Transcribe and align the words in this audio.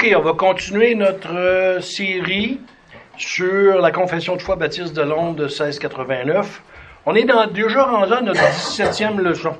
OK, 0.00 0.14
on 0.16 0.20
va 0.20 0.32
continuer 0.34 0.94
notre 0.94 1.34
euh, 1.34 1.80
série 1.80 2.60
sur 3.16 3.80
la 3.80 3.90
confession 3.90 4.36
de 4.36 4.40
foi 4.40 4.54
baptiste 4.54 4.94
de 4.94 5.02
Londres 5.02 5.34
de 5.34 5.46
1689. 5.46 6.62
On 7.04 7.16
est 7.16 7.26
déjà 7.52 7.82
rendu 7.82 8.12
à 8.12 8.20
notre 8.20 8.40
17e 8.40 9.20
leçon. 9.20 9.56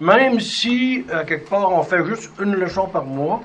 Même 0.00 0.38
si, 0.38 1.04
à 1.12 1.24
quelque 1.24 1.50
part, 1.50 1.72
on 1.72 1.82
fait 1.82 2.06
juste 2.06 2.30
une 2.40 2.54
leçon 2.54 2.86
par 2.86 3.04
mois 3.04 3.40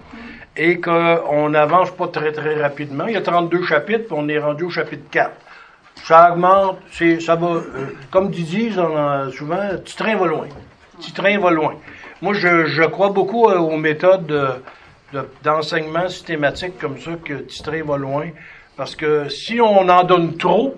et 0.56 0.80
qu'on 0.80 1.50
n'avance 1.50 1.90
pas 1.90 2.10
très, 2.10 2.32
très 2.32 2.62
rapidement. 2.62 3.08
Il 3.08 3.16
y 3.16 3.18
a 3.18 3.22
32 3.22 3.64
chapitres, 3.64 4.06
puis 4.06 4.16
on 4.16 4.30
est 4.30 4.38
rendu 4.38 4.66
au 4.66 4.70
chapitre 4.70 5.10
4. 5.10 5.32
Ça 6.04 6.32
augmente, 6.32 6.78
ça 7.22 7.36
va, 7.38 7.48
euh, 7.48 7.64
comme 8.12 8.30
disent 8.30 8.78
euh, 8.78 9.32
souvent, 9.32 9.68
petit 9.84 9.96
train 9.96 10.16
va 10.16 10.28
loin. 10.28 10.46
Petit 11.00 11.12
train 11.12 11.40
va 11.40 11.50
loin. 11.50 11.74
Moi, 12.22 12.36
je, 12.36 12.86
crois 12.86 13.10
beaucoup 13.10 13.50
euh, 13.50 13.58
aux 13.58 13.78
méthodes 13.78 14.62
de, 15.14 15.20
de- 15.20 15.30
d'enseignement 15.44 16.08
systématique 16.10 16.78
comme 16.80 17.00
ça, 17.00 17.12
que 17.24 17.46
train 17.62 17.84
va 17.84 17.98
loin. 17.98 18.30
Parce 18.76 18.96
que 18.96 19.28
si 19.30 19.60
on 19.60 19.90
en 19.90 20.04
donne 20.04 20.38
trop, 20.38 20.76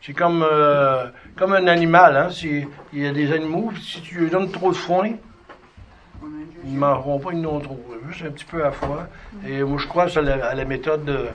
c'est 0.00 0.12
comme, 0.12 0.42
euh, 0.42 1.06
comme 1.36 1.52
un 1.54 1.66
animal. 1.66 2.16
Hein? 2.16 2.30
Si, 2.30 2.64
il 2.92 3.02
y 3.02 3.06
a 3.06 3.12
des 3.12 3.32
animaux, 3.32 3.72
si 3.80 4.00
tu 4.02 4.20
lui 4.20 4.30
donnes 4.30 4.50
trop 4.50 4.70
de 4.70 4.76
foin, 4.76 5.10
ils 6.64 6.74
ne 6.74 6.78
mangeront 6.78 7.18
pas, 7.18 7.32
ils 7.32 7.40
n'en 7.40 7.60
trop. 7.60 7.78
Juste 8.08 8.24
un 8.26 8.30
petit 8.30 8.44
peu 8.44 8.64
à 8.64 8.70
fois. 8.70 9.06
Et 9.46 9.62
moi, 9.62 9.78
je 9.78 9.86
crois 9.86 10.04
à 10.04 10.54
la, 10.54 10.64
méthode 10.64 11.04
de 11.04 11.26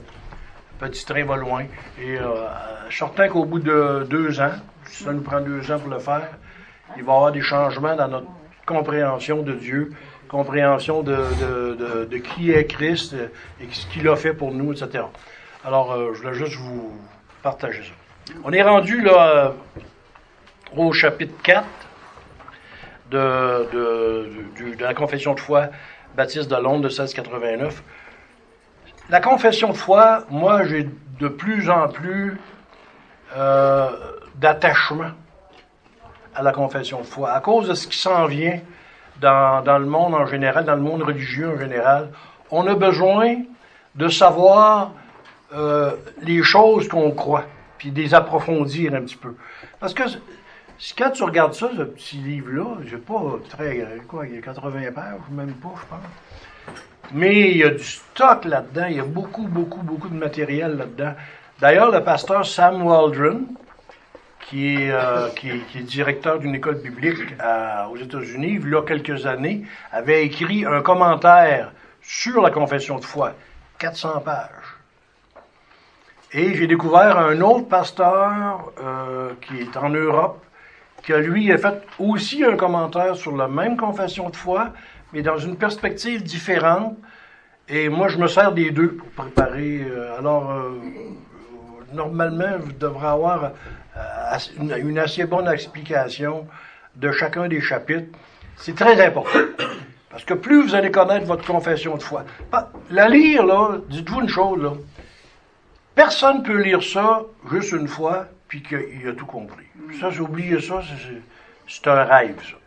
petit 0.80 1.06
train 1.06 1.24
va 1.26 1.36
loin. 1.36 1.64
Et 2.00 2.18
euh, 2.18 2.48
certain 2.90 3.28
qu'au 3.28 3.46
bout 3.46 3.60
de 3.60 4.08
deux 4.10 4.40
ans, 4.40 4.54
si 4.86 5.04
ça 5.04 5.14
nous 5.14 5.22
prend 5.22 5.42
deux 5.42 5.72
ans 5.72 5.80
pour 5.80 5.90
le 5.90 6.00
faire, 6.00 6.30
il 6.98 7.04
va 7.04 7.14
y 7.14 7.16
avoir 7.16 7.32
des 7.32 7.42
changements 7.42 7.96
dans 7.96 8.08
notre 8.08 8.28
compréhension 8.66 9.42
de 9.42 9.54
Dieu, 9.54 9.92
compréhension 10.30 11.02
de, 11.04 11.18
de, 11.76 12.06
de, 12.06 12.18
qui 12.18 12.52
est 12.52 12.66
Christ 12.66 13.16
et 13.60 13.68
ce 13.72 13.86
qu'il 13.88 14.08
a 14.08 14.16
fait 14.16 14.34
pour 14.34 14.54
nous, 14.54 14.72
etc. 14.72 15.04
Alors, 15.66 15.92
euh, 15.92 16.14
je 16.14 16.22
voulais 16.22 16.34
juste 16.36 16.56
vous 16.56 16.94
partager 17.44 17.84
ça. 17.84 18.34
On 18.44 18.54
est 18.54 18.62
rendu 18.62 19.02
là 19.02 19.28
euh, 19.28 19.50
au 20.78 20.94
chapitre 20.94 21.34
4 21.44 21.66
de, 23.12 23.18
de, 23.74 24.30
de- 24.60 24.76
de 24.76 24.84
la 24.84 24.94
confession 24.94 25.34
de 25.34 25.40
foi 25.40 25.68
baptiste 26.16 26.50
de 26.50 26.56
Londres 26.56 26.82
de 26.84 26.88
1689. 26.90 27.84
La 29.10 29.20
confession 29.22 29.70
de 29.70 29.78
foi, 29.78 30.26
moi, 30.30 30.64
j'ai 30.66 30.88
de 31.20 31.28
plus 31.28 31.70
en 31.70 31.88
plus 31.88 32.38
euh, 33.36 33.90
d'attachement 34.36 35.12
à 36.36 36.44
la 36.44 36.52
confession 36.52 37.02
de 37.02 37.06
foi, 37.06 37.32
à 37.32 37.40
cause 37.42 37.68
de 37.68 37.74
ce 37.74 37.88
qui 37.88 37.98
s'en 37.98 38.26
vient 38.26 38.60
dans, 39.22 39.78
le 39.80 39.86
monde 39.86 40.16
en 40.16 40.26
général, 40.26 40.66
dans 40.66 40.76
le 40.76 40.82
monde 40.82 41.04
religieux 41.04 41.52
en 41.56 41.60
général. 41.60 42.10
On 42.52 42.66
a 42.68 42.76
besoin 42.76 43.38
de 43.96 44.08
savoir 44.08 44.92
euh, 45.54 45.92
les 46.22 46.44
choses 46.44 46.88
qu'on 46.88 47.12
croit, 47.12 47.46
puis 47.78 47.92
les 47.92 48.14
approfondir 48.14 48.94
un 48.94 49.02
petit 49.02 49.18
peu. 49.18 49.36
Parce 49.80 49.94
que 49.94 50.04
quand 50.98 51.12
tu 51.12 51.24
regardes 51.24 51.54
ça, 51.54 51.70
ce 51.76 51.84
petit 51.84 52.18
livre-là, 52.18 52.78
j'ai 52.86 52.98
pas 52.98 53.40
très, 53.50 53.86
quoi, 54.08 54.26
il 54.28 54.36
y 54.36 54.38
a 54.38 54.42
80 54.42 54.92
pages, 54.94 55.20
même 55.32 55.54
pas, 55.54 55.74
je 55.76 55.88
pense. 55.88 56.76
Mais 57.12 57.52
il 57.52 57.58
y 57.58 57.64
a 57.64 57.70
du 57.70 57.84
stock 57.84 58.46
là-dedans, 58.46 58.86
il 58.90 58.98
y 58.98 59.00
a 59.00 59.06
beaucoup, 59.06 59.48
beaucoup, 59.48 59.82
beaucoup 59.82 60.10
de 60.10 60.18
matériel 60.18 60.78
là-dedans. 60.78 61.14
D'ailleurs, 61.60 61.92
le 61.92 62.04
pasteur 62.04 62.46
Sam 62.46 62.86
Waldron, 62.86 63.42
qui 64.50 64.76
est, 64.76 64.92
euh, 64.92 65.30
qui, 65.36 65.50
est, 65.50 65.82
directeur 65.84 66.40
d'une 66.40 66.56
école 66.56 66.82
biblique 66.82 67.20
aux 67.92 67.98
États-Unis, 67.98 68.60
il 68.60 68.70
y 68.70 68.76
a 68.76 68.82
quelques 68.82 69.28
années, 69.28 69.64
avait 69.92 70.26
écrit 70.26 70.66
un 70.66 70.82
commentaire 70.82 71.72
sur 72.02 72.42
la 72.42 72.50
confession 72.50 72.98
de 72.98 73.06
foi, 73.06 73.34
400 73.78 74.22
pages. 74.22 74.50
Et 76.34 76.56
j'ai 76.56 76.66
découvert 76.66 77.20
un 77.20 77.40
autre 77.42 77.68
pasteur 77.68 78.72
euh, 78.82 79.34
qui 79.42 79.60
est 79.60 79.78
en 79.78 79.90
Europe, 79.90 80.44
qui 81.04 81.14
a 81.14 81.20
lui 81.20 81.52
a 81.52 81.58
fait 81.60 81.84
aussi 82.00 82.44
un 82.44 82.56
commentaire 82.56 83.16
sur 83.16 83.36
la 83.38 83.48
même 83.48 83.78
confession 83.78 84.30
de 84.30 84.36
foi, 84.36 84.70
mais 85.14 85.22
dans 85.22 85.38
une 85.38 85.58
perspective 85.58 86.24
différente. 86.24 86.98
Et 87.68 87.88
moi, 87.88 88.08
je 88.08 88.18
me 88.18 88.28
sers 88.28 88.52
des 88.52 88.72
deux 88.72 88.96
pour 88.96 89.10
préparer. 89.10 89.86
euh, 89.88 90.18
alors, 90.18 90.52
normalement, 91.94 92.58
vous 92.60 92.74
devrez 92.74 93.08
avoir 93.08 93.52
une, 94.60 94.98
assez 94.98 95.26
bonne 95.26 95.48
explication 95.48 96.48
de 96.96 97.12
chacun 97.12 97.48
des 97.48 97.62
chapitres. 97.62 98.08
C'est 98.58 98.76
très 98.76 99.00
important. 99.06 99.40
Parce 100.10 100.24
que 100.24 100.34
plus 100.34 100.64
vous 100.64 100.76
allez 100.76 100.92
connaître 100.92 101.26
votre 101.26 101.46
confession 101.46 101.96
de 101.96 102.02
foi. 102.02 102.26
La 102.90 103.08
lire, 103.08 103.46
là, 103.46 103.78
dites-vous 103.90 104.22
une 104.22 104.30
chose, 104.30 104.62
là. 104.62 104.74
Personne 105.96 106.44
peut 106.44 106.62
lire 106.62 106.82
ça 106.84 107.22
juste 107.52 107.72
une 107.74 107.88
fois, 107.88 108.28
puis 108.48 108.62
qu'il 108.64 109.08
a 109.08 109.14
tout 109.14 109.26
compris. 109.26 109.66
Ça, 110.00 110.10
j'ai 110.10 110.22
oublié 110.22 110.60
ça, 110.62 110.82
c'est- 110.82 111.08
c'est- 111.08 111.22
c'est 111.68 111.88
un 111.88 112.04
rêve, 112.04 112.38
ça. 112.42 112.58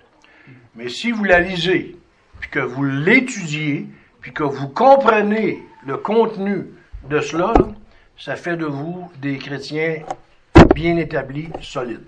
Mais 0.75 0.89
si 0.89 1.13
vous 1.13 1.25
la 1.25 1.41
lisez, 1.41 1.97
puis 2.41 2.51
que 2.51 2.61
vous 2.61 2.85
l'étudiez, 2.85 3.87
puis 4.21 4.33
que 4.33 4.43
vous 4.43 4.69
comprenez 4.69 5.63
le 5.87 5.97
contenu 5.97 6.67
de 7.09 7.21
cela, 7.21 7.53
ça 8.19 8.37
fait 8.37 8.57
de 8.57 8.67
vous 8.67 9.11
des 9.21 9.39
chrétiens 9.39 10.03
bien 10.75 10.97
établis, 10.97 11.49
solides. 11.61 12.07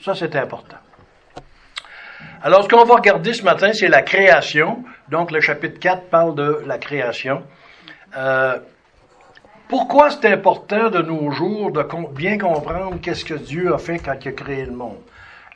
Ça, 0.00 0.14
c'est 0.14 0.36
important. 0.36 0.76
Alors, 2.42 2.64
ce 2.64 2.68
qu'on 2.68 2.84
va 2.84 2.96
regarder 2.96 3.32
ce 3.32 3.42
matin, 3.42 3.72
c'est 3.72 3.88
la 3.88 4.02
création. 4.02 4.84
Donc, 5.08 5.30
le 5.30 5.40
chapitre 5.40 5.78
4 5.78 6.04
parle 6.10 6.34
de 6.34 6.62
la 6.66 6.78
création. 6.78 7.42
Euh, 8.16 8.58
pourquoi 9.68 10.10
c'est 10.10 10.26
important 10.26 10.90
de 10.90 11.00
nos 11.00 11.30
jours 11.30 11.72
de 11.72 11.82
bien 12.12 12.38
comprendre 12.38 13.00
qu'est-ce 13.00 13.24
que 13.24 13.34
Dieu 13.34 13.74
a 13.74 13.78
fait 13.78 13.98
quand 13.98 14.14
il 14.22 14.28
a 14.28 14.32
créé 14.32 14.66
le 14.66 14.72
monde? 14.72 14.98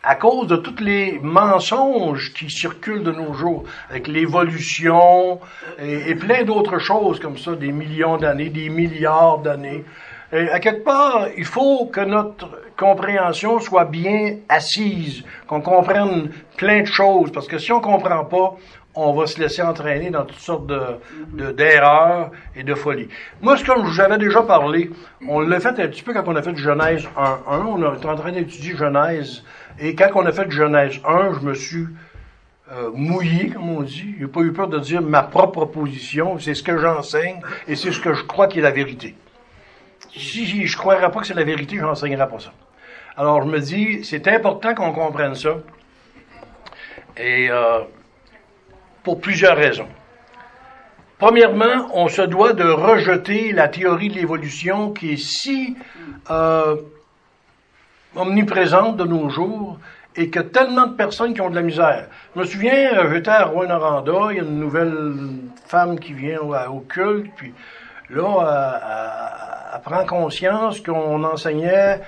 À 0.03 0.15
cause 0.15 0.47
de 0.47 0.57
tous 0.57 0.83
les 0.83 1.19
mensonges 1.23 2.33
qui 2.33 2.49
circulent 2.49 3.03
de 3.03 3.13
nos 3.13 3.35
jours, 3.35 3.65
avec 3.91 4.07
l'évolution 4.07 5.41
et 5.79 6.15
plein 6.15 6.45
d'autres 6.45 6.79
choses 6.79 7.21
comme 7.21 7.37
ça, 7.37 7.55
des 7.55 7.73
millions 7.73 8.17
d'années, 8.17 8.49
des 8.49 8.71
milliards 8.71 9.39
d'années. 9.39 9.85
Et 10.33 10.49
à 10.51 10.61
quelque 10.61 10.85
part, 10.85 11.27
il 11.37 11.45
faut 11.45 11.87
que 11.87 12.01
notre 12.01 12.49
compréhension 12.77 13.61
soit 13.61 13.87
bien 13.87 14.37
assise, 14.49 15.25
qu'on 15.47 15.61
comprenne 15.63 16.31
plein 16.57 16.83
de 16.83 16.87
choses, 16.87 17.33
parce 17.33 17.47
que 17.49 17.59
si 17.59 17.73
on 17.73 17.81
comprend 17.81 18.25
pas, 18.25 18.55
on 18.95 19.13
va 19.15 19.27
se 19.27 19.41
laisser 19.41 19.63
entraîner 19.63 20.11
dans 20.11 20.25
toutes 20.25 20.39
sortes 20.41 20.67
de, 20.67 20.81
de- 21.33 21.53
d'erreurs 21.53 22.31
et 22.57 22.63
de 22.63 22.75
folies. 22.75 23.09
Moi, 23.41 23.57
c'est 23.57 23.65
comme 23.65 23.85
je 23.87 23.91
vous 23.93 24.01
avais 24.01 24.19
déjà 24.19 24.43
parlé, 24.43 24.91
on 25.27 25.41
l'a 25.41 25.61
fait 25.61 25.69
un 25.69 25.89
petit 25.89 26.03
peu 26.03 26.13
quand 26.13 26.25
on 26.27 26.37
a 26.37 26.43
fait 26.43 26.55
Genèse 26.57 27.05
1.1, 27.17 27.39
on 27.67 27.95
était 27.95 28.07
en 28.07 28.17
train 28.17 28.33
d'étudier 28.33 28.77
Genèse, 28.77 29.45
et 29.79 29.95
quand 29.95 30.11
on 30.15 30.27
a 30.27 30.33
fait 30.33 30.51
Genèse 30.51 31.01
1, 31.07 31.35
je 31.41 31.47
me 31.47 31.55
suis 31.55 31.87
euh, 32.73 32.91
mouillé, 32.93 33.49
comme 33.51 33.71
on 33.71 33.83
dit. 33.83 34.15
J'ai 34.21 34.27
pas 34.27 34.41
eu 34.41 34.53
peur 34.53 34.69
de 34.69 34.79
dire 34.79 35.01
ma 35.01 35.23
propre 35.23 35.65
position, 35.65 36.39
c'est 36.39 36.55
ce 36.55 36.63
que 36.63 36.77
j'enseigne, 36.79 37.41
et 37.67 37.77
c'est 37.77 37.93
ce 37.93 38.01
que 38.01 38.13
je 38.13 38.25
crois 38.25 38.47
qui 38.47 38.59
est 38.59 38.63
la 38.63 38.73
vérité. 38.73 39.15
Si 40.15 40.47
je 40.47 40.73
ne 40.73 40.79
croirais 40.79 41.11
pas 41.11 41.21
que 41.21 41.27
c'est 41.27 41.35
la 41.35 41.45
vérité, 41.45 41.77
je 41.77 41.83
n'enseignerais 41.83 42.29
pas 42.29 42.39
ça. 42.39 42.53
Alors, 43.17 43.43
je 43.43 43.49
me 43.49 43.59
dis, 43.59 44.05
c'est 44.05 44.29
important 44.29 44.75
qu'on 44.75 44.93
comprenne 44.93 45.35
ça. 45.35 45.57
Et 47.17 47.51
euh, 47.51 47.81
pour 49.03 49.21
plusieurs 49.21 49.57
raisons. 49.57 49.89
Premièrement, 51.19 51.89
on 51.95 52.07
se 52.07 52.23
doit 52.23 52.53
de 52.53 52.63
rejeter 52.63 53.53
la 53.53 53.67
théorie 53.67 54.09
de 54.09 54.15
l'évolution 54.15 54.93
qui 54.93 55.15
est 55.15 55.17
si 55.17 55.77
euh, 56.31 56.77
omniprésente 58.15 58.97
de 58.97 59.05
nos 59.05 59.29
jours 59.29 59.79
et 60.15 60.31
que 60.31 60.39
tellement 60.39 60.87
de 60.87 60.95
personnes 60.95 61.35
qui 61.35 61.41
ont 61.41 61.51
de 61.51 61.57
la 61.57 61.63
misère. 61.63 62.07
Je 62.37 62.41
me 62.41 62.45
souviens, 62.45 62.99
euh, 62.99 63.13
j'étais 63.13 63.31
à 63.31 63.47
Rouen-Noranda, 63.47 64.29
il 64.31 64.37
y 64.37 64.41
a 64.41 64.43
une 64.45 64.61
nouvelle 64.61 65.15
femme 65.67 65.99
qui 65.99 66.13
vient 66.13 66.39
au, 66.41 66.81
culte, 66.81 67.33
puis 67.35 67.53
là, 68.11 69.58
prend 69.85 70.05
conscience 70.07 70.81
qu'on 70.81 71.23
enseignait 71.25 72.01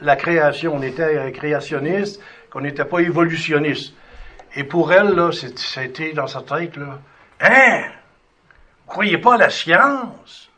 la 0.00 0.16
création, 0.16 0.74
on 0.74 0.82
était 0.82 1.32
créationniste, 1.32 2.20
qu'on 2.50 2.62
n'était 2.62 2.84
pas 2.84 3.00
évolutionniste. 3.00 3.94
Et 4.54 4.64
pour 4.64 4.92
elle, 4.92 5.14
là, 5.14 5.30
c'était 5.32 6.12
dans 6.12 6.26
sa 6.26 6.42
tête, 6.42 6.76
là, 6.76 6.98
hein? 7.40 7.82
Vous 8.86 8.92
croyez 8.92 9.18
pas 9.18 9.34
à 9.34 9.38
la 9.38 9.50
science? 9.50 10.50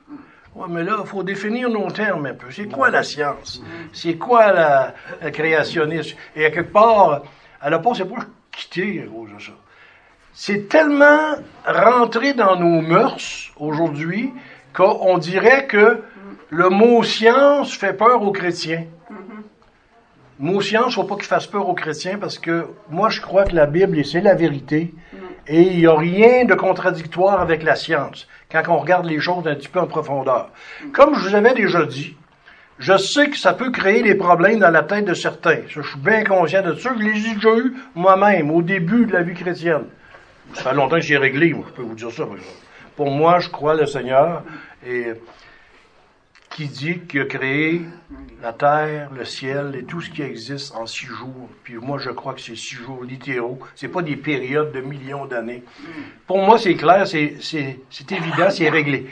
Ouais, 0.54 0.66
mais 0.68 0.84
là, 0.84 0.98
il 1.00 1.06
faut 1.06 1.22
définir 1.22 1.68
nos 1.68 1.90
termes 1.90 2.26
un 2.26 2.34
peu. 2.34 2.50
C'est 2.50 2.66
quoi 2.66 2.90
la 2.90 3.02
science? 3.02 3.62
C'est 3.92 4.16
quoi 4.16 4.52
la, 4.52 4.94
la 5.20 5.30
créationnisme? 5.30 6.16
Et 6.36 6.44
à 6.44 6.50
quelque 6.50 6.72
part, 6.72 7.22
elle 7.62 7.74
a 7.74 7.78
pas, 7.78 7.94
c'est 7.94 8.04
pas 8.04 8.16
cause 8.16 9.30
de 9.34 9.40
ça. 9.40 9.52
C'est 10.32 10.68
tellement 10.68 11.34
rentré 11.66 12.34
dans 12.34 12.56
nos 12.56 12.80
mœurs 12.80 13.52
aujourd'hui 13.56 14.32
qu'on 14.72 15.18
dirait 15.18 15.66
que 15.66 16.02
le 16.50 16.68
mot 16.70 17.02
science 17.02 17.76
fait 17.76 17.92
peur 17.92 18.22
aux 18.22 18.32
chrétiens. 18.32 18.84
Le 20.40 20.46
mot 20.46 20.60
science, 20.60 20.94
faut 20.94 21.04
pas 21.04 21.16
qu'il 21.16 21.24
fasse 21.24 21.46
peur 21.46 21.68
aux 21.68 21.74
chrétiens 21.74 22.18
parce 22.18 22.38
que 22.38 22.66
moi, 22.90 23.10
je 23.10 23.20
crois 23.20 23.44
que 23.44 23.54
la 23.54 23.66
Bible, 23.66 24.04
c'est 24.04 24.20
la 24.20 24.34
vérité 24.34 24.94
Et 25.46 25.62
il 25.62 25.78
n'y 25.78 25.86
a 25.86 25.96
rien 25.96 26.44
de 26.44 26.54
contradictoire 26.54 27.40
avec 27.40 27.62
la 27.62 27.74
science 27.74 28.28
quand 28.50 28.62
on 28.68 28.78
regarde 28.78 29.06
les 29.06 29.20
choses 29.20 29.46
un 29.46 29.54
petit 29.54 29.68
peu 29.68 29.80
en 29.80 29.86
profondeur. 29.86 30.50
Comme 30.92 31.14
je 31.14 31.28
vous 31.28 31.34
avais 31.34 31.54
déjà 31.54 31.84
dit, 31.84 32.16
je 32.78 32.96
sais 32.96 33.28
que 33.28 33.36
ça 33.36 33.54
peut 33.54 33.70
créer 33.70 34.02
des 34.02 34.14
problèmes 34.14 34.60
dans 34.60 34.70
la 34.70 34.84
tête 34.84 35.04
de 35.04 35.14
certains. 35.14 35.58
Je 35.66 35.82
suis 35.82 35.98
bien 35.98 36.22
conscient 36.22 36.62
de 36.62 36.74
ça. 36.74 36.90
Je 36.96 37.02
les 37.02 37.30
ai 37.30 37.34
déjà 37.34 37.56
eu 37.56 37.74
moi-même 37.94 38.50
au 38.50 38.62
début 38.62 39.06
de 39.06 39.12
la 39.12 39.22
vie 39.22 39.34
chrétienne. 39.34 39.84
Ça 40.54 40.62
fait 40.62 40.74
longtemps 40.74 40.96
que 40.96 41.02
j'ai 41.02 41.18
réglé, 41.18 41.52
moi, 41.52 41.64
je 41.68 41.74
peux 41.74 41.82
vous 41.82 41.94
dire 41.94 42.10
ça. 42.10 42.24
Pour 42.96 43.10
moi, 43.10 43.38
je 43.38 43.48
crois 43.48 43.74
le 43.74 43.86
Seigneur 43.86 44.42
et 44.86 45.12
qui 46.50 46.66
dit 46.66 47.00
qu'il 47.00 47.20
a 47.20 47.24
créé 47.24 47.82
la 48.42 48.52
terre, 48.52 49.10
le 49.16 49.24
ciel 49.24 49.74
et 49.76 49.84
tout 49.84 50.00
ce 50.00 50.10
qui 50.10 50.22
existe 50.22 50.74
en 50.74 50.86
six 50.86 51.06
jours. 51.06 51.48
Puis 51.64 51.76
moi, 51.76 51.98
je 51.98 52.10
crois 52.10 52.34
que 52.34 52.40
c'est 52.40 52.56
six 52.56 52.76
jours 52.76 53.04
littéraux. 53.04 53.58
C'est 53.74 53.88
pas 53.88 54.02
des 54.02 54.16
périodes 54.16 54.72
de 54.72 54.80
millions 54.80 55.26
d'années. 55.26 55.64
Pour 56.26 56.38
moi, 56.38 56.58
c'est 56.58 56.74
clair, 56.74 57.06
c'est, 57.06 57.36
c'est, 57.40 57.80
c'est 57.90 58.12
évident, 58.12 58.50
c'est 58.50 58.68
réglé. 58.68 59.06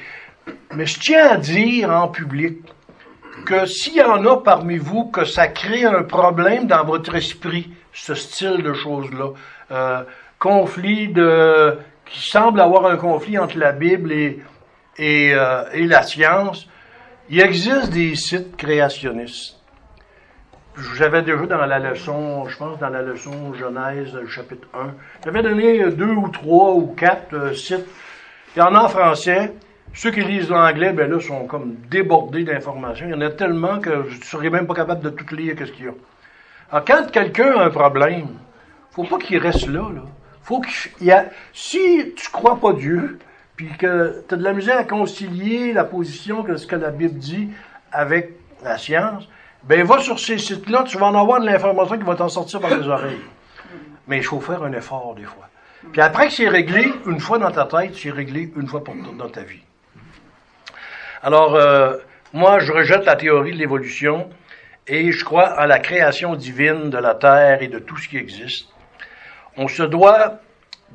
Mais 0.75 0.87
je 0.87 0.99
tiens 1.01 1.31
à 1.31 1.37
dire 1.37 1.91
en 1.91 2.09
public 2.09 2.59
que 3.45 3.67
s'il 3.67 3.97
y 3.97 4.03
en 4.03 4.25
a 4.25 4.37
parmi 4.39 4.79
vous 4.79 5.07
que 5.07 5.25
ça 5.25 5.49
crée 5.49 5.85
un 5.85 6.03
problème 6.03 6.67
dans 6.67 6.85
votre 6.85 7.15
esprit, 7.15 7.71
ce 7.93 8.15
style 8.15 8.63
de 8.63 8.73
choses-là, 8.73 9.31
euh, 9.73 10.03
conflit 10.39 11.09
de, 11.09 11.79
qui 12.07 12.31
semble 12.31 12.61
avoir 12.61 12.87
un 12.87 12.97
conflit 12.97 13.39
entre 13.39 13.59
la 13.59 13.73
Bible 13.73 14.13
et, 14.13 14.41
et, 14.99 15.33
euh, 15.35 15.65
et 15.73 15.87
la 15.87 16.03
science, 16.03 16.69
il 17.29 17.41
existe 17.41 17.91
des 17.91 18.15
sites 18.15 18.57
créationnistes. 18.57 19.57
J'avais 20.95 21.23
déjà 21.23 21.47
dans 21.47 21.65
la 21.65 21.79
leçon, 21.79 22.47
je 22.49 22.57
pense 22.57 22.79
dans 22.79 22.91
la 22.91 23.03
leçon 23.03 23.55
Genèse, 23.55 24.15
chapitre 24.29 24.69
1, 24.75 24.95
j'avais 25.25 25.43
donné 25.43 25.91
deux 25.91 26.13
ou 26.13 26.29
trois 26.29 26.75
ou 26.75 26.89
quatre 26.89 27.35
euh, 27.35 27.55
sites. 27.55 27.87
Il 28.55 28.59
y 28.59 28.63
en 28.63 28.75
a 28.75 28.81
en 28.81 28.89
français. 28.89 29.55
Ceux 29.95 30.11
qui 30.11 30.21
lisent 30.21 30.51
l'anglais, 30.51 30.93
ben 30.93 31.11
là, 31.11 31.19
sont 31.21 31.47
comme 31.47 31.77
débordés 31.91 32.45
d'informations. 32.45 33.07
Il 33.07 33.13
y 33.13 33.15
en 33.15 33.21
a 33.23 33.31
tellement 33.31 33.81
que 33.81 34.05
je 34.09 34.19
ne 34.19 34.25
serais 34.25 34.51
même 34.51 34.67
pas 34.67 34.75
capable 34.75 35.03
de 35.03 35.09
tout 35.09 35.35
lire 35.35 35.57
qu'est-ce 35.57 35.73
qu'il 35.73 35.87
y 35.87 35.89
a. 35.89 35.95
Alors, 36.71 36.85
quand 36.85 37.11
quelqu'un 37.11 37.57
a 37.57 37.65
un 37.65 37.71
problème, 37.71 38.29
faut 38.91 39.05
pas 39.05 39.17
qu'il 39.17 39.39
reste 39.39 39.67
là, 39.69 39.89
là. 39.95 40.03
Faut 40.43 40.61
qu'il 40.61 41.07
y 41.07 41.11
a, 41.11 41.27
si 41.55 42.13
tu 42.15 42.31
crois 42.31 42.61
pas 42.61 42.75
Dieu, 42.75 43.19
puis 43.57 43.69
que 43.79 44.25
tu 44.29 44.35
as 44.35 44.37
de 44.37 44.45
la 44.45 44.53
misère 44.53 44.79
à 44.79 44.85
concilier 44.85 45.73
la 45.73 45.85
position 45.85 46.43
que 46.43 46.57
ce 46.57 46.67
que 46.67 46.77
la 46.77 46.91
Bible 46.91 47.19
dit 47.19 47.49
avec 47.91 48.33
la 48.63 48.77
science, 48.79 49.29
ben 49.65 49.85
va 49.85 49.99
sur 49.99 50.21
ces 50.21 50.39
sites-là, 50.39 50.85
tu 50.85 50.99
vas 50.99 51.07
en 51.07 51.15
avoir 51.19 51.41
de 51.41 51.47
l'information 51.47 51.97
qui 51.99 52.05
va 52.05 52.15
t'en 52.15 52.29
sortir 52.29 52.61
par 52.61 52.71
les 52.71 52.87
oreilles. 52.87 53.21
Mais 54.07 54.19
il 54.19 54.23
faut 54.23 54.41
faire 54.41 54.63
un 54.63 54.73
effort 54.73 55.15
des 55.17 55.25
fois. 55.25 55.49
Puis 55.93 56.01
après 56.01 56.29
que 56.29 56.35
c'est 56.35 56.49
réglé, 56.49 56.93
une 57.07 57.21
fois 57.21 57.39
dans 57.39 57.51
ta 57.51 57.65
tête, 57.65 57.95
c'est 57.95 58.11
réglé 58.11 58.53
une 58.57 58.69
fois 58.69 58.85
pour 58.85 58.95
toutes 58.95 59.17
dans 59.17 59.29
ta 59.29 59.43
vie. 59.43 59.63
Alors, 61.23 61.55
euh, 61.55 61.97
moi, 62.33 62.59
je 62.59 62.73
rejette 62.73 63.05
la 63.05 63.17
théorie 63.17 63.53
de 63.53 63.57
l'évolution 63.57 64.29
et 64.87 65.11
je 65.11 65.25
crois 65.25 65.61
en 65.61 65.65
la 65.65 65.79
création 65.79 66.37
divine 66.37 66.91
de 66.91 66.99
la 66.99 67.15
terre 67.15 67.63
et 67.63 67.69
de 67.69 67.79
tout 67.79 67.97
ce 67.97 68.09
qui 68.09 68.19
existe. 68.19 68.69
On 69.57 69.69
se 69.69 69.83
doit 69.83 70.41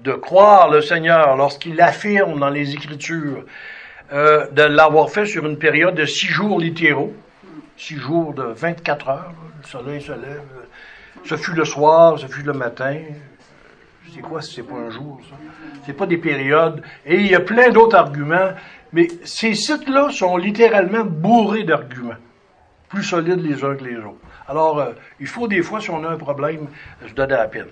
de 0.04 0.14
croire 0.14 0.70
le 0.70 0.82
Seigneur 0.82 1.36
lorsqu'il 1.36 1.80
affirme 1.82 2.40
dans 2.40 2.50
les 2.50 2.74
Écritures 2.74 3.46
euh, 4.12 4.48
de 4.52 4.64
l'avoir 4.64 5.10
fait 5.10 5.26
sur 5.26 5.46
une 5.46 5.58
période 5.58 5.96
de 5.96 6.06
six 6.06 6.28
jours 6.28 6.60
littéraux, 6.60 7.14
six 7.78 7.98
jours 7.98 8.34
de 8.34 8.44
24 8.44 9.10
heures, 9.10 9.34
le 9.62 9.68
soleil 9.68 10.02
se 10.02 10.12
lève, 10.12 10.42
ce 11.24 11.36
fut 11.36 11.54
le 11.54 11.66
soir, 11.66 12.18
ce 12.20 12.28
fut 12.28 12.44
le 12.44 12.54
matin. 12.54 12.98
C'est 14.14 14.22
quoi 14.22 14.42
si 14.42 14.56
c'est 14.56 14.64
pas 14.64 14.76
un 14.76 14.90
jour, 14.90 15.22
ça? 15.30 15.36
C'est 15.86 15.94
pas 15.94 16.06
des 16.06 16.18
périodes. 16.18 16.82
Et 17.06 17.16
il 17.16 17.28
y 17.28 17.36
a 17.36 17.40
plein 17.40 17.70
d'autres 17.70 17.96
arguments, 17.96 18.52
mais 18.92 19.08
ces 19.24 19.54
sites-là 19.54 20.10
sont 20.12 20.36
littéralement 20.36 21.06
bourrés 21.06 21.64
d'arguments, 21.64 22.16
plus 22.90 23.04
solides 23.04 23.40
les 23.40 23.64
uns 23.64 23.76
que 23.76 23.86
les 23.86 23.98
autres. 23.98 24.20
Alors, 24.48 24.80
euh, 24.80 24.92
il 25.20 25.28
faut 25.28 25.48
des 25.48 25.62
fois, 25.62 25.80
si 25.80 25.90
on 25.92 26.04
a 26.04 26.10
un 26.10 26.18
problème, 26.18 26.68
se 27.08 27.14
donner 27.14 27.36
la 27.36 27.48
peine. 27.48 27.68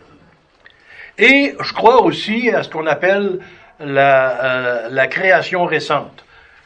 Et 1.20 1.56
je 1.60 1.74
crois 1.74 2.02
aussi 2.02 2.50
à 2.50 2.64
ce 2.64 2.70
qu'on 2.70 2.88
appelle 2.88 3.40
la, 3.80 4.44
euh, 4.44 4.90
la, 4.90 5.08
création 5.08 5.66
récente. 5.66 6.24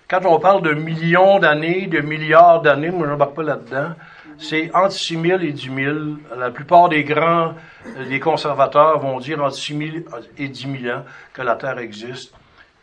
Quand 0.08 0.26
on 0.26 0.40
parle 0.40 0.62
de 0.62 0.74
millions 0.74 1.40
d'années, 1.40 1.88
de 1.88 2.02
milliards 2.02 2.62
d'années, 2.62 2.92
moi 2.92 3.08
je 3.08 3.12
n'embarque 3.12 3.36
pas 3.36 3.44
là-dedans, 3.44 3.90
c'est 4.38 4.70
entre 4.76 4.92
6 4.92 5.22
000 5.22 5.42
et 5.42 5.52
10 5.52 5.72
000. 5.76 5.96
La 6.38 6.52
plupart 6.52 6.90
des 6.90 7.04
grands, 7.04 7.54
euh, 7.98 8.06
des 8.08 8.20
conservateurs 8.20 9.00
vont 9.00 9.20
dire 9.20 9.44
entre 9.44 9.56
6 9.56 9.78
000 9.78 9.92
et 10.38 10.48
10 10.48 10.68
000 10.84 10.96
ans 10.96 11.04
que 11.34 11.42
la 11.42 11.56
Terre 11.56 11.80
existe. 11.80 12.34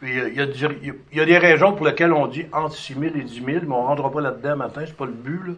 Puis, 0.01 0.13
il, 0.13 0.35
y 0.35 0.41
a, 0.41 0.47
il 1.13 1.19
y 1.19 1.21
a 1.21 1.25
des 1.25 1.39
raisons 1.39 1.73
pour 1.73 1.87
lesquelles 1.87 2.13
on 2.13 2.27
dit 2.27 2.47
entre 2.53 2.75
6 2.75 2.95
000 2.95 3.05
et 3.17 3.23
10 3.23 3.35
000, 3.35 3.47
mais 3.47 3.75
on 3.75 3.83
ne 3.83 3.87
rentrera 3.87 4.11
pas 4.11 4.21
là-dedans 4.21 4.57
matin, 4.57 4.83
c'est 4.87 4.97
pas 4.97 5.07
le 5.07 5.13
but. 5.13 5.41
Là. 5.47 5.53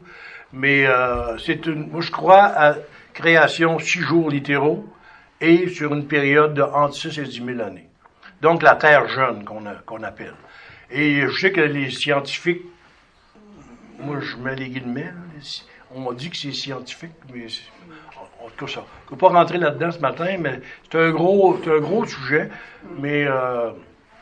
Mais 0.52 0.86
euh, 0.86 1.38
c'est 1.38 1.64
une, 1.66 1.90
moi 1.90 2.02
je 2.02 2.10
crois 2.10 2.44
à 2.44 2.74
création 3.14 3.78
six 3.78 4.00
jours 4.00 4.30
littéraux, 4.30 4.84
et 5.42 5.68
sur 5.68 5.92
une 5.92 6.06
période 6.06 6.54
de 6.54 6.62
entre 6.62 6.94
6 6.94 7.18
et 7.18 7.24
10 7.24 7.44
000 7.44 7.60
années. 7.60 7.88
Donc 8.40 8.62
la 8.62 8.76
Terre 8.76 9.08
jeune 9.08 9.44
qu'on 9.44 10.02
appelle. 10.02 10.34
Et 10.90 11.22
je 11.28 11.38
sais 11.38 11.52
que 11.52 11.60
les 11.60 11.90
scientifiques, 11.90 12.62
moi 13.98 14.20
je 14.20 14.36
mets 14.36 14.56
les 14.56 14.68
guillemets, 14.68 15.12
on 15.94 16.12
dit 16.12 16.30
que 16.30 16.36
c'est 16.36 16.52
scientifique, 16.52 17.12
mais 17.32 17.46
en 18.42 18.48
tout 18.48 18.66
cas 18.66 18.72
ça. 18.72 18.84
Je 19.08 19.14
ne 19.14 19.20
pas 19.20 19.28
rentrer 19.28 19.58
là-dedans 19.58 19.90
ce 19.90 19.98
matin, 19.98 20.36
mais 20.38 20.60
c'est 20.90 20.98
un 20.98 21.10
gros, 21.10 21.58
un 21.66 21.80
gros 21.80 22.04
sujet. 22.06 22.48
Mais 22.98 23.26
euh, 23.26 23.70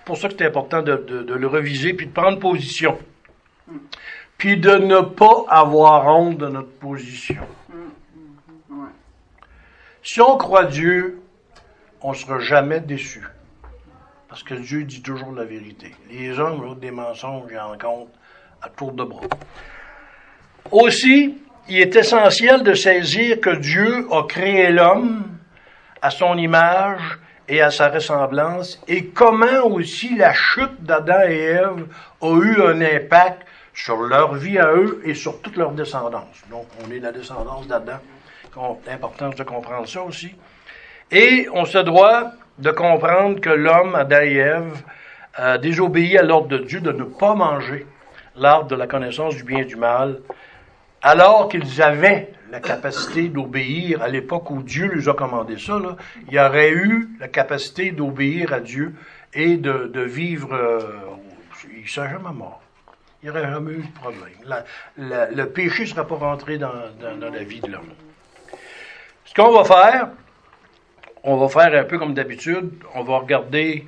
pour 0.05 0.17
ça 0.17 0.29
que 0.29 0.35
c'est 0.37 0.47
important 0.47 0.83
de, 0.83 1.25
le 1.29 1.47
reviser 1.47 1.95
puis 1.95 2.07
de 2.07 2.13
prendre 2.13 2.39
position. 2.39 2.99
Puis 4.37 4.57
de 4.57 4.73
ne 4.73 5.01
pas 5.01 5.45
avoir 5.49 6.07
honte 6.07 6.39
de 6.39 6.49
notre 6.49 6.73
position. 6.73 7.43
Si 10.03 10.21
on 10.21 10.37
croit 10.37 10.65
Dieu, 10.65 11.21
on 12.01 12.13
ne 12.13 12.17
sera 12.17 12.39
jamais 12.39 12.81
déçu. 12.81 13.23
Parce 14.29 14.43
que 14.43 14.55
Dieu 14.55 14.85
dit 14.85 15.03
toujours 15.03 15.33
la 15.33 15.45
vérité. 15.45 15.95
Les 16.09 16.39
hommes 16.39 16.65
ont 16.65 16.75
des 16.75 16.91
mensonges 16.91 17.53
en 17.55 17.77
compte 17.77 18.13
à 18.63 18.69
tour 18.69 18.93
de 18.93 19.05
bras. 19.05 19.27
Aussi, 20.71 21.37
il 21.69 21.81
est 21.81 21.95
essentiel 21.97 22.63
de 22.63 22.75
saisir 22.75 23.41
que 23.41 23.57
Dieu 23.57 24.07
a 24.11 24.23
créé 24.23 24.71
l'homme 24.71 25.39
à 26.01 26.11
son 26.11 26.39
image 26.39 27.19
et 27.49 27.61
à 27.61 27.71
sa 27.71 27.89
ressemblance, 27.89 28.81
et 28.87 29.07
comment 29.07 29.67
aussi 29.67 30.17
la 30.17 30.33
chute 30.33 30.83
d'Adam 30.83 31.23
et 31.29 31.35
Ève 31.35 31.87
a 32.23 32.39
eu 32.39 32.63
un 32.63 32.81
impact 32.81 33.43
sur 33.75 33.97
leur 33.97 34.35
vie 34.35 34.59
à 34.59 34.73
eux 34.73 35.03
et 35.05 35.15
sur 35.15 35.43
toute 35.43 35.57
leur 35.57 35.73
descendance. 35.73 36.43
Donc, 36.49 36.67
on 36.85 36.91
est 36.93 37.01
la 37.01 37.11
descendance 37.11 37.67
d'Adam 37.67 37.99
l'importance 38.87 39.37
de 39.37 39.43
comprendre 39.43 39.89
ça 39.89 40.03
aussi. 40.03 40.35
Et 41.11 41.49
on 41.53 41.65
se 41.65 41.79
doit 41.79 42.33
de 42.59 42.71
comprendre 42.71 43.41
que 43.41 43.51
l'homme, 43.51 43.95
Adam 43.95 44.21
et 44.23 44.37
Ève, 44.37 44.83
désobéi 45.61 46.19
à 46.19 46.23
l'ordre 46.23 46.49
de 46.49 46.59
Dieu 46.59 46.81
de 46.81 46.93
ne 46.93 47.05
pas 47.05 47.35
manger 47.35 47.87
l'arbre 48.37 48.69
de 48.69 48.77
la 48.77 48.87
connaissance 48.87 49.37
du 49.37 49.45
bien 49.45 49.59
et 49.59 49.65
du 49.65 49.77
mal, 49.77 50.21
alors 51.03 51.49
qu'ils 51.49 51.83
avaient 51.83 52.33
la 52.51 52.61
capacité 52.61 53.29
d'obéir 53.29 54.03
à 54.03 54.09
l'époque 54.09 54.51
où 54.51 54.63
Dieu 54.63 54.91
les 54.93 55.09
a 55.09 55.15
commandé 55.15 55.57
ça. 55.59 55.79
Là, 55.79 55.97
il 56.27 56.35
y 56.35 56.41
aurait 56.41 56.73
eu 56.73 57.09
la 57.21 57.29
capacité 57.29 57.93
d'obéir 57.93 58.53
à 58.53 58.61
Dieu 58.61 58.95
et 59.33 59.57
de, 59.57 60.01
vivre. 60.01 60.53
Euh, 60.53 60.81
il 61.73 61.83
ne 61.83 61.89
serait 61.89 62.11
jamais 62.11 62.33
mort. 62.35 62.61
Il 63.23 63.27
n'y 63.27 63.31
aurait 63.31 63.49
jamais 63.49 63.73
eu 63.73 63.83
de 63.83 63.93
problème. 63.93 64.65
le 64.97 65.45
péché 65.45 65.85
ne 65.85 65.89
serait 65.89 66.07
pas 66.07 66.17
rentré 66.17 66.59
dans 66.59 66.73
la 67.21 67.43
vie 67.45 67.61
de 67.61 67.71
l'homme. 67.71 67.93
Ce 69.31 69.35
qu'on 69.41 69.53
va 69.53 69.63
faire, 69.63 70.09
on 71.23 71.37
va 71.37 71.49
faire 71.49 71.81
un 71.81 71.85
peu 71.85 72.01
comme 72.01 72.15
d'habitude, 72.15 72.73
on 72.97 73.05
va 73.05 73.19
regarder 73.19 73.85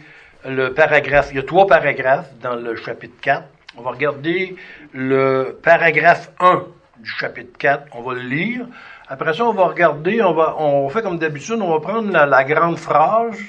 le 0.48 0.72
paragraphe, 0.72 1.30
il 1.32 1.36
y 1.38 1.40
a 1.40 1.42
trois 1.42 1.66
paragraphes 1.66 2.30
dans 2.40 2.54
le 2.54 2.76
chapitre 2.76 3.20
4. 3.20 3.42
On 3.76 3.82
va 3.82 3.90
regarder 3.90 4.54
le 4.92 5.58
paragraphe 5.60 6.30
1 6.38 6.62
du 6.98 7.10
chapitre 7.10 7.58
4, 7.58 7.88
on 7.90 8.02
va 8.02 8.14
le 8.14 8.20
lire. 8.20 8.66
Après 9.08 9.34
ça, 9.34 9.44
on 9.44 9.52
va 9.52 9.66
regarder, 9.66 10.22
on 10.22 10.32
va, 10.32 10.54
on 10.60 10.88
fait 10.90 11.02
comme 11.02 11.18
d'habitude, 11.18 11.58
on 11.60 11.72
va 11.72 11.80
prendre 11.80 12.12
la, 12.12 12.24
la 12.24 12.44
grande 12.44 12.78
phrase 12.78 13.40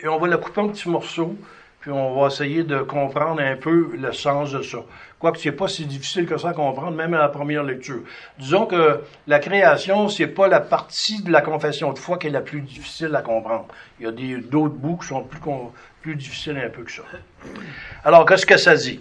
et 0.00 0.06
on 0.06 0.18
va 0.18 0.28
la 0.28 0.36
couper 0.36 0.60
en 0.60 0.68
petits 0.68 0.90
morceaux 0.90 1.34
puis 1.80 1.92
on 1.92 2.20
va 2.20 2.26
essayer 2.26 2.64
de 2.64 2.80
comprendre 2.80 3.40
un 3.40 3.56
peu 3.56 3.90
le 3.96 4.12
sens 4.12 4.52
de 4.52 4.62
ça. 4.62 4.78
Quoique 5.18 5.38
c'est 5.38 5.52
pas 5.52 5.68
si 5.68 5.86
difficile 5.86 6.26
que 6.26 6.36
ça 6.36 6.50
à 6.50 6.52
comprendre, 6.52 6.92
même 6.92 7.14
à 7.14 7.18
la 7.18 7.28
première 7.28 7.62
lecture. 7.62 8.00
Disons 8.38 8.66
que 8.66 9.02
la 9.26 9.38
création, 9.38 10.08
c'est 10.08 10.26
pas 10.26 10.48
la 10.48 10.60
partie 10.60 11.22
de 11.22 11.30
la 11.30 11.40
confession 11.40 11.92
de 11.92 11.98
foi 11.98 12.18
qui 12.18 12.28
est 12.28 12.30
la 12.30 12.40
plus 12.40 12.60
difficile 12.60 13.14
à 13.14 13.22
comprendre. 13.22 13.66
Il 14.00 14.06
y 14.06 14.34
a 14.34 14.38
d'autres 14.38 14.74
bouts 14.74 14.98
qui 14.98 15.08
sont 15.08 15.26
plus, 16.02 16.14
difficiles 16.14 16.56
un 16.56 16.70
peu 16.70 16.84
que 16.84 16.92
ça. 16.92 17.02
Alors, 18.04 18.24
qu'est-ce 18.24 18.46
que 18.46 18.56
ça 18.56 18.74
dit? 18.74 19.00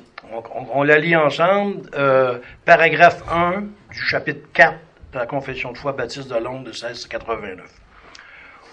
On, 0.73 0.83
la 0.83 0.97
lit 0.97 1.15
ensemble. 1.15 1.83
Euh, 1.95 2.39
paragraphe 2.65 3.23
1 3.31 3.61
du 3.91 3.99
chapitre 3.99 4.45
4 4.53 4.77
de 5.13 5.19
la 5.19 5.25
confession 5.25 5.71
de 5.71 5.77
foi 5.77 5.93
baptiste 5.93 6.29
de 6.29 6.35
Londres 6.35 6.65
de 6.65 6.71
1689. 6.71 7.65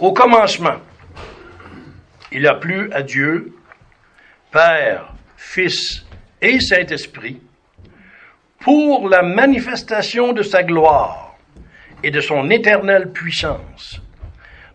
Au 0.01 0.13
commencement, 0.13 0.77
il 2.33 2.47
a 2.49 2.55
plu 2.55 2.93
à 2.93 3.03
Dieu, 3.03 3.55
Père, 4.55 5.13
Fils 5.37 6.05
et 6.41 6.61
Saint-Esprit, 6.61 7.41
pour 8.61 9.09
la 9.09 9.25
manifestation 9.25 10.33
de 10.33 10.45
sa 10.45 10.63
gloire 10.63 11.35
et 12.05 12.13
de 12.13 12.21
son 12.21 12.49
éternelle 12.51 13.11
puissance, 13.11 14.01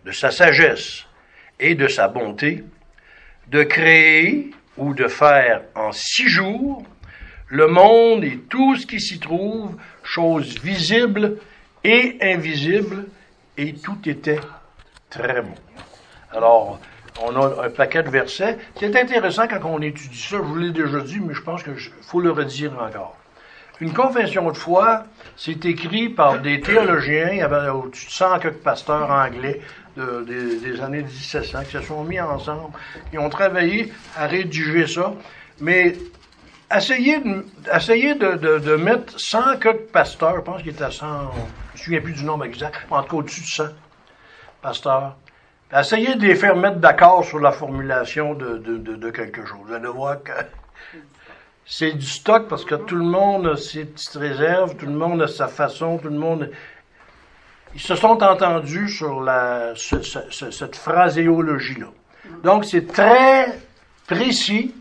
de 0.04 0.12
sa 0.12 0.30
sagesse 0.30 1.06
et 1.58 1.74
de 1.74 1.88
sa 1.88 2.08
bonté, 2.08 2.62
de 3.46 3.62
créer 3.62 4.50
ou 4.76 4.92
de 4.92 5.08
faire 5.08 5.62
en 5.74 5.92
six 5.92 6.28
jours 6.28 6.82
le 7.46 7.66
monde 7.66 8.22
et 8.22 8.36
tout 8.50 8.76
ce 8.76 8.86
qui 8.86 9.00
s'y 9.00 9.18
trouve, 9.18 9.78
choses 10.04 10.58
visibles 10.62 11.38
et 11.84 12.18
invisibles, 12.20 13.06
et 13.56 13.72
tout 13.72 13.98
était 14.04 14.40
très 15.08 15.40
bon. 15.40 15.54
Alors, 16.32 16.78
on 17.22 17.36
a 17.36 17.66
un 17.66 17.70
paquet 17.70 18.02
de 18.02 18.10
versets. 18.10 18.58
C'est 18.78 18.94
intéressant 18.96 19.46
quand 19.46 19.60
on 19.64 19.80
étudie 19.80 20.20
ça, 20.20 20.36
je 20.36 20.42
vous 20.42 20.56
l'ai 20.56 20.70
déjà 20.70 21.00
dit, 21.00 21.20
mais 21.20 21.34
je 21.34 21.42
pense 21.42 21.62
qu'il 21.62 21.74
faut 22.02 22.20
le 22.20 22.30
redire 22.30 22.72
encore. 22.80 23.16
Une 23.80 23.94
confession 23.94 24.50
de 24.50 24.56
foi, 24.56 25.04
c'est 25.36 25.64
écrit 25.64 26.10
par 26.10 26.40
des 26.40 26.60
théologiens, 26.60 27.30
il 27.32 27.38
y 27.38 27.42
avait 27.42 27.70
au-dessus 27.70 28.06
de 28.06 28.12
100 28.12 28.38
quelques 28.40 28.58
pasteurs 28.58 29.10
anglais 29.10 29.60
des, 29.96 30.80
années 30.82 31.02
1700 31.02 31.64
qui 31.64 31.72
se 31.72 31.80
sont 31.80 32.04
mis 32.04 32.20
ensemble, 32.20 32.74
qui 33.10 33.18
ont 33.18 33.30
travaillé 33.30 33.92
à 34.16 34.26
rédiger 34.26 34.86
ça. 34.86 35.14
Mais 35.60 35.96
essayez 36.74 37.20
de, 37.20 37.46
essayez 37.74 38.14
de, 38.16 38.76
mettre 38.76 39.18
100 39.18 39.56
quelques 39.58 39.90
pasteurs, 39.92 40.36
je 40.36 40.42
pense 40.42 40.60
qu'il 40.60 40.72
était 40.72 40.84
à 40.84 40.90
100, 40.90 41.06
je 41.06 41.12
ne 41.12 41.42
me 41.72 41.78
souviens 41.78 42.00
plus 42.02 42.12
du 42.12 42.24
nombre 42.24 42.44
exact, 42.44 42.86
en 42.90 43.02
tout 43.02 43.08
cas 43.08 43.16
au-dessus 43.16 43.40
de 43.40 43.46
100 43.46 43.64
pasteurs. 44.60 45.16
Essayez 45.72 46.16
de 46.16 46.26
les 46.26 46.34
faire 46.34 46.56
mettre 46.56 46.78
d'accord 46.78 47.24
sur 47.24 47.38
la 47.38 47.52
formulation 47.52 48.34
de, 48.34 49.10
quelque 49.10 49.44
chose. 49.44 49.58
Vous 49.66 49.72
allez 49.72 49.88
voir 49.88 50.22
que 50.22 50.32
c'est 51.66 51.92
du 51.92 52.06
stock 52.06 52.48
parce 52.48 52.64
que 52.64 52.74
tout 52.74 52.96
le 52.96 53.04
monde 53.04 53.46
a 53.46 53.56
ses 53.56 53.84
petites 53.84 54.16
réserves, 54.16 54.74
tout 54.76 54.86
le 54.86 54.92
monde 54.92 55.22
a 55.22 55.28
sa 55.28 55.46
façon, 55.46 55.98
tout 55.98 56.08
le 56.08 56.18
monde 56.18 56.50
ils 57.74 57.80
se 57.80 57.94
sont 57.94 58.20
entendus 58.20 58.88
sur 58.88 59.20
la, 59.20 59.74
cette 59.76 60.76
phraséologie-là. 60.76 61.86
Donc, 62.42 62.64
c'est 62.64 62.86
très 62.86 63.46
précis 64.08 64.74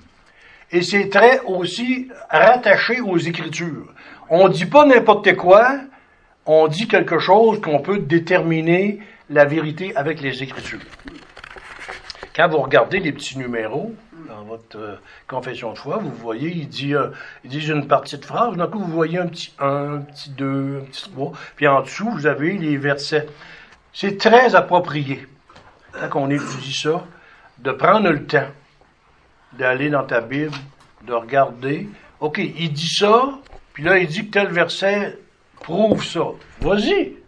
et 0.71 0.81
c'est 0.81 1.09
très 1.09 1.39
aussi 1.41 2.09
rattaché 2.29 2.99
aux 3.01 3.17
Écritures. 3.17 3.93
On 4.29 4.47
dit 4.49 4.65
pas 4.65 4.85
n'importe 4.85 5.35
quoi, 5.35 5.81
on 6.47 6.67
dit 6.67 6.87
quelque 6.87 7.19
chose 7.19 7.61
qu'on 7.61 7.79
peut 7.79 7.99
déterminer 7.99 8.99
la 9.29 9.45
vérité 9.45 9.95
avec 9.95 10.21
les 10.21 10.43
Écritures. 10.43 10.79
Quand 12.35 12.47
vous 12.47 12.59
regardez 12.59 12.99
les 12.99 13.11
petits 13.11 13.37
numéros, 13.37 13.93
dans 14.27 14.43
votre 14.43 14.77
euh, 14.77 14.95
confession 15.27 15.73
de 15.73 15.77
foi, 15.77 15.97
vous 15.97 16.11
voyez, 16.11 16.49
il 16.49 16.69
dit, 16.69 16.95
euh, 16.95 17.09
il 17.43 17.49
dit 17.49 17.67
une 17.67 17.87
partie 17.87 18.17
de 18.17 18.25
phrase, 18.25 18.55
d'un 18.55 18.67
coup, 18.67 18.79
vous 18.79 18.91
voyez 18.91 19.17
un 19.17 19.27
petit 19.27 19.53
1, 19.59 19.65
un 19.67 19.97
petit 20.01 20.29
2, 20.31 20.81
un 20.81 20.85
petit 20.85 21.11
3, 21.11 21.31
puis 21.55 21.67
en 21.67 21.81
dessous, 21.81 22.09
vous 22.09 22.27
avez 22.27 22.57
les 22.57 22.77
versets. 22.77 23.27
C'est 23.93 24.17
très 24.17 24.55
approprié, 24.55 25.27
quand 26.09 26.21
on 26.21 26.29
étudie 26.29 26.73
ça, 26.73 27.03
de 27.57 27.71
prendre 27.71 28.09
le 28.09 28.25
temps 28.25 28.47
d'aller 29.53 29.89
dans 29.89 30.03
ta 30.03 30.21
Bible, 30.21 30.55
de 31.05 31.13
regarder. 31.13 31.89
OK, 32.19 32.37
il 32.37 32.71
dit 32.71 32.87
ça, 32.87 33.31
puis 33.73 33.83
là, 33.83 33.97
il 33.97 34.07
dit 34.07 34.27
que 34.27 34.31
tel 34.31 34.47
verset 34.49 35.17
prouve 35.59 36.03
ça. 36.03 36.21
Vas-y, 36.61 37.18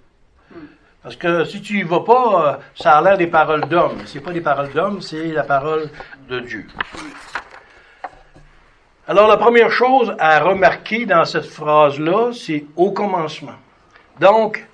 parce 1.03 1.15
que 1.15 1.45
si 1.45 1.61
tu 1.61 1.79
y 1.79 1.83
vas 1.83 2.01
pas, 2.01 2.45
euh, 2.45 2.57
ça 2.75 2.97
a 2.97 3.01
l'air 3.01 3.17
des 3.17 3.27
paroles 3.27 3.67
d'hommes. 3.67 4.01
C'est 4.05 4.19
pas 4.19 4.31
des 4.31 4.41
paroles 4.41 4.71
d'hommes, 4.71 5.01
c'est 5.01 5.27
la 5.27 5.43
parole 5.43 5.89
de 6.29 6.39
Dieu. 6.41 6.67
Alors 9.07 9.27
la 9.27 9.37
première 9.37 9.71
chose 9.71 10.15
à 10.19 10.39
remarquer 10.39 11.05
dans 11.05 11.25
cette 11.25 11.47
phrase-là, 11.47 12.31
c'est 12.33 12.65
au 12.75 12.91
commencement. 12.91 13.55
Donc, 14.19 14.65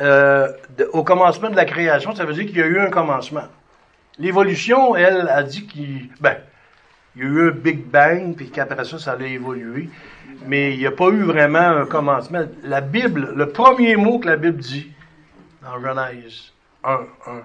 euh, 0.00 0.52
au 0.92 1.02
commencement 1.02 1.50
de 1.50 1.56
la 1.56 1.64
création, 1.64 2.14
ça 2.14 2.24
veut 2.24 2.34
dire 2.34 2.46
qu'il 2.46 2.58
y 2.58 2.62
a 2.62 2.66
eu 2.66 2.78
un 2.78 2.90
commencement. 2.90 3.44
L'évolution, 4.18 4.94
elle, 4.94 5.28
a 5.28 5.42
dit 5.42 5.66
qu'il, 5.66 6.10
ben, 6.20 6.36
y 7.16 7.22
a 7.22 7.24
eu 7.24 7.48
un 7.48 7.50
Big 7.50 7.84
Bang, 7.84 8.36
puis 8.36 8.50
qu'après 8.50 8.84
ça, 8.84 8.98
ça 8.98 9.12
allait 9.12 9.32
évoluer. 9.32 9.90
Mais 10.46 10.72
il 10.72 10.78
n'y 10.78 10.86
a 10.86 10.90
pas 10.92 11.08
eu 11.08 11.22
vraiment 11.22 11.58
un 11.58 11.86
commencement. 11.86 12.44
La 12.62 12.80
Bible, 12.80 13.32
le 13.34 13.48
premier 13.48 13.96
mot 13.96 14.18
que 14.20 14.28
la 14.28 14.36
Bible 14.36 14.58
dit, 14.58 14.92
dans 15.66 15.80
Genèse 15.80 16.52
1, 16.84 16.98
1. 17.26 17.42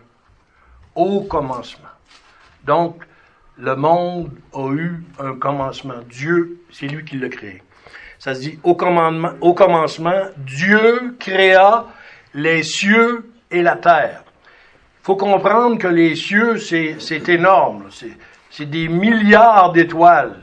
Au 0.95 1.21
commencement. 1.21 1.89
Donc, 2.65 3.03
le 3.57 3.75
monde 3.75 4.31
a 4.53 4.71
eu 4.71 5.03
un 5.19 5.35
commencement. 5.35 6.01
Dieu, 6.09 6.61
c'est 6.71 6.87
lui 6.87 7.03
qui 7.03 7.17
l'a 7.17 7.29
créé. 7.29 7.63
Ça 8.19 8.35
se 8.35 8.41
dit, 8.41 8.59
au, 8.63 8.77
au 9.41 9.53
commencement, 9.53 10.21
Dieu 10.37 11.15
créa 11.19 11.87
les 12.33 12.63
cieux 12.63 13.31
et 13.49 13.61
la 13.61 13.75
terre. 13.75 14.23
Il 15.01 15.05
faut 15.05 15.15
comprendre 15.15 15.77
que 15.79 15.87
les 15.87 16.15
cieux, 16.15 16.57
c'est 16.57 17.29
énorme. 17.29 17.89
C'est 18.51 18.65
des 18.65 18.87
milliards 18.87 19.71
d'étoiles. 19.71 20.35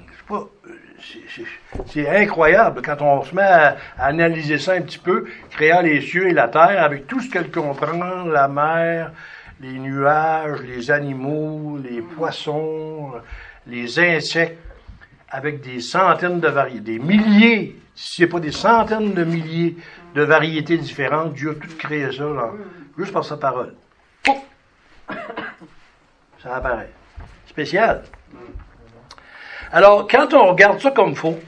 C'est 1.86 2.08
incroyable 2.08 2.80
quand 2.82 3.00
on 3.02 3.22
se 3.22 3.34
met 3.34 3.42
à, 3.42 3.76
analyser 3.98 4.58
ça 4.58 4.72
un 4.72 4.82
petit 4.82 4.98
peu, 4.98 5.26
créant 5.50 5.82
les 5.82 6.00
cieux 6.00 6.28
et 6.28 6.32
la 6.32 6.48
terre 6.48 6.82
avec 6.82 7.06
tout 7.06 7.20
ce 7.20 7.30
qu'elle 7.30 7.50
comprend, 7.50 8.24
la 8.24 8.48
mer, 8.48 9.12
les 9.60 9.78
nuages, 9.78 10.60
les 10.62 10.90
animaux, 10.90 11.78
les 11.82 12.00
poissons, 12.00 13.12
les 13.66 13.98
insectes, 13.98 14.58
avec 15.30 15.60
des 15.60 15.80
centaines 15.80 16.40
de 16.40 16.48
variétés, 16.48 16.80
des 16.80 16.98
milliers, 16.98 17.76
si 17.94 18.16
ce 18.16 18.22
n'est 18.22 18.28
pas 18.28 18.40
des 18.40 18.52
centaines 18.52 19.12
de 19.12 19.24
milliers 19.24 19.76
de 20.14 20.22
variétés 20.22 20.78
différentes, 20.78 21.34
Dieu 21.34 21.50
a 21.50 21.54
tout 21.54 21.76
créé 21.76 22.10
ça, 22.12 22.24
juste 22.96 23.12
par 23.12 23.24
sa 23.24 23.36
parole. 23.36 23.74
Ça 26.42 26.56
apparaît. 26.56 26.90
Spécial. 27.46 28.04
Alors, 29.72 30.06
quand 30.08 30.32
on 30.32 30.50
regarde 30.50 30.80
ça 30.80 30.92
comme 30.92 31.14
faux, 31.14 31.38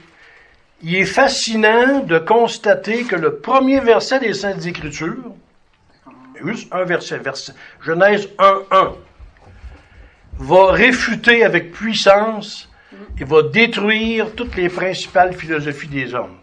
il 0.83 0.95
est 0.95 1.05
fascinant 1.05 1.99
de 1.99 2.17
constater 2.17 3.03
que 3.03 3.15
le 3.15 3.37
premier 3.37 3.79
verset 3.79 4.19
des 4.19 4.33
Saintes 4.33 4.65
Écritures, 4.65 5.33
juste 6.43 6.73
un 6.73 6.83
verset, 6.83 7.21
Genèse 7.81 8.29
1.1, 8.39 8.93
va 10.39 10.71
réfuter 10.71 11.43
avec 11.43 11.71
puissance 11.71 12.69
et 13.19 13.23
va 13.23 13.43
détruire 13.43 14.33
toutes 14.35 14.55
les 14.55 14.69
principales 14.69 15.33
philosophies 15.33 15.87
des 15.87 16.15
hommes. 16.15 16.37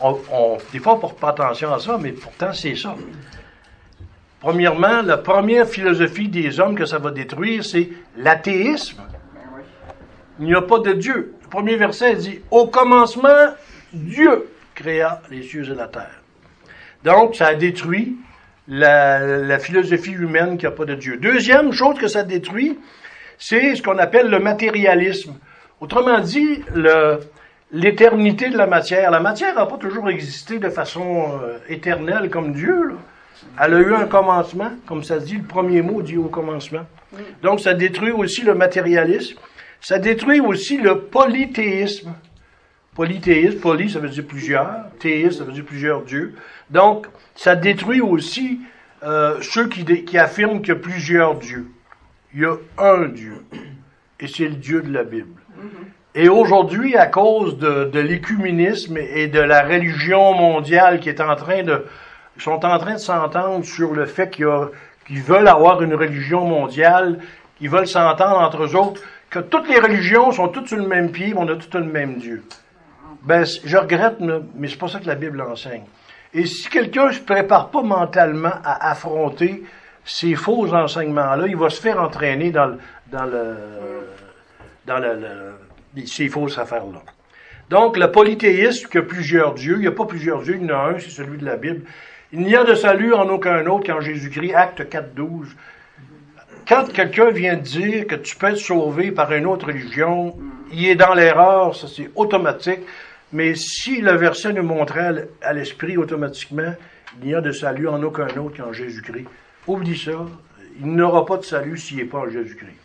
On, 0.00 0.58
des 0.72 0.78
fois, 0.78 0.94
on 0.94 0.98
porte 0.98 1.18
pas 1.18 1.30
attention 1.30 1.72
à 1.72 1.78
ça, 1.78 1.96
mais 2.00 2.12
pourtant, 2.12 2.52
c'est 2.52 2.74
ça. 2.74 2.96
Premièrement, 4.40 5.00
la 5.02 5.16
première 5.16 5.66
philosophie 5.66 6.28
des 6.28 6.60
hommes 6.60 6.76
que 6.76 6.84
ça 6.84 6.98
va 6.98 7.10
détruire, 7.10 7.64
c'est 7.64 7.88
l'athéisme 8.16 9.02
il 10.38 10.46
n'y 10.46 10.54
a 10.54 10.62
pas 10.62 10.78
de 10.80 10.92
Dieu. 10.92 11.34
Le 11.42 11.48
premier 11.48 11.76
verset 11.76 12.16
dit, 12.16 12.40
au 12.50 12.66
commencement, 12.66 13.54
Dieu 13.92 14.48
créa 14.74 15.22
les 15.30 15.42
cieux 15.42 15.70
et 15.70 15.74
la 15.74 15.88
terre. 15.88 16.20
Donc, 17.04 17.36
ça 17.36 17.48
a 17.48 17.54
détruit 17.54 18.16
la, 18.68 19.58
philosophie 19.58 20.12
humaine 20.12 20.58
qui 20.58 20.64
n'a 20.64 20.70
pas 20.70 20.84
de 20.84 20.94
Dieu. 20.94 21.16
Deuxième 21.16 21.72
chose 21.72 21.98
que 21.98 22.08
ça 22.08 22.22
détruit, 22.22 22.78
c'est 23.38 23.74
ce 23.76 23.82
qu'on 23.82 23.98
appelle 23.98 24.28
le 24.28 24.38
matérialisme. 24.38 25.34
Autrement 25.80 26.20
dit, 26.20 26.62
l'éternité 27.72 28.48
de 28.48 28.56
la 28.56 28.66
matière. 28.66 29.10
La 29.10 29.20
matière 29.20 29.54
n'a 29.54 29.66
pas 29.66 29.76
toujours 29.76 30.08
existé 30.08 30.58
de 30.58 30.68
façon 30.68 31.38
euh, 31.42 31.58
éternelle 31.68 32.30
comme 32.30 32.52
Dieu. 32.52 32.96
Elle 33.60 33.74
a 33.74 33.78
eu 33.78 33.94
un 33.94 34.06
commencement, 34.06 34.70
comme 34.86 35.04
ça 35.04 35.18
dit, 35.18 35.36
le 35.36 35.44
premier 35.44 35.82
mot 35.82 36.02
dit 36.02 36.16
au 36.16 36.28
commencement. 36.28 36.86
Donc, 37.42 37.60
ça 37.60 37.74
détruit 37.74 38.12
aussi 38.12 38.42
le 38.42 38.54
matérialisme. 38.54 39.38
Ça 39.80 39.98
détruit 39.98 40.40
aussi 40.40 40.78
le 40.78 41.02
polythéisme. 41.02 42.14
Polythéisme, 42.96 43.60
poly, 43.60 43.90
ça 43.90 43.98
veut 43.98 44.08
dire 44.08 44.24
plusieurs. 44.26 44.68
Théisme, 44.98 45.38
ça 45.38 45.44
veut 45.44 45.52
dire 45.52 45.64
plusieurs 45.64 46.02
dieux. 46.02 46.34
Donc, 46.70 47.06
ça 47.34 47.54
détruit 47.54 48.00
aussi 48.00 48.60
euh, 49.02 49.36
ceux 49.42 49.68
qui, 49.68 49.84
qui 49.84 50.16
affirment 50.16 50.60
qu'il 50.60 50.68
y 50.68 50.76
a 50.76 50.80
plusieurs 50.80 51.34
dieux. 51.34 51.66
Il 52.34 52.40
y 52.40 52.46
a 52.46 52.56
un 52.78 53.08
Dieu. 53.08 53.44
Et 54.18 54.26
c'est 54.26 54.48
le 54.48 54.56
Dieu 54.56 54.80
de 54.80 54.90
la 54.90 55.04
Bible. 55.04 55.38
Mm-hmm. 55.58 56.20
Et 56.22 56.30
aujourd'hui, 56.30 56.96
à 56.96 57.06
cause 57.06 57.58
de, 57.58 57.84
de 57.84 58.00
l'écuménisme 58.00 58.96
et 58.96 59.28
de 59.28 59.40
la 59.40 59.62
religion 59.62 60.32
mondiale 60.32 60.98
qui 61.00 61.10
est 61.10 61.20
en 61.20 61.36
train 61.36 61.62
de, 61.62 61.84
sont 62.38 62.64
en 62.64 62.78
train 62.78 62.94
de 62.94 62.98
s'entendre 62.98 63.62
sur 63.64 63.92
le 63.92 64.06
fait 64.06 64.30
qu'ils 64.30 65.22
veulent 65.22 65.48
avoir 65.48 65.82
une 65.82 65.94
religion 65.94 66.46
mondiale, 66.46 67.18
qu'ils 67.58 67.68
veulent 67.68 67.86
s'entendre 67.86 68.38
entre 68.38 68.64
eux 68.64 68.74
autres, 68.74 69.02
que 69.28 69.38
toutes 69.38 69.68
les 69.68 69.78
religions 69.78 70.32
sont 70.32 70.48
toutes 70.48 70.68
sur 70.68 70.78
le 70.78 70.86
même 70.86 71.10
pied, 71.10 71.34
mais 71.34 71.40
on 71.40 71.48
a 71.48 71.56
tous 71.56 71.78
le 71.78 71.84
même 71.84 72.16
Dieu. 72.16 72.42
Ben, 73.26 73.44
je 73.44 73.76
regrette, 73.76 74.20
mais 74.20 74.68
c'est 74.68 74.78
pas 74.78 74.88
ça 74.88 75.00
que 75.00 75.06
la 75.06 75.16
Bible 75.16 75.40
enseigne. 75.42 75.84
Et 76.32 76.46
si 76.46 76.68
quelqu'un 76.68 77.08
ne 77.08 77.12
se 77.12 77.20
prépare 77.20 77.70
pas 77.70 77.82
mentalement 77.82 78.52
à 78.64 78.90
affronter 78.90 79.64
ces 80.04 80.34
faux 80.36 80.72
enseignements-là, 80.72 81.46
il 81.48 81.56
va 81.56 81.68
se 81.68 81.80
faire 81.80 82.00
entraîner 82.00 82.50
dans 82.50 82.66
le, 82.66 82.78
dans 83.10 83.24
le, 83.24 83.56
dans 84.86 84.98
le, 84.98 86.06
ces 86.06 86.28
fausses 86.28 86.58
affaires-là. 86.58 87.02
Donc, 87.68 87.96
le 87.96 88.12
polythéisme, 88.12 88.88
que 88.88 89.00
plusieurs 89.00 89.54
dieux, 89.54 89.74
il 89.76 89.80
n'y 89.80 89.86
a 89.88 89.92
pas 89.92 90.04
plusieurs 90.04 90.42
dieux, 90.42 90.56
il 90.60 90.66
y 90.66 90.72
en 90.72 90.76
a 90.76 90.90
un, 90.90 90.98
c'est 91.00 91.10
celui 91.10 91.38
de 91.38 91.44
la 91.44 91.56
Bible. 91.56 91.82
Il 92.32 92.40
n'y 92.40 92.54
a 92.54 92.62
de 92.62 92.74
salut 92.74 93.12
en 93.12 93.28
aucun 93.28 93.66
autre 93.66 93.86
qu'en 93.86 94.00
Jésus-Christ, 94.00 94.54
acte 94.54 94.88
4, 94.88 95.14
12. 95.14 95.48
Quand 96.68 96.92
quelqu'un 96.92 97.30
vient 97.30 97.56
dire 97.56 98.06
que 98.06 98.14
tu 98.14 98.36
peux 98.36 98.48
être 98.48 98.56
sauvé 98.56 99.10
par 99.10 99.32
une 99.32 99.46
autre 99.46 99.66
religion, 99.66 100.36
il 100.72 100.86
est 100.86 100.96
dans 100.96 101.14
l'erreur, 101.14 101.74
ça 101.74 101.86
c'est 101.88 102.10
automatique. 102.14 102.80
Mais 103.36 103.54
si 103.54 104.00
le 104.00 104.12
verset 104.12 104.54
nous 104.54 104.62
montrait 104.62 105.28
à 105.42 105.52
l'esprit 105.52 105.98
automatiquement, 105.98 106.74
il 107.20 107.28
n'y 107.28 107.34
a 107.34 107.42
de 107.42 107.52
salut 107.52 107.86
en 107.86 108.02
aucun 108.02 108.28
autre 108.38 108.56
qu'en 108.56 108.72
Jésus-Christ. 108.72 109.26
Oublie 109.66 109.98
ça, 109.98 110.24
il 110.80 110.86
n'aura 110.86 111.26
pas 111.26 111.36
de 111.36 111.44
salut 111.44 111.76
s'il 111.76 111.98
n'est 111.98 112.06
pas 112.06 112.20
en 112.20 112.30
Jésus-Christ. 112.30 112.78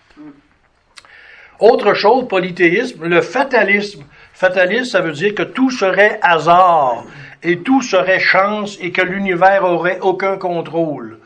Autre 1.62 1.93
chose, 1.93 2.27
polythéisme, 2.27 3.05
le 3.05 3.22
fatalisme. 3.22 4.03
Fatalisme, 4.34 4.91
ça 4.91 5.00
veut 5.00 5.13
dire 5.13 5.34
que 5.36 5.43
tout 5.43 5.72
serait 5.72 6.20
hasard 6.22 7.05
et 7.43 7.60
tout 7.60 7.81
serait 7.81 8.20
chance 8.20 8.77
et 8.81 8.91
que 8.91 9.03
l'univers 9.03 9.63
aurait 9.63 10.01
aucun 10.01 10.36
contrôle. 10.36 11.20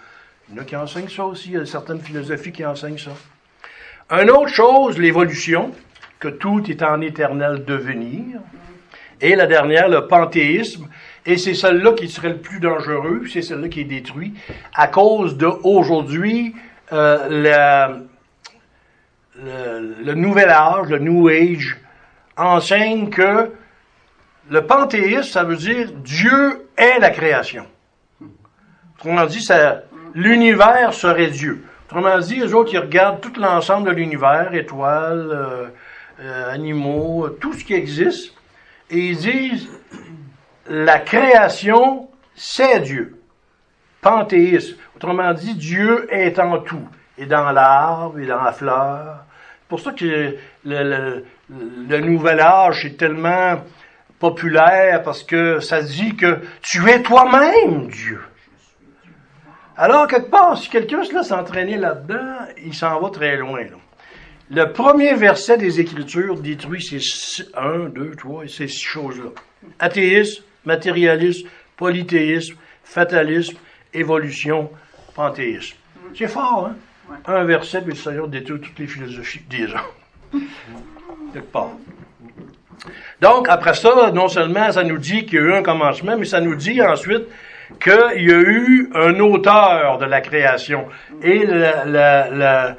Il 0.49 0.55
y 0.55 0.59
en 0.59 0.61
a 0.61 0.65
qui 0.65 0.75
enseignent 0.75 1.09
ça 1.09 1.25
aussi, 1.25 1.49
il 1.49 1.55
y 1.55 1.57
a 1.57 1.65
certaines 1.65 1.99
philosophies 1.99 2.51
qui 2.51 2.63
enseignent 2.63 2.99
ça. 2.99 3.15
Une 4.11 4.29
autre 4.29 4.53
chose, 4.53 4.99
l'évolution, 4.99 5.71
que 6.19 6.27
tout 6.27 6.69
est 6.69 6.83
en 6.83 7.01
éternel 7.01 7.65
devenir. 7.65 8.39
Et 9.21 9.35
la 9.35 9.47
dernière, 9.47 9.87
le 9.87 10.07
panthéisme. 10.07 10.87
Et 11.25 11.37
c'est 11.37 11.53
celle-là 11.53 11.93
qui 11.93 12.07
serait 12.07 12.29
le 12.29 12.37
plus 12.37 12.59
dangereux, 12.59 13.23
c'est 13.31 13.41
celle-là 13.41 13.67
qui 13.67 13.81
est 13.81 13.85
détruite 13.85 14.35
à 14.75 14.87
cause 14.87 15.37
de 15.37 15.47
aujourd'hui 15.63 16.53
euh, 16.93 17.97
le, 19.35 20.13
nouvel 20.13 20.49
âge, 20.49 20.89
le 20.89 20.99
New 20.99 21.27
Age, 21.27 21.77
enseigne 22.37 23.09
que 23.09 23.51
le 24.49 24.61
panthéisme, 24.67 25.23
ça 25.23 25.43
veut 25.43 25.55
dire 25.55 25.91
Dieu 25.93 26.67
est 26.77 26.99
la 26.99 27.09
création. 27.09 27.65
Autrement 28.97 29.25
dit, 29.25 29.45
l'univers 30.13 30.93
serait 30.93 31.27
Dieu. 31.27 31.65
Autrement 31.87 32.19
dit, 32.19 32.35
les 32.35 32.53
autres, 32.53 32.71
ils 32.73 32.79
regardent 32.79 33.21
tout 33.21 33.33
l'ensemble 33.39 33.87
de 33.89 33.95
l'univers, 33.95 34.53
étoiles, 34.53 35.29
euh, 35.31 35.67
euh, 36.19 36.53
animaux, 36.53 37.29
tout 37.29 37.53
ce 37.53 37.63
qui 37.63 37.73
existe, 37.73 38.34
ils 38.89 39.17
disent, 39.17 39.69
la 40.67 40.99
création, 40.99 42.09
c'est 42.35 42.79
Dieu. 42.81 43.21
Panthéisme. 44.01 44.77
Autrement 44.95 45.33
dit, 45.33 45.55
Dieu 45.55 46.07
est 46.11 46.39
en 46.39 46.59
tout. 46.59 46.87
Et 47.17 47.25
dans 47.25 47.51
l'arbre, 47.51 48.19
et 48.19 48.25
dans 48.25 48.41
la 48.41 48.51
fleur. 48.51 49.25
C'est 49.61 49.69
pour 49.69 49.79
ça 49.79 49.91
que 49.93 50.35
le, 50.63 51.99
nouvel 51.99 52.39
âge 52.39 52.85
est 52.85 52.97
tellement 52.97 53.61
populaire, 54.19 55.01
parce 55.03 55.23
que 55.23 55.59
ça 55.59 55.81
dit 55.81 56.15
que 56.15 56.39
tu 56.61 56.87
es 56.89 57.01
toi-même 57.01 57.87
Dieu. 57.87 58.21
Alors, 59.77 60.07
quelque 60.07 60.29
part, 60.29 60.57
si 60.57 60.69
quelqu'un 60.69 61.03
se 61.03 61.13
laisse 61.13 61.31
entraîner 61.31 61.77
là-dedans, 61.77 62.45
il 62.63 62.73
s'en 62.73 62.99
va 62.99 63.09
très 63.09 63.35
loin. 63.35 63.65
Le 64.51 64.65
premier 64.71 65.15
verset 65.15 65.57
des 65.57 65.79
Écritures 65.79 66.39
détruit 66.39 66.81
ces 66.81 66.99
six- 66.99 67.49
un, 67.55 67.89
deux, 67.89 68.11
trois, 68.15 68.47
ces 68.47 68.67
six 68.67 68.83
choses-là. 68.83 69.29
Athéisme, 69.79 70.43
matérialisme, 70.65 71.47
polythéisme, 71.77 72.55
fatalisme, 72.83 73.57
évolution, 73.93 74.69
panthéisme. 75.15 75.75
C'est 76.15 76.27
fort, 76.27 76.69
hein? 76.69 76.75
Un 77.25 77.43
verset, 77.43 77.81
puis 77.81 77.91
le 77.93 77.97
Seigneur 77.99 78.27
détruit 78.27 78.59
toutes 78.61 78.77
les 78.79 78.87
philosophies 78.87 79.41
des 79.49 79.67
gens. 79.67 79.85
Quelque 81.33 81.51
part. 81.51 81.71
Donc, 83.21 83.47
après 83.49 83.73
ça, 83.73 84.11
non 84.13 84.27
seulement 84.27 84.71
ça 84.71 84.83
nous 84.83 84.97
dit 84.97 85.25
qu'il 85.25 85.35
y 85.35 85.41
a 85.41 85.41
eu 85.45 85.53
un 85.53 85.63
commencement, 85.63 86.17
mais 86.17 86.25
ça 86.25 86.39
nous 86.41 86.55
dit 86.55 86.81
ensuite 86.81 87.23
qu'il 87.79 88.23
y 88.23 88.31
a 88.31 88.39
eu 88.39 88.89
un 88.93 89.19
auteur 89.19 89.97
de 89.97 90.05
la 90.05 90.21
création. 90.21 90.87
Et 91.21 91.45
la, 91.45 92.75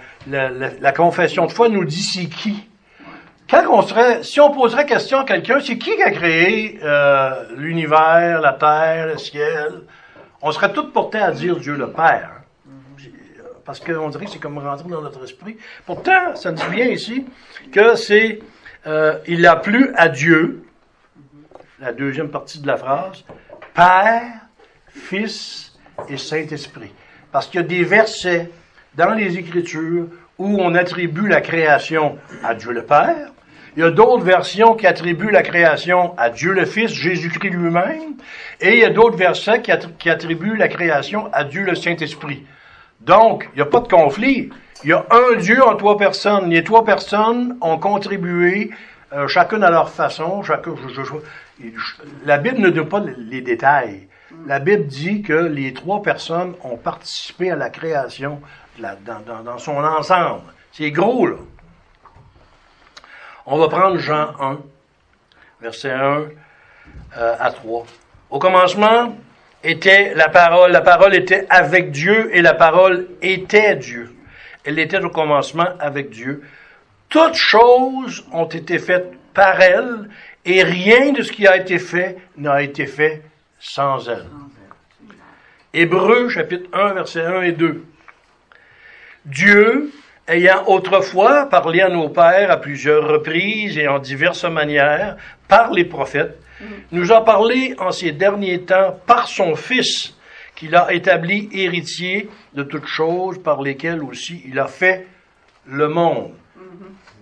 confession 0.94 1.46
de 1.46 1.52
foi 1.52 1.68
nous 1.68 1.84
dit 1.84 2.02
c'est 2.02 2.26
qui. 2.26 2.68
Quand 3.48 3.62
on 3.70 3.82
serait, 3.82 4.24
si 4.24 4.40
on 4.40 4.50
poserait 4.50 4.86
question 4.86 5.20
à 5.20 5.24
quelqu'un, 5.24 5.60
c'est 5.60 5.78
qui 5.78 5.94
qui 5.94 6.02
a 6.02 6.10
créé 6.10 6.80
euh, 6.82 7.44
l'univers, 7.56 8.40
la 8.40 8.52
terre, 8.54 9.06
le 9.06 9.18
ciel, 9.18 9.82
on 10.42 10.50
serait 10.50 10.72
tous 10.72 10.90
portés 10.90 11.18
à 11.18 11.30
dire 11.30 11.56
Dieu 11.56 11.76
le 11.76 11.92
Père. 11.92 12.32
Parce 13.64 13.80
qu'on 13.80 14.08
dirait 14.08 14.24
que 14.26 14.30
c'est 14.30 14.40
comme 14.40 14.58
rentrer 14.58 14.88
dans 14.88 15.02
notre 15.02 15.24
esprit. 15.24 15.56
Pourtant, 15.84 16.34
ça 16.34 16.50
nous 16.52 16.58
dit 16.58 16.68
bien 16.70 16.86
ici 16.86 17.26
que 17.72 17.96
c'est, 17.96 18.40
euh, 18.86 19.18
il 19.26 19.46
a 19.46 19.56
plu 19.56 19.92
à 19.96 20.08
Dieu, 20.08 20.64
la 21.80 21.92
deuxième 21.92 22.30
partie 22.30 22.60
de 22.60 22.66
la 22.66 22.76
phrase, 22.76 23.24
Père, 23.74 24.45
Fils 24.96 25.72
et 26.08 26.16
Saint-Esprit. 26.16 26.92
Parce 27.32 27.46
qu'il 27.46 27.60
y 27.60 27.64
a 27.64 27.66
des 27.66 27.84
versets 27.84 28.50
dans 28.96 29.12
les 29.14 29.36
Écritures 29.38 30.06
où 30.38 30.58
on 30.60 30.74
attribue 30.74 31.28
la 31.28 31.40
création 31.40 32.18
à 32.42 32.54
Dieu 32.54 32.72
le 32.72 32.82
Père. 32.84 33.30
Il 33.76 33.80
y 33.80 33.82
a 33.84 33.90
d'autres 33.90 34.24
versions 34.24 34.74
qui 34.74 34.86
attribuent 34.86 35.30
la 35.30 35.42
création 35.42 36.16
à 36.16 36.30
Dieu 36.30 36.52
le 36.52 36.64
Fils, 36.64 36.92
Jésus-Christ 36.92 37.50
lui-même. 37.50 38.14
Et 38.60 38.72
il 38.74 38.78
y 38.78 38.84
a 38.84 38.90
d'autres 38.90 39.16
versets 39.18 39.60
qui, 39.60 39.70
attri- 39.70 39.94
qui 39.98 40.08
attribuent 40.08 40.56
la 40.56 40.68
création 40.68 41.28
à 41.32 41.44
Dieu 41.44 41.62
le 41.62 41.74
Saint-Esprit. 41.74 42.46
Donc, 43.02 43.48
il 43.52 43.56
n'y 43.56 43.62
a 43.62 43.66
pas 43.66 43.80
de 43.80 43.88
conflit. 43.88 44.48
Il 44.82 44.90
y 44.90 44.92
a 44.94 45.04
un 45.10 45.36
Dieu 45.36 45.62
en 45.62 45.76
trois 45.76 45.98
personnes. 45.98 46.48
Les 46.48 46.64
trois 46.64 46.84
personnes 46.86 47.58
ont 47.60 47.78
contribué, 47.78 48.70
euh, 49.12 49.28
chacune 49.28 49.62
à 49.62 49.70
leur 49.70 49.90
façon. 49.90 50.42
Chacun, 50.42 50.72
je- 50.88 50.94
je- 50.94 51.02
je- 51.60 52.02
la 52.24 52.38
Bible 52.38 52.58
ne 52.60 52.70
donne 52.70 52.88
pas 52.88 53.02
les 53.30 53.42
détails. 53.42 54.08
La 54.44 54.58
Bible 54.58 54.86
dit 54.86 55.22
que 55.22 55.32
les 55.32 55.72
trois 55.72 56.02
personnes 56.02 56.54
ont 56.62 56.76
participé 56.76 57.50
à 57.50 57.56
la 57.56 57.70
création 57.70 58.40
dans 58.78 59.58
son 59.58 59.76
ensemble. 59.76 60.42
C'est 60.72 60.90
gros, 60.90 61.26
là. 61.26 61.36
On 63.46 63.58
va 63.58 63.68
prendre 63.68 63.98
Jean 63.98 64.32
1, 64.40 64.58
verset 65.60 65.92
1 65.92 66.24
euh, 67.16 67.36
à 67.38 67.50
3. 67.50 67.86
Au 68.30 68.38
commencement 68.38 69.16
était 69.62 70.14
la 70.14 70.28
parole, 70.28 70.72
la 70.72 70.80
parole 70.80 71.14
était 71.14 71.46
avec 71.48 71.92
Dieu 71.92 72.30
et 72.36 72.42
la 72.42 72.54
parole 72.54 73.08
était 73.22 73.76
Dieu. 73.76 74.14
Elle 74.64 74.78
était 74.78 75.02
au 75.02 75.10
commencement 75.10 75.68
avec 75.78 76.10
Dieu. 76.10 76.42
Toutes 77.08 77.34
choses 77.34 78.24
ont 78.32 78.46
été 78.46 78.78
faites 78.78 79.12
par 79.32 79.60
elle 79.60 80.08
et 80.44 80.62
rien 80.62 81.12
de 81.12 81.22
ce 81.22 81.30
qui 81.30 81.46
a 81.46 81.56
été 81.56 81.78
fait 81.78 82.18
n'a 82.36 82.62
été 82.62 82.86
fait 82.86 83.22
sans 83.58 84.08
elle. 84.08 84.26
Hébreux 85.72 86.28
chapitre 86.28 86.68
1 86.72 86.94
verset 86.94 87.24
1 87.24 87.42
et 87.42 87.52
2. 87.52 87.84
Dieu, 89.26 89.92
ayant 90.28 90.64
autrefois 90.66 91.46
parlé 91.46 91.80
à 91.80 91.88
nos 91.88 92.08
pères 92.08 92.50
à 92.50 92.56
plusieurs 92.56 93.06
reprises 93.08 93.76
et 93.76 93.88
en 93.88 93.98
diverses 93.98 94.44
manières 94.44 95.16
par 95.48 95.72
les 95.72 95.84
prophètes, 95.84 96.40
nous 96.92 97.12
a 97.12 97.24
parlé 97.24 97.74
en 97.78 97.90
ces 97.90 98.12
derniers 98.12 98.62
temps 98.62 98.98
par 99.06 99.28
son 99.28 99.56
Fils, 99.56 100.14
qu'il 100.54 100.74
a 100.74 100.92
établi 100.92 101.50
héritier 101.52 102.30
de 102.54 102.62
toutes 102.62 102.86
choses 102.86 103.42
par 103.42 103.60
lesquelles 103.60 104.02
aussi 104.02 104.42
il 104.46 104.58
a 104.58 104.66
fait 104.66 105.06
le 105.66 105.88
monde. 105.88 106.32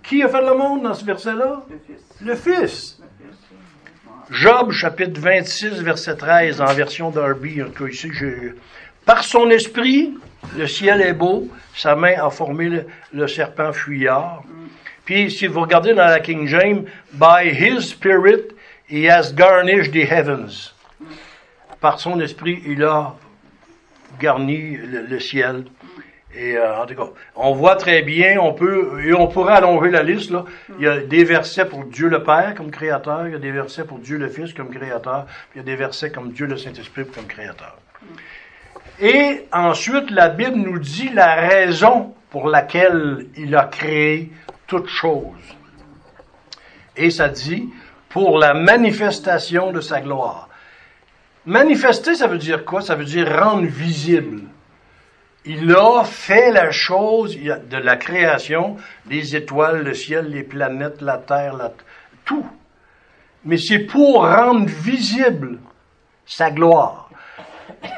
Qui 0.03 0.23
a 0.23 0.29
fait 0.29 0.42
le 0.42 0.55
monde 0.55 0.83
dans 0.83 0.94
ce 0.94 1.05
verset-là? 1.05 1.64
Le 1.68 1.79
Fils. 1.79 2.20
Le 2.20 2.35
Fils. 2.35 3.03
Job, 4.31 4.73
chapitre 4.73 5.21
26, 5.21 5.83
verset 5.83 6.17
13, 6.17 6.61
en 6.61 6.73
version 6.73 7.11
Darby. 7.11 7.61
Ici, 7.91 8.11
Par 9.05 9.23
son 9.23 9.51
esprit, 9.51 10.15
le 10.57 10.67
ciel 10.67 11.03
est 11.03 11.13
beau, 11.13 11.49
sa 11.75 11.95
main 11.95 12.15
a 12.19 12.31
formé 12.31 12.85
le, 13.13 13.29
serpent 13.29 13.73
fuyard. 13.73 14.43
Puis, 15.05 15.31
si 15.31 15.47
vous 15.47 15.61
regardez 15.61 15.93
dans 15.93 16.07
la 16.07 16.21
King 16.21 16.47
James, 16.47 16.87
by 17.13 17.51
his 17.51 17.91
spirit, 17.91 18.55
he 18.89 19.07
has 19.07 19.33
garnished 19.35 19.93
the 19.93 20.07
heavens. 20.11 20.73
Par 21.81 22.01
son 22.01 22.19
esprit, 22.21 22.63
il 22.67 22.83
a 22.83 23.15
garni 24.19 24.79
le 24.79 25.21
ciel. 25.21 25.65
Et 26.37 26.57
euh, 26.57 26.83
en 26.83 26.87
tout 26.87 26.94
cas, 26.94 27.11
on 27.37 27.55
voit 27.55 27.77
très 27.77 28.03
bien, 28.03 28.40
on 28.40 28.53
peut, 28.53 29.01
et 29.05 29.14
on 29.14 29.29
pourrait 29.29 29.55
allonger 29.55 29.90
la 29.90 30.03
liste, 30.03 30.31
là. 30.31 30.44
Il 30.79 30.85
y 30.85 30.88
a 30.88 30.99
des 30.99 31.25
versets 31.25 31.64
pour 31.64 31.85
Dieu 31.85 32.09
le 32.09 32.23
Père 32.23 32.55
comme 32.57 32.70
créateur, 32.70 33.27
il 33.27 33.33
y 33.33 33.37
a 33.37 33.38
des 33.38 33.53
versets 33.53 33.85
pour 33.85 33.99
Dieu 33.99 34.18
le 34.18 34.29
Fils 34.29 34.53
comme 34.53 34.70
créateur, 34.70 35.27
puis 35.51 35.57
il 35.57 35.59
y 35.59 35.61
a 35.61 35.64
des 35.64 35.77
versets 35.77 36.11
comme 36.11 36.33
Dieu 36.33 36.47
le 36.47 36.57
Saint-Esprit 36.57 37.07
comme 37.07 37.27
créateur. 37.27 37.77
Et 39.01 39.47
ensuite, 39.53 40.11
la 40.11 40.29
Bible 40.29 40.57
nous 40.57 40.79
dit 40.79 41.11
la 41.11 41.35
raison 41.35 42.14
pour 42.31 42.49
laquelle 42.49 43.27
il 43.37 43.55
a 43.55 43.64
créé 43.64 44.31
toutes 44.66 44.88
choses. 44.88 45.57
Et 46.97 47.11
ça 47.11 47.29
dit, 47.29 47.68
pour 48.09 48.38
la 48.38 48.55
manifestation 48.55 49.73
de 49.73 49.81
sa 49.81 50.01
gloire. 50.01 50.49
Manifester, 51.47 52.14
ça 52.14 52.27
veut 52.27 52.38
dire 52.38 52.64
quoi? 52.64 52.81
Ça 52.81 52.94
veut 52.94 53.05
dire 53.05 53.29
rendre 53.29 53.66
visible. 53.66 54.42
Il 55.46 55.70
a 55.74 56.04
fait 56.04 56.50
la 56.50 56.70
chose 56.70 57.37
de 57.37 57.76
la 57.76 57.96
création, 57.96 58.76
les 59.09 59.37
étoiles, 59.37 59.83
le 59.83 59.92
ciel, 59.92 60.30
les 60.30 60.42
planètes, 60.42 61.02
la 61.02 61.18
terre, 61.18 61.70
tout. 62.24 62.46
Mais 63.44 63.59
c'est 63.59 63.80
pour 63.80 64.22
rendre 64.22 64.66
visible 64.66 65.59
sa 66.24 66.50
gloire. 66.50 67.11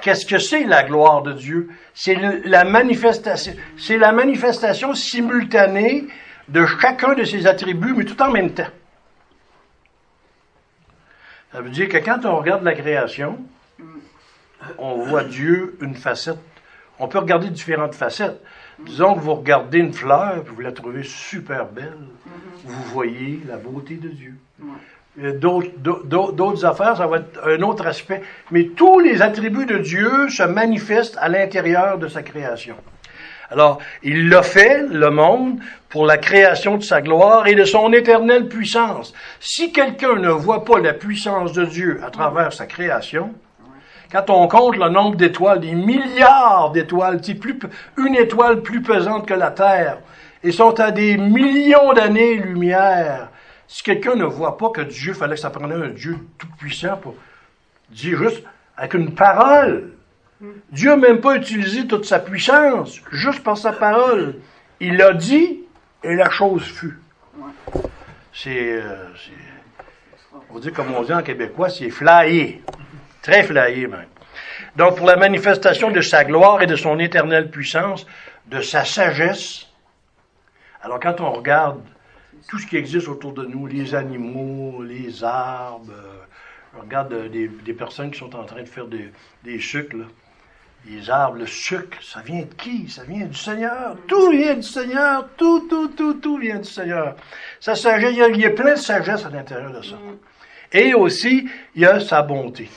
Qu'est-ce 0.03 0.27
que 0.27 0.39
c'est 0.39 0.65
la 0.65 0.83
gloire 0.83 1.23
de 1.23 1.33
Dieu? 1.35 1.71
C'est 1.95 2.17
la 2.45 2.65
manifestation, 2.65 3.55
c'est 3.79 3.97
la 3.97 4.11
manifestation 4.11 4.95
simultanée 4.95 6.07
de 6.49 6.67
chacun 6.67 7.15
de 7.15 7.23
ses 7.23 7.47
attributs, 7.47 7.95
mais 7.95 8.05
tout 8.05 8.21
en 8.21 8.31
même 8.33 8.53
temps. 8.53 8.67
Ça 11.53 11.61
veut 11.61 11.71
dire 11.71 11.89
que 11.89 11.99
quand 11.99 12.25
on 12.25 12.37
regarde 12.37 12.65
la 12.65 12.75
création, 12.75 13.39
on 14.79 14.97
voit 14.97 15.25
Dieu 15.25 15.79
une 15.81 15.95
facette. 15.95 16.39
On 16.99 17.09
peut 17.09 17.19
regarder 17.19 17.49
différentes 17.49 17.95
facettes. 17.95 18.41
Disons 18.79 19.15
que 19.15 19.21
vous 19.21 19.35
regardez 19.35 19.79
une 19.79 19.93
fleur, 19.93 20.43
vous 20.47 20.61
la 20.61 20.73
trouvez 20.73 21.03
super 21.03 21.67
belle. 21.67 21.97
Vous 22.65 22.83
voyez 22.93 23.41
la 23.47 23.57
beauté 23.57 23.95
de 23.95 24.09
Dieu. 24.09 24.35
D'autres 25.17 26.65
affaires, 26.67 26.97
ça 26.97 27.07
va 27.07 27.19
être 27.19 27.41
un 27.47 27.63
autre 27.63 27.87
aspect. 27.87 28.23
Mais 28.51 28.65
tous 28.65 29.01
les 29.01 29.23
attributs 29.23 29.67
de 29.67 29.79
Dieu 29.79 30.29
se 30.29 30.43
manifestent 30.43 31.17
à 31.19 31.29
l'intérieur 31.29 31.99
de 31.99 32.09
sa 32.09 32.23
création. 32.23 32.77
Alors, 33.51 33.79
il 34.03 34.29
l'a 34.29 34.43
fait, 34.43 34.83
le 34.91 35.09
monde, 35.11 35.61
pour 35.89 36.05
la 36.05 36.19
création 36.19 36.77
de 36.77 36.83
sa 36.83 37.01
gloire 37.01 37.47
et 37.47 37.55
de 37.55 37.65
son 37.65 37.93
éternelle 37.93 38.49
puissance. 38.49 39.15
Si 39.39 39.73
quelqu'un 39.73 40.17
ne 40.17 40.31
voit 40.31 40.65
pas 40.65 40.81
la 40.81 40.93
puissance 40.93 41.53
de 41.53 41.65
Dieu 41.65 42.01
à 42.05 42.11
travers 42.11 42.53
sa 42.53 42.67
création, 42.67 43.33
quand 44.11 44.31
on 44.31 44.47
compte 44.49 44.77
le 44.77 44.89
nombre 44.89 45.17
d'étoiles, 45.17 45.61
des 45.61 45.75
milliards 45.75 46.71
d'étoiles, 46.73 47.21
une 47.97 48.15
étoile 48.15 48.63
plus 48.63 48.83
pesante 48.83 49.27
que 49.27 49.35
la 49.35 49.51
Terre, 49.51 49.99
et 50.43 50.53
sont 50.53 50.79
à 50.81 50.91
des 50.91 51.17
millions 51.17 51.93
d'années-lumière, 51.93 53.31
si 53.67 53.83
quelqu'un 53.83 54.15
ne 54.15 54.25
voit 54.25 54.57
pas 54.57 54.71
que 54.71 54.83
Dieu, 54.83 55.13
fallait 55.13 55.35
que 55.35 55.41
ça 55.41 55.51
prenne 55.51 55.73
un 55.73 55.89
Dieu 55.89 56.19
tout-puissant 56.39 56.97
pour 56.99 57.15
dire 57.91 58.19
juste 58.19 58.45
avec 58.77 58.95
une 58.95 59.15
parole. 59.15 59.93
Dieu 60.71 60.91
n'a 60.91 60.97
même 60.97 61.21
pas 61.21 61.37
utilisé 61.37 61.87
toute 61.87 62.05
sa 62.05 62.19
puissance, 62.19 63.01
juste 63.11 63.43
par 63.43 63.57
sa 63.57 63.73
parole. 63.73 64.37
Il 64.81 64.99
l'a 64.99 65.15
dit 65.15 65.61
et 66.05 66.15
la 66.15 66.31
chose 66.31 66.63
fut. 66.63 66.99
C'est, 68.33 68.73
euh, 68.73 69.09
on 70.51 70.59
dit 70.59 70.71
comme 70.71 70.95
on 70.95 71.03
dit 71.03 71.13
en 71.13 71.23
québécois, 71.23 71.71
c'est 71.71 71.91
flyé. 71.91 72.63
Très 73.27 73.43
flyé 73.43 73.89
même. 73.89 74.07
Donc 74.77 74.99
pour 74.99 75.07
la 75.09 75.17
manifestation 75.17 75.91
de 75.91 76.01
sa 76.01 76.23
gloire 76.23 76.63
et 76.63 76.67
de 76.67 76.77
son 76.77 76.97
éternelle 77.01 77.51
puissance, 77.51 78.07
de 78.47 78.61
sa 78.61 78.85
sagesse. 78.85 79.67
Alors 80.81 81.01
quand 81.01 81.21
on 81.21 81.33
regarde 81.33 81.81
tout 82.49 82.61
ce 82.61 82.69
qui 82.69 82.77
existe 82.77 83.09
autour 83.09 83.33
de 83.33 83.45
nous, 83.45 83.67
les 83.67 83.97
animaux, 83.97 84.81
les 84.85 85.25
arbres, 85.25 85.91
euh, 85.91 86.79
on 86.79 86.83
regarde 86.83 87.13
euh, 87.15 87.29
des, 87.29 87.75
personnes 87.75 88.13
qui 88.13 88.19
sont 88.21 88.37
en 88.37 88.45
train 88.45 88.63
de 88.63 88.69
faire 88.69 88.87
des, 88.87 89.11
des 89.43 89.59
sucres, 89.59 90.07
les 90.87 91.11
arbres, 91.11 91.39
le 91.39 91.47
sucre, 91.47 91.99
ça 92.01 92.21
vient 92.21 92.43
de 92.43 92.55
qui? 92.55 92.89
Ça 92.89 93.03
vient 93.03 93.27
du 93.27 93.37
Seigneur. 93.37 93.97
Tout 94.07 94.31
vient 94.31 94.55
du 94.55 94.63
Seigneur. 94.63 95.27
Tout, 95.37 95.67
tout, 95.69 95.89
tout, 95.89 96.15
tout 96.15 96.39
vient 96.39 96.61
du 96.61 96.71
Seigneur. 96.71 97.17
Ça 97.59 97.75
sagesse, 97.75 98.13
il 98.13 98.41
y 98.41 98.45
a 98.45 98.51
plein 98.51 98.75
de 98.75 98.79
sagesse 98.79 99.27
à 99.27 99.31
l'intérieur 99.31 99.73
de 99.73 99.83
ça. 99.83 99.97
Et 100.73 100.95
aussi, 100.95 101.49
il 101.75 101.83
y 101.83 101.87
a 101.87 101.99
sa 101.99 102.23
bonté. 102.23 102.69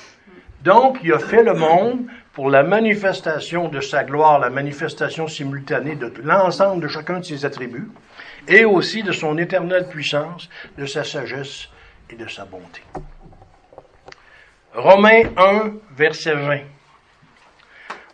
Donc, 0.64 0.98
il 1.04 1.14
a 1.14 1.20
fait 1.20 1.44
le 1.44 1.54
monde 1.54 2.06
pour 2.34 2.50
la 2.50 2.64
manifestation 2.64 3.70
de 3.70 3.80
sa 3.80 4.04
gloire, 4.04 4.40
la 4.40 4.50
manifestation 4.50 5.28
simultanée 5.28 5.96
de 5.96 6.12
l'ensemble 6.24 6.84
de 6.84 6.88
chacun 6.88 7.20
de 7.20 7.26
ses 7.26 7.46
attributs, 7.46 7.90
et 8.48 8.66
aussi 8.66 9.04
de 9.04 9.12
son 9.12 9.38
éternelle 9.38 9.88
puissance, 9.88 10.50
de 10.78 10.86
sa 10.86 11.04
sagesse 11.04 11.70
et 12.10 12.16
de 12.16 12.28
sa 12.28 12.46
bonté. 12.46 12.82
Romains 14.74 15.24
1, 15.38 15.72
verset 15.96 16.36
20. 16.36 16.60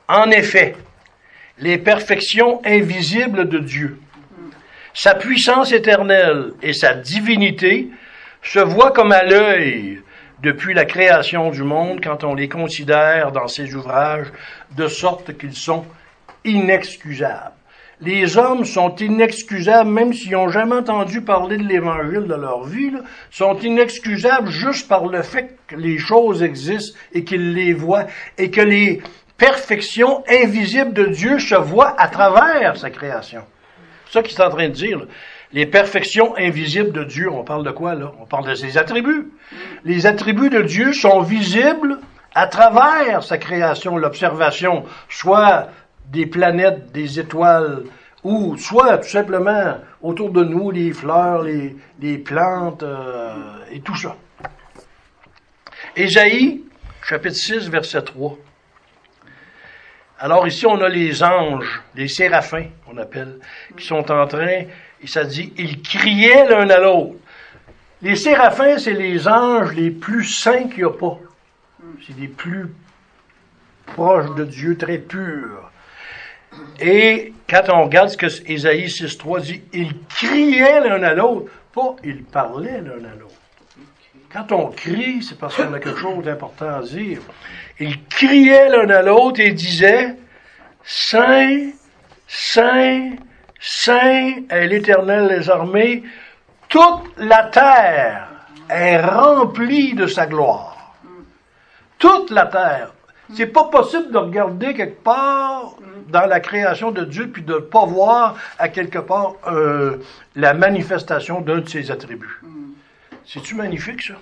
En 0.07 0.29
effet, 0.31 0.75
les 1.57 1.77
perfections 1.77 2.61
invisibles 2.65 3.49
de 3.49 3.59
Dieu, 3.59 3.99
sa 4.93 5.15
puissance 5.15 5.71
éternelle 5.71 6.53
et 6.61 6.73
sa 6.73 6.93
divinité 6.93 7.89
se 8.41 8.59
voient 8.59 8.91
comme 8.91 9.11
à 9.11 9.23
l'œil 9.23 10.01
depuis 10.45 10.75
la 10.75 10.85
création 10.85 11.49
du 11.49 11.63
monde 11.63 12.01
quand 12.03 12.23
on 12.23 12.35
les 12.35 12.47
considère 12.47 13.31
dans 13.31 13.47
ses 13.47 13.73
ouvrages 13.73 14.27
de 14.77 14.87
sorte 14.87 15.35
qu'ils 15.39 15.55
sont 15.55 15.85
inexcusables. 16.43 17.55
Les 17.99 18.37
hommes 18.37 18.63
sont 18.63 18.95
inexcusables, 18.97 19.89
même 19.89 20.13
s'ils 20.13 20.33
n'ont 20.33 20.49
jamais 20.49 20.75
entendu 20.75 21.21
parler 21.21 21.57
de 21.57 21.63
l'Évangile 21.63 22.27
de 22.27 22.35
leur 22.35 22.63
vie, 22.63 22.91
sont 23.31 23.57
inexcusables 23.57 24.49
juste 24.49 24.87
par 24.87 25.07
le 25.07 25.23
fait 25.23 25.57
que 25.65 25.75
les 25.75 25.97
choses 25.97 26.43
existent 26.43 26.95
et 27.11 27.23
qu'ils 27.23 27.53
les 27.53 27.73
voient 27.73 28.05
et 28.37 28.51
que 28.51 28.61
les 28.61 29.01
perfections 29.37 30.23
invisibles 30.29 30.93
de 30.93 31.05
Dieu 31.05 31.39
se 31.39 31.55
voient 31.55 31.99
à 31.99 32.07
travers 32.07 32.77
sa 32.77 32.91
création. 32.91 33.41
C'est 34.05 34.19
ça 34.19 34.21
qu'il 34.21 34.39
est 34.39 34.43
en 34.43 34.49
train 34.49 34.69
de 34.69 34.73
dire. 34.73 35.07
Les 35.53 35.65
perfections 35.65 36.35
invisibles 36.37 36.91
de 36.91 37.03
Dieu, 37.03 37.29
on 37.31 37.43
parle 37.43 37.63
de 37.63 37.71
quoi 37.71 37.95
là? 37.95 38.11
On 38.19 38.25
parle 38.25 38.47
de 38.47 38.55
ses 38.55 38.77
attributs. 38.77 39.31
Les 39.83 40.05
attributs 40.05 40.49
de 40.49 40.61
Dieu 40.61 40.93
sont 40.93 41.21
visibles 41.21 41.99
à 42.33 42.47
travers 42.47 43.23
sa 43.23 43.37
création, 43.37 43.97
l'observation, 43.97 44.83
soit 45.09 45.69
des 46.07 46.25
planètes, 46.25 46.91
des 46.91 47.19
étoiles, 47.19 47.83
ou 48.23 48.57
soit 48.57 48.97
tout 48.97 49.07
simplement 49.07 49.77
autour 50.01 50.31
de 50.31 50.43
nous 50.43 50.71
les 50.71 50.91
fleurs, 50.91 51.43
les, 51.43 52.17
plantes 52.17 52.83
euh, 52.83 53.33
et 53.71 53.79
tout 53.79 53.95
ça. 53.95 54.15
Ésaïe, 55.95 56.63
chapitre 57.03 57.35
6, 57.35 57.69
verset 57.69 58.01
3. 58.01 58.37
Alors 60.17 60.47
ici, 60.47 60.65
on 60.65 60.81
a 60.81 60.89
les 60.89 61.23
anges, 61.23 61.81
les 61.93 62.07
séraphins, 62.07 62.67
on 62.91 62.97
appelle, 62.97 63.39
qui 63.77 63.85
sont 63.85 64.11
en 64.11 64.25
train 64.27 64.63
et 65.01 65.07
ça 65.07 65.23
dit, 65.23 65.53
ils 65.57 65.81
criaient 65.81 66.47
l'un 66.47 66.69
à 66.69 66.79
l'autre. 66.79 67.15
Les 68.01 68.15
séraphins, 68.15 68.77
c'est 68.77 68.93
les 68.93 69.27
anges 69.27 69.73
les 69.73 69.91
plus 69.91 70.25
saints 70.25 70.67
qu'il 70.67 70.83
n'y 70.83 70.83
a 70.83 70.91
pas. 70.91 71.19
C'est 72.05 72.17
les 72.17 72.27
plus 72.27 72.67
proches 73.85 74.33
de 74.35 74.45
Dieu, 74.45 74.77
très 74.77 74.97
purs. 74.97 75.71
Et 76.79 77.33
quand 77.49 77.63
on 77.69 77.83
regarde 77.83 78.09
ce 78.09 78.17
que 78.17 78.27
Ésaïe 78.49 78.85
6.3 78.85 79.41
dit, 79.41 79.61
ils 79.73 79.93
criaient 80.07 80.81
l'un 80.81 81.03
à 81.03 81.13
l'autre, 81.13 81.51
pas 81.73 81.95
ils 82.03 82.23
parlaient 82.23 82.81
l'un 82.81 83.03
à 83.05 83.15
l'autre. 83.15 83.35
Quand 84.31 84.51
on 84.51 84.67
crie, 84.67 85.23
c'est 85.23 85.37
parce 85.37 85.55
qu'on 85.55 85.73
a 85.73 85.79
quelque 85.79 85.99
chose 85.99 86.23
d'important 86.23 86.79
à 86.79 86.81
dire. 86.81 87.19
Ils 87.79 88.03
criaient 88.05 88.69
l'un 88.69 88.89
à 88.89 89.01
l'autre 89.01 89.39
et 89.39 89.51
disaient, 89.51 90.15
Saint, 90.83 91.71
Saint, 92.27 93.11
Saint 93.67 94.43
est 94.47 94.67
l'Éternel 94.67 95.27
des 95.27 95.49
armées, 95.49 96.03
toute 96.69 97.17
la 97.17 97.45
terre 97.45 98.27
est 98.69 99.01
remplie 99.01 99.95
de 99.95 100.05
sa 100.05 100.27
gloire. 100.27 100.93
Toute 101.97 102.29
la 102.29 102.45
terre. 102.45 102.93
C'est 103.33 103.47
pas 103.47 103.63
possible 103.63 104.11
de 104.11 104.19
regarder 104.19 104.75
quelque 104.75 105.03
part 105.03 105.77
dans 106.09 106.27
la 106.27 106.39
création 106.39 106.91
de 106.91 107.05
Dieu 107.05 107.31
puis 107.31 107.41
de 107.41 107.55
ne 107.55 107.59
pas 107.59 107.85
voir 107.85 108.35
à 108.59 108.69
quelque 108.69 108.99
part 108.99 109.33
euh, 109.47 109.97
la 110.35 110.53
manifestation 110.53 111.41
d'un 111.41 111.57
de 111.57 111.67
ses 111.67 111.89
attributs. 111.89 112.41
C'est-tu 113.25 113.55
magnifique, 113.55 114.03
ça? 114.03 114.13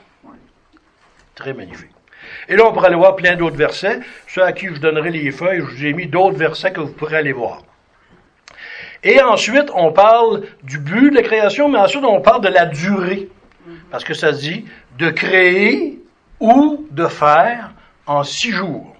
Très 1.36 1.54
magnifique. 1.54 1.92
Et 2.48 2.56
là, 2.56 2.64
on 2.66 2.72
pourrait 2.72 2.88
aller 2.88 2.96
voir 2.96 3.18
plein 3.18 3.36
d'autres 3.36 3.58
versets. 3.58 4.00
Ceux 4.26 4.44
à 4.44 4.54
qui 4.54 4.68
je 4.68 4.80
donnerai 4.80 5.10
les 5.10 5.32
feuilles, 5.32 5.60
je 5.60 5.66
vous 5.66 5.86
ai 5.86 5.92
mis 5.92 6.08
d'autres 6.08 6.38
versets 6.38 6.72
que 6.72 6.80
vous 6.80 6.94
pourrez 6.94 7.18
aller 7.18 7.34
voir. 7.34 7.62
Et 9.04 9.22
ensuite, 9.22 9.70
on 9.74 9.92
parle 9.92 10.44
du 10.64 10.80
but 10.80 11.10
de 11.10 11.16
la 11.16 11.22
création, 11.22 11.68
mais 11.70 11.80
ensuite, 11.80 12.04
on 12.04 12.22
parle 12.22 12.42
de 12.42 12.50
la 12.50 12.66
durée. 12.66 13.30
Parce 13.92 14.04
que 14.04 14.14
ça 14.14 14.32
dit 14.32 14.66
de 14.98 15.10
créer 15.10 16.00
ou 16.40 16.88
de 16.92 17.08
faire 17.08 17.72
en 18.06 18.24
six 18.24 18.52
jours. 18.52 18.96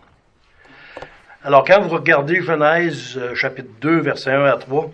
Alors, 1.44 1.66
quand 1.66 1.82
vous 1.82 1.90
regardez 1.90 2.42
Genèse 2.42 3.18
euh, 3.18 3.36
chapitre 3.36 3.70
2, 3.82 4.00
versets 4.00 4.32
1 4.32 4.46
à 4.46 4.58
3, 4.58 4.92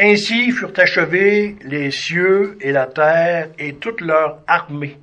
Ainsi 0.00 0.52
furent 0.52 0.72
achevés 0.76 1.56
les 1.62 1.90
cieux 1.90 2.56
et 2.60 2.70
la 2.70 2.86
terre 2.86 3.48
et 3.58 3.74
toute 3.74 4.00
leur 4.00 4.38
armée. 4.46 4.96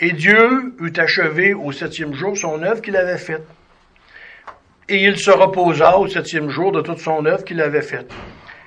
Et 0.00 0.12
Dieu 0.12 0.74
eut 0.80 0.92
achevé 0.96 1.52
au 1.52 1.70
septième 1.70 2.14
jour 2.14 2.34
son 2.36 2.62
œuvre 2.62 2.80
qu'il 2.80 2.96
avait 2.96 3.18
faite. 3.18 3.46
Et 4.88 5.04
il 5.04 5.18
se 5.18 5.30
reposa 5.30 5.98
au 5.98 6.08
septième 6.08 6.50
jour 6.50 6.72
de 6.72 6.80
toute 6.80 6.98
son 6.98 7.24
œuvre 7.24 7.44
qu'il 7.44 7.60
avait 7.60 7.82
faite. 7.82 8.12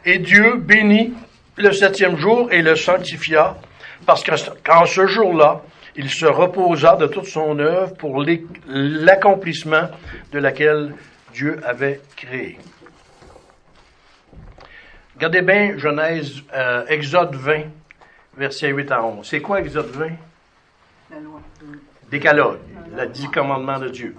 Et 0.06 0.18
Dieu 0.20 0.58
bénit 0.58 1.14
le 1.58 1.72
septième 1.72 2.18
jour 2.18 2.52
et 2.52 2.62
le 2.62 2.76
sanctifia, 2.76 3.58
parce 4.06 4.24
qu'en 4.24 4.86
ce 4.86 5.08
jour-là, 5.08 5.62
il 5.96 6.10
se 6.10 6.26
reposa 6.26 6.96
de 6.96 7.08
toute 7.08 7.26
son 7.26 7.58
œuvre 7.60 7.94
pour 7.96 8.24
l'accomplissement 8.68 9.90
de 10.32 10.40
laquelle 10.40 10.94
Dieu 11.34 11.60
avait 11.66 12.00
créé. 12.16 12.58
Regardez 15.16 15.42
bien 15.42 15.78
Genèse, 15.78 16.44
euh, 16.54 16.86
Exode 16.88 17.36
20, 17.36 17.64
versets 18.38 18.70
8 18.70 18.92
à 18.92 19.04
11. 19.04 19.28
C'est 19.28 19.42
quoi 19.42 19.60
Exode 19.60 19.90
20? 19.90 20.10
La 21.10 21.20
loi. 21.20 21.42
Décalogue, 22.12 22.60
le 22.96 23.08
dix 23.08 23.28
commandements 23.30 23.80
de 23.80 23.90
Dieu. 23.90 24.16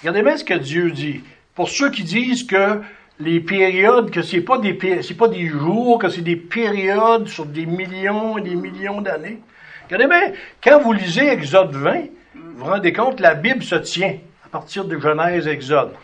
Regardez 0.00 0.22
bien 0.22 0.36
ce 0.36 0.44
que 0.44 0.54
Dieu 0.54 0.90
dit. 0.90 1.22
Pour 1.54 1.68
ceux 1.68 1.90
qui 1.90 2.02
disent 2.02 2.44
que 2.44 2.80
les 3.20 3.40
périodes, 3.40 4.10
que 4.10 4.22
c'est 4.22 4.40
pas 4.40 4.58
des 4.58 5.02
c'est 5.02 5.14
pas 5.14 5.28
des 5.28 5.46
jours, 5.46 5.98
que 5.98 6.08
c'est 6.08 6.22
des 6.22 6.36
périodes 6.36 7.28
sur 7.28 7.46
des 7.46 7.66
millions 7.66 8.38
et 8.38 8.42
des 8.42 8.56
millions 8.56 9.00
d'années. 9.00 9.40
Regardez 9.84 10.08
bien, 10.08 10.32
quand 10.62 10.80
vous 10.80 10.92
lisez 10.92 11.28
Exode 11.28 11.74
20, 11.74 11.92
vous 12.34 12.40
vous 12.56 12.64
rendez 12.64 12.92
compte, 12.92 13.20
la 13.20 13.34
Bible 13.34 13.62
se 13.62 13.76
tient 13.76 14.16
à 14.44 14.48
partir 14.48 14.84
de 14.84 14.98
Genèse, 14.98 15.46
Exode. 15.46 15.94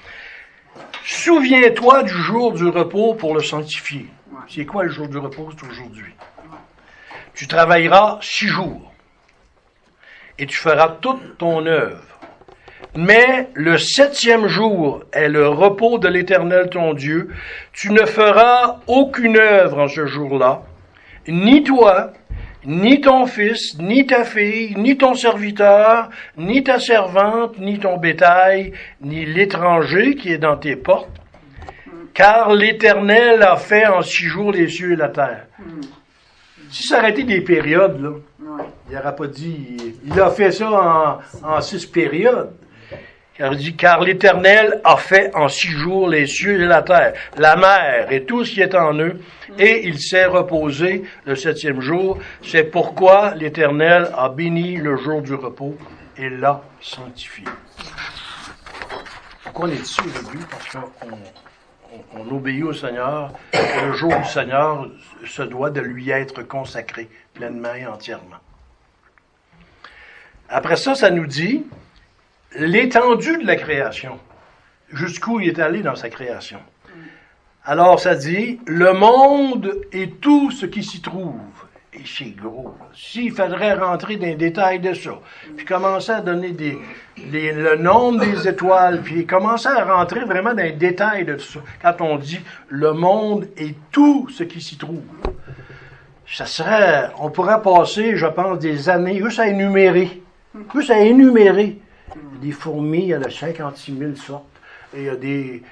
Souviens-toi 1.04 2.04
du 2.04 2.12
jour 2.12 2.52
du 2.52 2.68
repos 2.68 3.14
pour 3.14 3.34
le 3.34 3.42
sanctifier. 3.42 4.06
C'est 4.48 4.66
quoi 4.66 4.84
le 4.84 4.90
jour 4.90 5.08
du 5.08 5.18
repos? 5.18 5.50
C'est 5.58 5.66
aujourd'hui? 5.66 6.12
Tu 7.34 7.48
travailleras 7.48 8.18
six 8.22 8.48
jours 8.48 8.92
et 10.38 10.46
tu 10.46 10.56
feras 10.56 10.88
toute 11.00 11.38
ton 11.38 11.66
œuvre. 11.66 12.19
Mais 12.96 13.48
le 13.54 13.78
septième 13.78 14.48
jour 14.48 15.04
est 15.12 15.28
le 15.28 15.46
repos 15.48 15.98
de 15.98 16.08
l'Éternel 16.08 16.68
ton 16.70 16.92
Dieu. 16.92 17.30
Tu 17.72 17.92
ne 17.92 18.04
feras 18.04 18.80
aucune 18.88 19.36
œuvre 19.36 19.78
en 19.78 19.88
ce 19.88 20.06
jour-là, 20.06 20.62
ni 21.28 21.62
toi, 21.62 22.12
ni 22.64 23.00
ton 23.00 23.26
fils, 23.26 23.78
ni 23.78 24.06
ta 24.06 24.24
fille, 24.24 24.74
ni 24.76 24.96
ton 24.96 25.14
serviteur, 25.14 26.10
ni 26.36 26.64
ta 26.64 26.80
servante, 26.80 27.58
ni 27.58 27.78
ton 27.78 27.96
bétail, 27.96 28.72
ni 29.00 29.24
l'étranger 29.24 30.16
qui 30.16 30.32
est 30.32 30.38
dans 30.38 30.56
tes 30.56 30.74
portes, 30.76 31.20
car 32.12 32.52
l'Éternel 32.52 33.42
a 33.42 33.56
fait 33.56 33.86
en 33.86 34.02
six 34.02 34.26
jours 34.26 34.50
les 34.50 34.68
cieux 34.68 34.92
et 34.92 34.96
la 34.96 35.08
terre. 35.08 35.46
Si 36.70 36.82
ça 36.86 36.98
aurait 36.98 37.10
été 37.10 37.22
des 37.22 37.40
périodes, 37.40 38.00
là, 38.02 38.10
il 38.88 38.96
n'aurait 38.96 39.14
pas 39.16 39.26
dit. 39.26 39.76
Il 40.04 40.20
a 40.20 40.30
fait 40.30 40.50
ça 40.50 40.70
en, 40.70 41.18
en 41.48 41.60
six 41.60 41.86
périodes. 41.86 42.52
Dit, 43.56 43.74
car 43.74 44.00
l'Éternel 44.00 44.82
a 44.84 44.96
fait 44.98 45.34
en 45.34 45.48
six 45.48 45.70
jours 45.70 46.08
les 46.08 46.26
cieux 46.26 46.60
et 46.62 46.66
la 46.66 46.82
terre, 46.82 47.14
la 47.38 47.56
mer 47.56 48.12
et 48.12 48.24
tout 48.26 48.44
ce 48.44 48.52
qui 48.52 48.60
est 48.60 48.74
en 48.74 48.92
eux, 48.98 49.18
et 49.58 49.86
il 49.86 49.98
s'est 49.98 50.26
reposé 50.26 51.04
le 51.24 51.34
septième 51.36 51.80
jour. 51.80 52.18
C'est 52.42 52.64
pourquoi 52.64 53.34
l'Éternel 53.34 54.10
a 54.14 54.28
béni 54.28 54.76
le 54.76 54.96
jour 54.96 55.22
du 55.22 55.32
repos 55.34 55.74
et 56.18 56.28
l'a 56.28 56.60
sanctifié. 56.82 57.44
Pourquoi 59.44 59.68
on 59.68 59.72
est 59.72 59.76
ici 59.76 60.00
aujourd'hui? 60.04 60.40
Parce 60.50 60.68
qu'on 60.68 61.08
on- 61.10 62.20
on 62.20 62.36
obéit 62.36 62.62
au 62.62 62.74
Seigneur, 62.74 63.32
et 63.54 63.86
le 63.86 63.92
jour 63.94 64.14
du 64.14 64.24
Seigneur 64.28 64.86
se 65.26 65.42
doit 65.42 65.70
de 65.70 65.80
lui 65.80 66.10
être 66.10 66.42
consacré 66.42 67.08
pleinement 67.32 67.74
et 67.74 67.86
entièrement. 67.86 68.36
Après 70.48 70.76
ça, 70.76 70.94
ça 70.94 71.10
nous 71.10 71.26
dit 71.26 71.64
l'étendue 72.56 73.38
de 73.38 73.46
la 73.46 73.56
création. 73.56 74.18
Jusqu'où 74.92 75.40
il 75.40 75.48
est 75.48 75.58
allé 75.58 75.82
dans 75.82 75.94
sa 75.94 76.08
création. 76.08 76.58
Alors, 77.64 78.00
ça 78.00 78.14
dit, 78.14 78.58
le 78.66 78.92
monde 78.92 79.72
et 79.92 80.10
tout 80.10 80.50
ce 80.50 80.66
qui 80.66 80.82
s'y 80.82 81.00
trouve. 81.00 81.36
Et 81.92 82.02
c'est 82.06 82.36
gros. 82.36 82.74
S'il 82.94 83.32
faudrait 83.32 83.74
rentrer 83.74 84.16
dans 84.16 84.26
les 84.26 84.34
détails 84.34 84.78
de 84.78 84.94
ça, 84.94 85.10
puis 85.56 85.66
commencer 85.66 86.12
à 86.12 86.20
donner 86.20 86.54
le 87.16 87.76
nombre 87.76 88.20
des 88.20 88.48
étoiles, 88.48 89.02
puis 89.02 89.26
commencer 89.26 89.68
à 89.68 89.84
rentrer 89.84 90.24
vraiment 90.24 90.54
dans 90.54 90.62
les 90.62 90.72
détails 90.72 91.24
de 91.24 91.36
ça, 91.36 91.60
quand 91.82 92.00
on 92.00 92.16
dit 92.16 92.40
le 92.68 92.92
monde 92.92 93.48
et 93.56 93.74
tout 93.90 94.28
ce 94.30 94.44
qui 94.44 94.60
s'y 94.60 94.78
trouve, 94.78 95.02
ça 96.26 96.46
serait, 96.46 97.10
on 97.18 97.30
pourrait 97.30 97.60
passer, 97.60 98.16
je 98.16 98.26
pense, 98.26 98.60
des 98.60 98.88
années 98.88 99.20
juste 99.20 99.40
à 99.40 99.48
énumérer, 99.48 100.22
juste 100.74 100.90
à 100.90 101.00
énumérer. 101.00 101.78
Des 102.40 102.52
fourmis, 102.52 103.02
il 103.02 103.08
y 103.08 103.16
en 103.16 103.22
a 103.22 103.30
56 103.30 103.98
000 103.98 104.14
sortes, 104.16 104.44
et 104.94 105.00
il 105.00 105.04
y 105.04 105.08
a 105.08 105.16
des... 105.16 105.62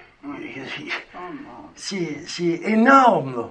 C'est 1.74 2.60
énorme, 2.64 3.36
là. 3.36 3.48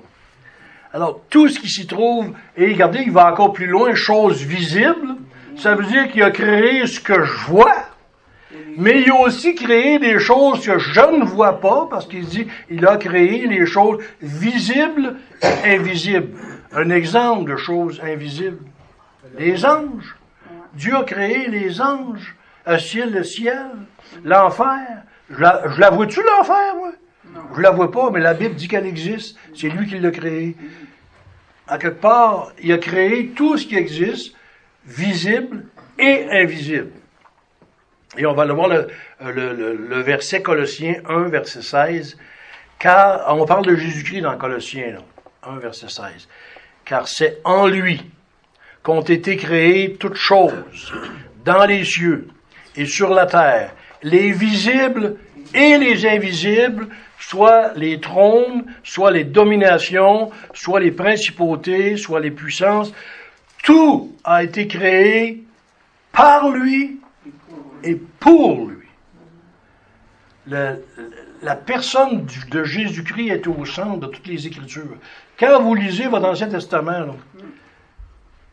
Alors, 0.93 1.21
tout 1.30 1.49
ce 1.49 1.60
qui 1.60 1.69
s'y 1.69 1.86
trouve, 1.86 2.32
et 2.56 2.67
regardez, 2.67 3.03
il 3.06 3.12
va 3.12 3.32
encore 3.32 3.53
plus 3.53 3.67
loin, 3.67 3.93
chose 3.93 4.41
visible, 4.41 5.15
ça 5.58 5.75
veut 5.75 5.86
dire 5.86 6.10
qu'il 6.10 6.23
a 6.23 6.32
créé 6.32 6.88
ce 6.88 6.99
que 6.99 7.23
je 7.23 7.45
vois, 7.47 7.75
mais 8.77 9.01
il 9.01 9.12
a 9.12 9.15
aussi 9.15 9.56
créé 9.56 9.99
des 9.99 10.19
choses 10.19 10.65
que 10.65 10.77
je 10.80 11.01
ne 11.01 11.25
vois 11.25 11.60
pas, 11.60 11.88
parce 11.89 12.08
qu'il 12.08 12.25
dit, 12.25 12.47
il 12.69 12.86
a 12.88 12.97
créé 12.97 13.47
les 13.47 13.65
choses 13.65 14.03
visibles 14.21 15.17
et 15.41 15.75
invisibles. 15.75 16.38
Un 16.71 16.89
exemple 16.89 17.51
de 17.51 17.58
choses 17.58 17.99
invisibles. 18.03 18.63
Les 19.38 19.65
anges. 19.65 20.15
Dieu 20.73 20.95
a 20.95 21.03
créé 21.03 21.47
les 21.47 21.82
anges, 21.82 22.36
le 22.73 22.80
ciel, 22.80 23.12
le 23.12 23.23
ciel, 23.23 23.67
l'enfer. 24.23 25.03
Je 25.30 25.39
la, 25.41 25.63
je 25.69 25.80
la 25.80 25.89
vois-tu, 25.89 26.21
l'enfer, 26.23 26.75
moi? 26.75 26.91
Je 27.56 27.62
la 27.62 27.71
vois 27.71 27.91
pas, 27.91 28.10
mais 28.12 28.19
la 28.19 28.34
Bible 28.34 28.56
dit 28.56 28.67
qu'elle 28.67 28.86
existe. 28.86 29.38
C'est 29.56 29.69
lui 29.69 29.88
qui 29.88 29.99
l'a 29.99 30.12
créée. 30.12 30.56
À 31.67 31.77
quelque 31.77 31.99
part, 31.99 32.53
il 32.62 32.71
a 32.71 32.77
créé 32.77 33.27
tout 33.36 33.58
ce 33.58 33.65
qui 33.67 33.75
existe, 33.75 34.34
visible 34.86 35.65
et 35.99 36.27
invisible. 36.32 36.91
Et 38.17 38.25
on 38.25 38.34
va 38.34 38.45
le 38.45 38.53
voir 38.53 38.69
le, 38.69 38.88
le, 39.21 39.53
le- 39.53 39.75
le 39.75 39.99
verset 39.99 40.41
Colossiens 40.41 40.95
1, 41.08 41.23
verset 41.23 41.62
16. 41.62 42.17
Car, 42.80 43.36
on 43.36 43.45
parle 43.45 43.65
de 43.65 43.75
Jésus-Christ 43.75 44.21
dans 44.21 44.38
Colossiens, 44.38 44.93
là, 44.93 44.99
1, 45.43 45.58
verset 45.58 45.89
16. 45.89 46.27
Car 46.86 47.08
c'est 47.08 47.39
en 47.43 47.67
lui 47.67 48.01
qu'ont 48.82 49.01
été 49.01 49.36
créées 49.36 49.95
toutes 49.99 50.15
choses, 50.15 50.93
dans 51.43 51.65
les 51.65 51.84
cieux 51.84 52.30
et 52.77 52.85
sur 52.85 53.09
la 53.09 53.25
terre, 53.25 53.73
les 54.03 54.31
visibles 54.31 55.17
et 55.53 55.77
les 55.77 56.05
invisibles, 56.05 56.87
soit 57.19 57.73
les 57.75 57.99
trônes, 57.99 58.65
soit 58.83 59.11
les 59.11 59.23
dominations, 59.23 60.31
soit 60.53 60.79
les 60.79 60.91
principautés, 60.91 61.97
soit 61.97 62.19
les 62.19 62.31
puissances. 62.31 62.93
Tout 63.63 64.15
a 64.23 64.43
été 64.43 64.67
créé 64.67 65.43
par 66.11 66.49
lui 66.49 66.99
et 67.83 67.95
pour 67.95 68.67
lui. 68.67 68.87
La 70.45 71.55
personne 71.55 72.25
de 72.51 72.63
Jésus-Christ 72.63 73.29
est 73.29 73.47
au 73.47 73.65
centre 73.65 73.99
de 73.99 74.07
toutes 74.07 74.27
les 74.27 74.47
Écritures. 74.47 74.97
Quand 75.39 75.61
vous 75.61 75.75
lisez 75.75 76.07
votre 76.07 76.25
Ancien 76.25 76.47
Testament, 76.47 77.15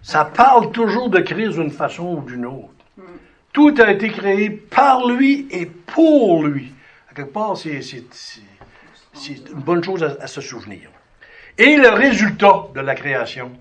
ça 0.03 0.25
parle 0.25 0.71
toujours 0.73 1.09
de 1.09 1.21
Christ 1.21 1.51
d'une 1.59 1.71
façon 1.71 2.17
ou 2.17 2.21
d'une 2.23 2.47
autre. 2.47 2.69
Tout 3.55 3.75
a 3.79 3.91
été 3.91 4.11
créé 4.11 4.51
par 4.51 5.07
lui 5.07 5.47
et 5.51 5.65
pour 5.65 6.45
lui. 6.45 6.75
À 7.11 7.15
quelque 7.15 7.33
part, 7.33 7.57
c'est, 7.57 7.81
une 9.29 9.61
bonne 9.61 9.83
chose 9.83 10.03
à, 10.03 10.17
à 10.21 10.27
se 10.27 10.43
souvenir. 10.43 10.91
Et 11.57 11.77
le 11.77 11.89
résultat 11.89 12.67
de 12.75 12.81
la 12.81 12.95
création, 12.95 13.53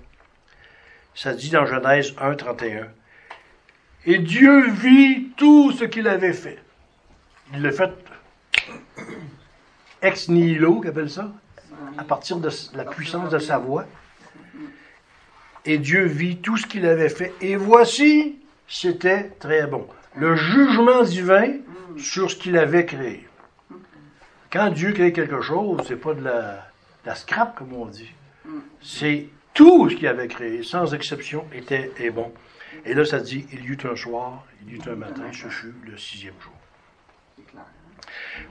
ça 1.15 1.33
dit 1.33 1.51
dans 1.51 1.65
Genèse 1.65 2.13
1, 2.19 2.35
31. 2.35 2.87
Et 4.05 4.17
Dieu 4.17 4.69
vit 4.69 5.29
tout 5.37 5.71
ce 5.71 5.85
qu'il 5.85 6.09
avait 6.09 6.33
fait. 6.33 6.59
Il 7.53 7.61
l'a 7.61 7.71
fait 7.71 7.93
ex 10.03 10.27
nihilo, 10.27 10.81
qu'appelle 10.81 11.09
ça, 11.09 11.31
à 11.97 12.03
partir 12.03 12.37
de 12.37 12.49
la 12.75 12.83
puissance 12.83 13.29
de 13.29 13.39
sa 13.39 13.57
voix. 13.57 13.85
Et 15.65 15.77
Dieu 15.77 16.03
vit 16.03 16.37
tout 16.37 16.57
ce 16.57 16.67
qu'il 16.67 16.85
avait 16.85 17.09
fait. 17.09 17.33
Et 17.39 17.55
voici, 17.55 18.42
c'était 18.73 19.29
très 19.39 19.67
bon. 19.67 19.87
Le 20.15 20.35
jugement 20.35 21.03
divin 21.03 21.57
sur 21.97 22.31
ce 22.31 22.35
qu'il 22.35 22.57
avait 22.57 22.87
créé. 22.87 23.27
Quand 24.51 24.71
Dieu 24.71 24.93
crée 24.93 25.13
quelque 25.13 25.41
chose, 25.41 25.81
c'est 25.87 25.95
pas 25.95 26.15
de 26.15 26.23
la, 26.23 27.15
scrap, 27.15 27.55
comme 27.55 27.73
on 27.73 27.85
dit. 27.85 28.11
C'est 28.81 29.27
tout 29.53 29.89
ce 29.89 29.95
qu'il 29.95 30.07
avait 30.07 30.27
créé, 30.27 30.63
sans 30.63 30.91
exception, 30.95 31.45
était 31.53 32.09
bon. 32.09 32.33
Et 32.83 32.95
là, 32.95 33.05
ça 33.05 33.19
dit, 33.19 33.45
il 33.53 33.63
y 33.63 33.67
eut 33.67 33.77
un 33.83 33.95
soir, 33.95 34.43
il 34.65 34.73
y 34.73 34.77
eut 34.77 34.89
un 34.89 34.95
matin, 34.95 35.25
ce 35.31 35.47
fut 35.47 35.75
le 35.85 35.95
sixième 35.95 36.33
jour. 36.41 36.53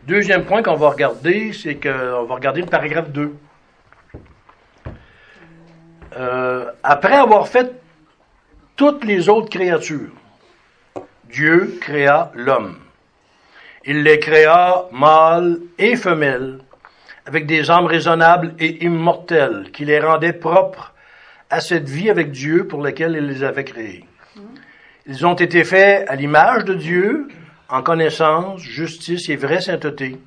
Deuxième 0.06 0.44
point 0.44 0.62
qu'on 0.62 0.76
va 0.76 0.90
regarder, 0.90 1.52
c'est 1.52 1.74
qu'on 1.74 2.24
va 2.24 2.34
regarder 2.34 2.60
le 2.60 2.68
paragraphe 2.68 3.10
2. 3.10 3.34
Euh, 6.16 6.70
après 6.84 7.16
avoir 7.16 7.48
fait 7.48 7.81
toutes 8.82 9.04
les 9.04 9.28
autres 9.28 9.48
créatures, 9.48 10.10
Dieu 11.30 11.78
créa 11.80 12.32
l'homme. 12.34 12.78
Il 13.84 14.02
les 14.02 14.18
créa 14.18 14.88
mâles 14.90 15.60
et 15.78 15.94
femelles, 15.94 16.58
avec 17.24 17.46
des 17.46 17.70
âmes 17.70 17.86
raisonnables 17.86 18.54
et 18.58 18.84
immortelles, 18.84 19.70
qui 19.72 19.84
les 19.84 20.00
rendaient 20.00 20.32
propres 20.32 20.94
à 21.48 21.60
cette 21.60 21.88
vie 21.88 22.10
avec 22.10 22.32
Dieu 22.32 22.66
pour 22.66 22.82
laquelle 22.82 23.14
il 23.16 23.28
les 23.28 23.44
avait 23.44 23.62
créés. 23.62 24.04
Ils 25.06 25.24
ont 25.24 25.34
été 25.34 25.62
faits 25.62 26.04
à 26.08 26.16
l'image 26.16 26.64
de 26.64 26.74
Dieu, 26.74 27.28
en 27.68 27.84
connaissance, 27.84 28.62
justice 28.62 29.28
et 29.28 29.36
vraie 29.36 29.60
sainteté, 29.60 30.18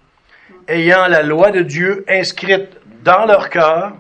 ayant 0.70 1.08
la 1.08 1.24
loi 1.24 1.52
de 1.52 1.62
Dieu 1.62 2.06
inscrite 2.08 2.70
dans 3.04 3.26
leur 3.26 3.50
cœur, 3.50 3.92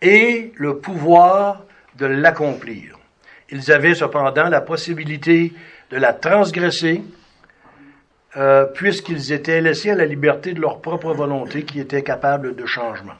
et 0.00 0.50
le 0.56 0.78
pouvoir 0.78 1.64
de 1.98 2.06
l'accomplir. 2.06 2.91
Ils 3.52 3.70
avaient 3.70 3.94
cependant 3.94 4.48
la 4.48 4.62
possibilité 4.62 5.52
de 5.90 5.98
la 5.98 6.14
transgresser, 6.14 7.02
euh, 8.38 8.64
puisqu'ils 8.64 9.30
étaient 9.30 9.60
laissés 9.60 9.90
à 9.90 9.94
la 9.94 10.06
liberté 10.06 10.54
de 10.54 10.60
leur 10.60 10.80
propre 10.80 11.12
volonté 11.12 11.64
qui 11.64 11.78
était 11.78 12.02
capable 12.02 12.56
de 12.56 12.64
changement. 12.64 13.12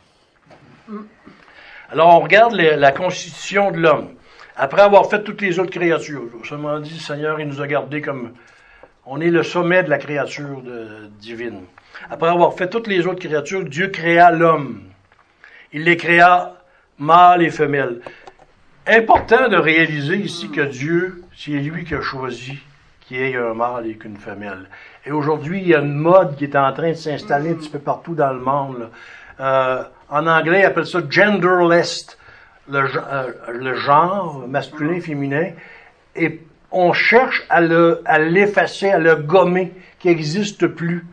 Alors 1.91 2.17
on 2.17 2.21
regarde 2.21 2.55
la 2.55 2.93
constitution 2.93 3.71
de 3.71 3.79
l'homme. 3.79 4.09
Après 4.57 4.81
avoir 4.81 5.11
fait 5.11 5.23
toutes 5.23 5.43
les 5.43 5.59
autres 5.59 5.71
créatures, 5.71 6.25
autrement 6.35 6.81
dit, 6.81 6.95
le 6.95 7.01
Seigneur, 7.01 7.39
il 7.39 7.49
nous 7.49 7.61
a 7.61 7.67
gardés 7.67 8.01
comme... 8.01 8.33
On 9.05 9.21
est 9.21 9.31
le 9.31 9.43
sommet 9.43 9.83
de 9.83 9.91
la 9.91 9.99
créature 9.99 10.63
divine. 11.21 11.63
Après 12.09 12.29
avoir 12.29 12.55
fait 12.55 12.69
toutes 12.69 12.87
les 12.87 13.07
autres 13.07 13.21
créatures, 13.27 13.65
Dieu 13.65 13.89
créa 13.89 14.31
l'homme. 14.31 14.83
Il 15.73 15.85
les 15.85 15.97
créa 15.97 16.55
mâle 16.99 17.43
et 17.43 17.51
femelle. 17.51 18.01
Important 18.87 19.49
de 19.49 19.57
réaliser 19.57 20.17
ici 20.17 20.51
que 20.51 20.63
Dieu, 20.63 21.23
c'est 21.37 21.53
lui 21.53 21.85
qui 21.85 21.95
a 21.95 22.01
choisi 22.01 22.59
qu'il 23.03 23.17
y 23.19 23.21
ait 23.21 23.37
un 23.37 23.55
mâle 23.55 23.87
et 23.87 23.95
qu'une 23.95 24.17
femelle. 24.17 24.69
Et 25.07 25.13
aujourd'hui, 25.13 25.61
il 25.61 25.69
y 25.69 25.75
a 25.75 25.79
une 25.79 25.95
mode 25.95 26.35
qui 26.37 26.45
est 26.45 26.57
en 26.57 26.73
train 26.73 26.91
de 26.91 26.95
s'installer 26.95 27.51
un 27.51 27.55
petit 27.55 27.69
peu 27.69 27.79
partout 27.79 28.17
dans 28.17 28.33
le 28.33 28.41
monde. 28.41 28.91
Euh, 29.39 29.85
en 30.09 30.27
anglais, 30.27 30.63
ils 30.63 30.65
appellent 30.65 30.87
ça 30.87 30.99
genderless, 31.09 32.19
le, 32.69 32.81
euh, 32.97 33.75
genre 33.77 34.49
masculin, 34.49 35.01
féminin. 35.01 35.51
Et 36.17 36.41
on 36.73 36.93
cherche 36.93 37.45
à 37.51 37.61
le, 37.61 38.03
à 38.05 38.19
l'effacer, 38.19 38.91
à 38.91 38.99
le 38.99 39.15
gommer, 39.15 39.73
qui 40.01 40.09
n'existe 40.09 40.67
plus. 40.67 41.07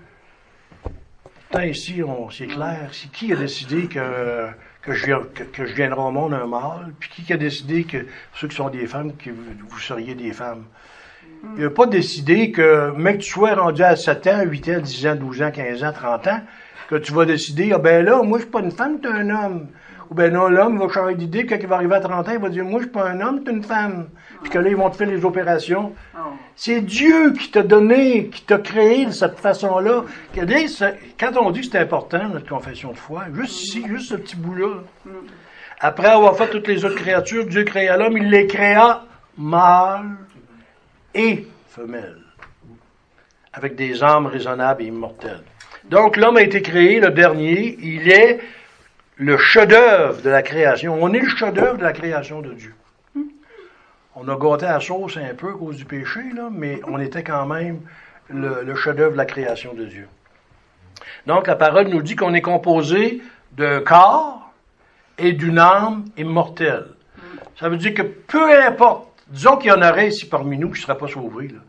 Pourtant, 1.21 1.65
ici, 1.65 2.01
c'est 2.32 2.47
clair. 2.47 2.89
C'est 2.93 3.12
qui 3.12 3.32
a 3.32 3.36
décidé 3.36 3.88
que, 3.88 4.47
que, 4.82 4.94
je, 4.94 5.06
que, 5.06 5.44
que 5.44 5.65
je 5.65 5.74
viendrai 5.74 6.02
au 6.02 6.12
monde 6.12 6.34
un 6.34 6.48
mâle? 6.48 6.94
Puis 7.00 7.10
qui 7.10 7.34
a 7.34 7.38
décidé 7.38 7.84
que 7.84 8.06
ceux 8.34 8.48
qui 8.48 8.56
sont 8.56 8.70
des 8.70 8.88
femmes, 8.88 9.13
que 9.15 9.30
vous, 9.30 9.44
vous 9.68 9.80
seriez 9.80 10.15
des 10.15 10.32
femmes? 10.34 10.65
Il 11.56 11.63
n'a 11.63 11.70
pas 11.70 11.86
décidé 11.86 12.52
que, 12.52 12.92
même 12.98 13.18
que 13.18 13.24
tu 13.24 13.30
sois 13.30 13.56
rendu 13.56 13.82
à 13.82 13.96
7 13.96 14.28
ans, 14.28 14.42
8 14.44 14.70
ans, 14.70 14.80
10 14.82 15.08
ans, 15.08 15.15
12 15.15 15.42
ans, 15.42 15.52
15 15.52 15.84
ans, 15.84 15.94
30 15.94 16.28
ans, 16.28 16.42
que 16.89 16.96
tu 16.96 17.13
vas 17.13 17.26
décider, 17.26 17.72
ah 17.74 17.78
ben 17.78 18.04
là, 18.04 18.22
moi 18.24 18.39
je 18.39 18.44
suis 18.44 18.52
pas 18.52 18.62
une 18.62 18.72
femme, 18.72 19.00
t'es 19.00 19.08
un 19.08 19.30
homme. 19.30 19.68
Ou 20.10 20.15
ben 20.15 20.34
non, 20.34 20.48
l'homme 20.50 20.80
va 20.80 20.91
changer 20.91 21.13
d'idée, 21.13 21.45
quand 21.45 21.58
il 21.60 21.67
va 21.67 21.76
arriver 21.76 21.95
à 21.95 22.00
30 22.00 22.28
ans, 22.28 22.32
il 22.32 22.39
va 22.39 22.50
dire, 22.50 22.65
moi 22.65 22.80
je 22.80 22.86
suis 22.86 22.91
pas 22.91 23.08
un 23.08 23.22
homme, 23.22 23.43
t'es 23.43 23.52
une 23.52 23.63
femme. 23.63 24.10
Puis 24.41 24.50
que 24.50 24.58
là, 24.58 24.69
ils 24.69 24.76
vont 24.76 24.89
te 24.89 24.98
faire 24.98 25.08
les 25.08 25.24
opérations. 25.24 25.93
Oh. 26.15 26.32
C'est 26.56 26.82
Dieu 26.82 27.34
qui 27.34 27.52
t'a 27.52 27.62
donné, 27.62 28.30
qui 28.30 28.41
t'a 28.43 28.58
créé 28.58 29.06
de 29.06 29.12
cette 29.12 29.38
façon-là. 29.38 30.06
Quand 31.19 31.38
on 31.38 31.52
dit 31.52 31.62
que 31.62 31.67
c'est 31.67 31.78
important, 31.78 32.28
notre 32.30 32.50
confession 32.50 32.91
de 32.91 32.98
foi, 32.98 33.26
juste 33.34 33.62
ici, 33.62 33.86
juste 33.88 34.10
ce 34.10 34.15
petit 34.15 34.36
bout-là. 34.36 34.82
Après 35.80 36.08
avoir 36.08 36.36
fait 36.36 36.50
toutes 36.50 36.67
les 36.67 36.84
autres 36.84 36.95
créatures, 36.95 37.45
Dieu 37.45 37.63
créa 37.63 37.95
l'homme, 37.95 38.17
il 38.17 38.30
les 38.30 38.48
créa 38.48 39.04
mâles 39.38 40.17
et 41.13 41.48
femelles, 41.67 42.24
avec 43.54 43.76
des 43.76 44.04
âmes 44.04 44.26
raisonnables 44.26 44.82
et 44.82 44.88
immortelles. 44.88 45.43
Donc 45.86 46.17
l'homme 46.17 46.38
a 46.38 46.41
été 46.41 46.62
créé, 46.62 47.00
le 47.00 47.12
dernier, 47.12 47.78
il 47.82 48.12
est 48.12 48.39
le 49.19 49.38
chef-d'œuvre 49.38 50.21
de 50.21 50.29
la 50.29 50.41
création. 50.41 50.97
On 50.99 51.13
est 51.13 51.19
le 51.19 51.27
chef-d'œuvre 51.27 51.77
de 51.77 51.84
la 51.84 51.91
création 51.91 52.41
de 52.41 52.53
Dieu. 52.53 52.73
On 54.15 54.27
a 54.27 54.36
gâté 54.38 54.65
la 54.65 54.79
sauce 54.79 55.17
un 55.17 55.34
peu 55.36 55.49
à 55.49 55.53
cause 55.53 55.75
du 55.75 55.86
péché, 55.86 56.21
là, 56.34 56.49
mais 56.51 56.79
on 56.88 56.99
était 56.99 57.23
quand 57.23 57.45
même 57.45 57.82
le, 58.29 58.75
chef-d'œuvre 58.75 59.12
de 59.12 59.17
la 59.17 59.25
création 59.25 59.73
de 59.73 59.86
Dieu. 59.86 60.08
Donc 61.27 61.47
la 61.47 61.55
parole 61.55 61.88
nous 61.89 62.01
dit 62.01 62.15
qu'on 62.15 62.34
est 62.34 62.41
composé 62.41 63.21
d'un 63.51 63.82
corps 63.82 64.51
et 65.17 65.34
d'une 65.34 65.60
âme 65.60 66.05
immortelle. 66.17 66.88
Ça 67.60 67.67
veut 67.67 67.77
dire 67.77 67.93
que 67.93 68.03
peu 68.03 68.58
importe, 68.65 69.10
disons 69.27 69.58
qu'il 69.58 69.69
y 69.69 69.73
en 69.73 69.82
aurait 69.82 70.08
ici 70.08 70.27
parmi 70.27 70.58
nous 70.58 70.69
qui 70.69 70.79
ne 70.79 70.86
seraient 70.86 70.97
pas 70.97 71.08
sauvés. 71.08 71.49
là. 71.49 71.60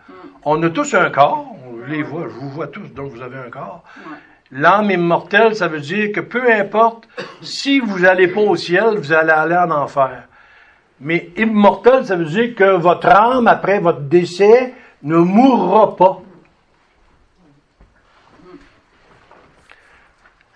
On 0.45 0.63
a 0.63 0.71
tous 0.71 0.95
un 0.95 1.11
corps, 1.11 1.57
on 1.67 1.85
les 1.87 2.03
voit, 2.03 2.29
je 2.29 2.35
vous 2.35 2.49
vois 2.49 2.69
tous, 2.69 2.89
donc 2.95 3.11
vous 3.11 3.23
avez 3.23 3.39
un 3.39 3.51
corps. 3.51 3.83
L'âme 4.53 4.91
immortelle, 4.91 5.55
ça 5.55 5.69
veut 5.69 5.81
dire 5.81 6.11
que 6.13 6.21
peu 6.21 6.53
importe 6.53 7.09
si 7.41 7.79
vous 7.79 8.01
n'allez 8.01 8.29
pas 8.29 8.41
au 8.41 8.57
ciel, 8.57 8.97
vous 8.97 9.13
allez 9.13 9.31
aller 9.31 9.57
en 9.57 9.71
enfer. 9.71 10.25
Mais 11.01 11.31
immortel, 11.37 12.05
ça 12.05 12.17
veut 12.17 12.25
dire 12.25 12.55
que 12.55 12.77
votre 12.77 13.07
âme, 13.07 13.47
après 13.47 13.79
votre 13.79 14.01
décès, 14.01 14.75
ne 15.03 15.17
mourra 15.17 15.97
pas. 15.97 16.21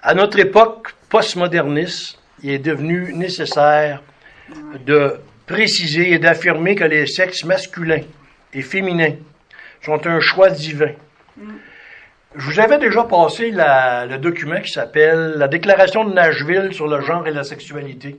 À 0.02 0.14
notre 0.14 0.38
époque 0.38 0.94
postmoderniste, 1.08 2.18
il 2.42 2.50
est 2.50 2.58
devenu 2.58 3.14
nécessaire 3.14 4.02
de 4.84 5.18
préciser 5.46 6.12
et 6.12 6.18
d'affirmer 6.18 6.74
que 6.74 6.84
les 6.84 7.06
sexes 7.06 7.44
masculins 7.44 8.02
et 8.52 8.60
féminins 8.60 9.14
sont 9.80 10.06
un 10.06 10.20
choix 10.20 10.50
divin. 10.50 10.92
Je 12.36 12.50
vous 12.50 12.58
avais 12.60 12.78
déjà 12.78 13.04
passé 13.04 13.50
la- 13.50 14.06
le 14.06 14.18
document 14.18 14.60
qui 14.60 14.72
s'appelle 14.72 15.34
La 15.36 15.46
Déclaration 15.48 16.04
de 16.04 16.12
Nashville 16.12 16.70
sur 16.72 16.88
le 16.88 17.00
genre 17.00 17.26
et 17.26 17.30
la 17.32 17.44
sexualité. 17.44 18.16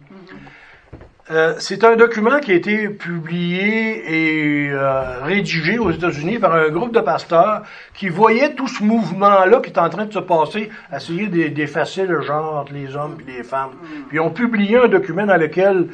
Euh, 1.32 1.56
c'est 1.58 1.84
un 1.84 1.96
document 1.96 2.40
qui 2.40 2.52
a 2.52 2.56
été 2.56 2.88
publié 2.88 4.68
et 4.68 4.70
euh, 4.72 5.24
rédigé 5.24 5.80
aux 5.80 5.90
États-Unis 5.92 6.38
par 6.38 6.54
un 6.54 6.70
groupe 6.70 6.94
de 6.94 7.00
pasteurs 7.00 7.64
qui 7.96 8.10
voyaient 8.10 8.54
tout 8.54 8.68
ce 8.68 8.84
mouvement-là 8.84 9.60
qui 9.60 9.72
est 9.72 9.80
en 9.80 9.90
train 9.90 10.06
de 10.06 10.14
se 10.14 10.20
passer, 10.20 10.70
essayer 10.96 11.26
d'e- 11.28 11.50
d'effacer 11.50 12.06
le 12.06 12.22
genre 12.22 12.58
entre 12.58 12.74
les 12.74 12.96
hommes 12.96 13.18
et 13.28 13.38
les 13.38 13.44
femmes. 13.44 13.72
Puis 14.08 14.18
ils 14.18 14.20
ont 14.20 14.30
publié 14.30 14.78
un 14.78 14.88
document 14.88 15.26
dans 15.26 15.38
lequel 15.38 15.88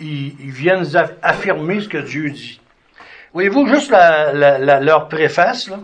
ils, 0.00 0.34
ils 0.40 0.50
viennent 0.50 0.82
aff- 0.82 1.14
affirmer 1.22 1.80
ce 1.80 1.88
que 1.88 1.98
Dieu 1.98 2.30
dit. 2.30 2.60
Voyez-vous 3.32 3.66
juste 3.68 3.92
la- 3.92 4.32
la- 4.32 4.58
la- 4.58 4.80
leur 4.80 5.08
préface, 5.08 5.68
là, 5.70 5.78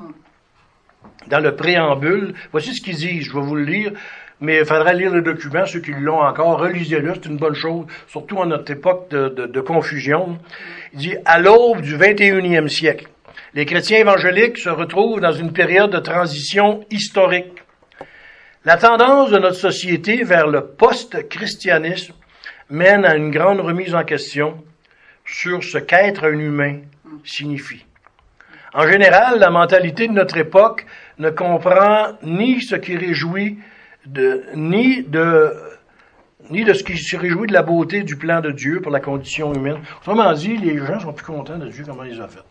dans 1.28 1.40
le 1.40 1.54
préambule. 1.54 2.34
Voici 2.52 2.74
ce 2.74 2.80
qu'ils 2.80 2.96
disent, 2.96 3.24
je 3.24 3.32
vais 3.32 3.40
vous 3.40 3.54
le 3.56 3.64
lire, 3.64 3.92
mais 4.40 4.58
il 4.60 4.64
faudra 4.64 4.92
lire 4.94 5.12
le 5.12 5.22
document, 5.22 5.66
ceux 5.66 5.80
qui 5.80 5.92
l'ont 5.92 6.20
encore, 6.22 6.58
relisez-le, 6.60 7.12
c'est 7.14 7.26
une 7.28 7.36
bonne 7.36 7.54
chose, 7.54 7.86
surtout 8.08 8.38
en 8.38 8.46
notre 8.46 8.70
époque 8.72 9.10
de, 9.10 9.28
de- 9.28 9.46
de 9.46 9.60
confusion. 9.60 10.38
Il 10.94 10.98
dit, 10.98 11.16
à 11.24 11.38
l'aube 11.38 11.82
du 11.82 11.96
21e 11.96 12.68
siècle, 12.68 13.06
les 13.54 13.66
chrétiens 13.66 13.98
évangéliques 13.98 14.58
se 14.58 14.70
retrouvent 14.70 15.20
dans 15.20 15.32
une 15.32 15.52
période 15.52 15.90
de 15.90 15.98
transition 15.98 16.84
historique. 16.90 17.52
La 18.64 18.76
tendance 18.76 19.30
de 19.30 19.38
notre 19.38 19.56
société 19.56 20.22
vers 20.22 20.46
le 20.46 20.66
post-christianisme 20.66 22.14
mène 22.70 23.04
à 23.04 23.16
une 23.16 23.30
grande 23.30 23.60
remise 23.60 23.94
en 23.94 24.04
question 24.04 24.62
sur 25.24 25.62
ce 25.64 25.78
qu'être 25.78 26.24
un 26.24 26.38
humain 26.38 26.80
signifie. 27.24 27.84
En 28.72 28.86
général, 28.86 29.38
la 29.40 29.50
mentalité 29.50 30.06
de 30.06 30.12
notre 30.12 30.36
époque 30.36 30.86
ne 31.18 31.30
comprend 31.30 32.12
ni 32.22 32.60
ce 32.60 32.76
qui 32.76 32.96
réjouit 32.96 33.58
de, 34.06 34.44
ni 34.54 35.02
de, 35.02 35.52
ni 36.50 36.64
de 36.64 36.72
ce 36.72 36.84
qui 36.84 36.96
se 36.96 37.16
réjouit 37.16 37.48
de 37.48 37.52
la 37.52 37.62
beauté 37.62 38.02
du 38.02 38.16
plan 38.16 38.40
de 38.40 38.52
Dieu 38.52 38.80
pour 38.80 38.92
la 38.92 39.00
condition 39.00 39.52
humaine. 39.52 39.78
Autrement 40.00 40.32
dit, 40.32 40.56
les 40.56 40.78
gens 40.78 41.00
sont 41.00 41.12
plus 41.12 41.26
contents 41.26 41.58
de 41.58 41.68
Dieu 41.68 41.84
comment 41.86 42.04
il 42.04 42.14
les 42.14 42.20
a 42.20 42.28
fait. 42.28 42.44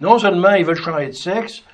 Non 0.00 0.18
seulement 0.18 0.52
ils 0.52 0.64
veulent 0.64 0.76
changer 0.76 1.08
de 1.08 1.12
sexe, 1.12 1.64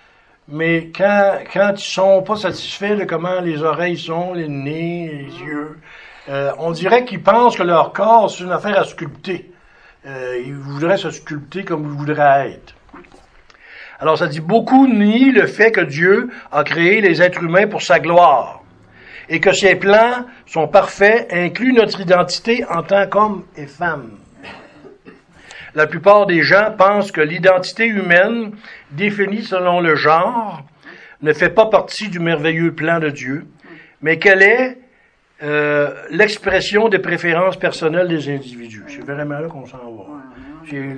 mais 0.48 0.90
quand, 0.94 1.38
quand 1.52 1.72
ils 1.76 1.84
sont 1.84 2.22
pas 2.22 2.36
satisfaits 2.36 2.96
de 2.96 3.04
comment 3.04 3.40
les 3.40 3.62
oreilles 3.62 3.98
sont, 3.98 4.32
les 4.32 4.48
nez, 4.48 5.26
les 5.28 5.44
yeux, 5.44 5.78
euh, 6.28 6.52
on 6.58 6.70
dirait 6.70 7.04
qu'ils 7.04 7.22
pensent 7.22 7.56
que 7.56 7.62
leur 7.62 7.92
corps, 7.92 8.30
c'est 8.30 8.44
une 8.44 8.52
affaire 8.52 8.78
à 8.78 8.84
sculpter. 8.84 9.50
Euh, 10.06 10.42
ils 10.44 10.54
voudraient 10.54 10.96
se 10.96 11.10
sculpter 11.10 11.64
comme 11.64 11.84
ils 11.84 11.98
voudraient 11.98 12.52
être. 12.52 12.74
Alors 13.98 14.16
ça 14.16 14.28
dit 14.28 14.40
beaucoup 14.40 14.86
nient 14.86 15.30
le 15.30 15.46
fait 15.46 15.72
que 15.72 15.82
Dieu 15.82 16.30
a 16.50 16.64
créé 16.64 17.02
les 17.02 17.20
êtres 17.20 17.42
humains 17.42 17.66
pour 17.66 17.82
sa 17.82 18.00
gloire 18.00 18.62
et 19.28 19.40
que 19.40 19.52
ses 19.52 19.76
plans 19.76 20.24
sont 20.46 20.68
parfaits, 20.68 21.28
incluent 21.30 21.74
notre 21.74 22.00
identité 22.00 22.64
en 22.64 22.82
tant 22.82 23.06
qu'homme 23.06 23.44
et 23.56 23.66
femme. 23.66 24.18
La 25.74 25.86
plupart 25.86 26.26
des 26.26 26.42
gens 26.42 26.74
pensent 26.76 27.12
que 27.12 27.20
l'identité 27.20 27.86
humaine, 27.86 28.52
définie 28.90 29.44
selon 29.44 29.80
le 29.80 29.94
genre, 29.94 30.64
ne 31.22 31.32
fait 31.32 31.50
pas 31.50 31.66
partie 31.66 32.08
du 32.08 32.18
merveilleux 32.18 32.74
plan 32.74 32.98
de 32.98 33.10
Dieu, 33.10 33.46
mais 34.00 34.18
qu'elle 34.18 34.42
est 34.42 34.78
euh, 35.42 35.94
l'expression 36.10 36.88
des 36.88 36.98
préférences 36.98 37.56
personnelles 37.56 38.08
des 38.08 38.28
individus. 38.28 38.84
C'est 38.88 39.04
vraiment 39.04 39.38
là 39.38 39.48
qu'on 39.48 39.66
s'en 39.66 39.78
va. 39.78 40.04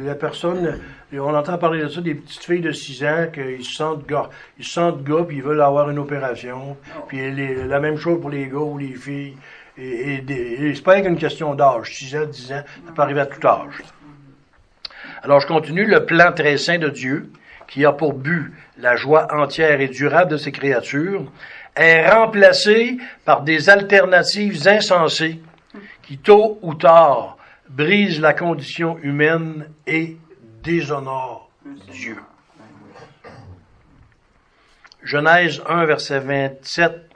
La 0.05 0.15
personne, 0.17 0.81
on 1.13 1.35
entend 1.35 1.57
parler 1.57 1.83
de 1.83 1.89
ça, 1.89 2.01
des 2.01 2.15
petites 2.15 2.45
filles 2.45 2.61
de 2.61 2.73
6 2.73 3.05
ans 3.05 3.27
qu'ils 3.33 3.65
se 3.65 3.75
sentent 3.75 4.07
gars, 4.07 4.29
ils 4.59 4.65
se 4.65 4.73
sentent 4.73 5.03
gars 5.05 5.25
puis 5.27 5.37
ils 5.37 5.43
veulent 5.43 5.63
avoir 5.63 5.89
une 5.89 5.99
opération. 5.99 6.77
Puis 7.07 7.19
la 7.69 7.81
même 7.81 7.97
chose 7.97 8.21
pour 8.21 8.31
les 8.31 8.49
gars 8.49 8.59
ou 8.59 8.79
les 8.79 8.95
filles. 8.95 9.37
Et, 9.79 10.15
et 10.15 10.67
et 10.67 10.75
c'est 10.75 10.83
pas 10.83 11.01
qu'une 11.01 11.17
question 11.17 11.55
d'âge, 11.55 11.95
6 11.95 12.17
ans, 12.17 12.27
10 12.27 12.53
ans, 12.53 12.63
ça 12.87 12.93
peut 12.95 13.03
arriver 13.03 13.21
à 13.21 13.27
tout 13.27 13.47
âge. 13.47 13.83
Alors 15.23 15.41
je 15.41 15.47
continue, 15.47 15.87
le 15.87 16.05
plan 16.05 16.33
très 16.33 16.57
saint 16.57 16.79
de 16.79 16.89
Dieu, 16.89 17.31
qui 17.69 17.87
a 17.87 17.93
pour 17.93 18.13
but 18.13 18.53
la 18.77 18.97
joie 18.97 19.29
entière 19.33 19.81
et 19.81 19.89
durable 19.89 20.33
de 20.33 20.37
ses 20.37 20.53
créatures, 20.53 21.25
est 21.75 22.09
remplacé 22.09 22.99
par 23.25 23.43
des 23.43 23.71
alternatives 23.71 24.67
insensées 24.69 25.41
qui 26.03 26.19
tôt 26.19 26.59
ou 26.63 26.75
tard 26.75 27.39
brise 27.69 28.21
la 28.21 28.35
condition 28.35 28.99
humaine 28.99 29.69
et 29.87 30.17
déshonore 30.63 31.51
Dieu. 31.91 32.17
Genèse 35.03 35.63
1, 35.67 35.85
verset 35.87 36.21
27. 36.21 37.11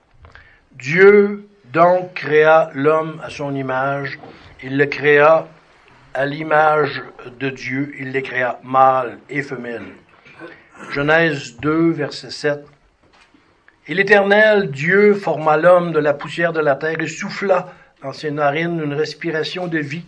Dieu 0.73 1.49
donc 1.73 2.15
créa 2.15 2.71
l'homme 2.75 3.21
à 3.23 3.31
son 3.31 3.55
image. 3.55 4.19
Il 4.63 4.77
le 4.77 4.87
créa 4.87 5.47
à 6.15 6.27
l'image 6.27 7.03
de 7.39 7.51
Dieu. 7.51 7.95
Il 7.99 8.11
les 8.11 8.23
créa 8.23 8.59
mâle 8.65 9.19
et 9.29 9.43
femelle. 9.43 9.87
Genèse 10.91 11.57
2, 11.61 11.91
verset 11.93 12.31
7. 12.31 12.67
Et 13.89 13.95
l'Éternel 13.95 14.73
Dieu 14.73 15.15
forma 15.15 15.57
l'homme 15.57 15.93
de 15.93 16.01
la 16.01 16.13
poussière 16.13 16.53
de 16.53 16.59
la 16.59 16.75
terre 16.75 17.01
et 17.01 17.07
souffla 17.07 17.73
dans 18.03 18.13
ses 18.13 18.33
narines 18.33 18.81
une 18.83 18.95
respiration 18.95 19.69
de 19.69 19.79
vie. 19.79 20.05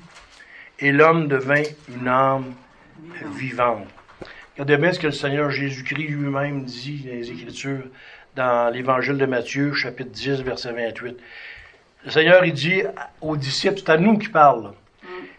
Et 0.81 0.91
l'homme 0.91 1.29
devint 1.29 1.63
une 1.89 2.09
âme 2.09 2.55
vivante. 3.37 3.87
Regardez 4.55 4.77
bien 4.79 4.93
ce 4.93 4.99
que 4.99 5.07
le 5.07 5.13
Seigneur 5.13 5.51
Jésus-Christ 5.51 6.09
lui-même 6.09 6.65
dit 6.65 7.05
dans 7.05 7.13
les 7.13 7.31
Écritures, 7.31 7.85
dans 8.35 8.73
l'Évangile 8.73 9.17
de 9.17 9.27
Matthieu, 9.27 9.73
chapitre 9.73 10.11
10, 10.11 10.43
verset 10.43 10.73
28. 10.73 11.17
Le 12.05 12.11
Seigneur, 12.11 12.45
il 12.45 12.55
dit 12.55 12.83
aux 13.21 13.37
disciples, 13.37 13.79
c'est 13.79 13.91
à 13.91 13.97
nous 13.97 14.19
qui 14.19 14.29
parle. 14.29 14.73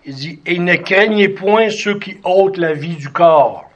Il 0.05 0.15
dit, 0.15 0.39
et 0.45 0.59
ne 0.59 0.75
craignez 0.75 1.27
point 1.27 1.69
ceux 1.69 1.99
qui 1.99 2.17
ôtent 2.23 2.57
la 2.57 2.71
vie 2.71 2.95
du 2.95 3.09
corps 3.09 3.69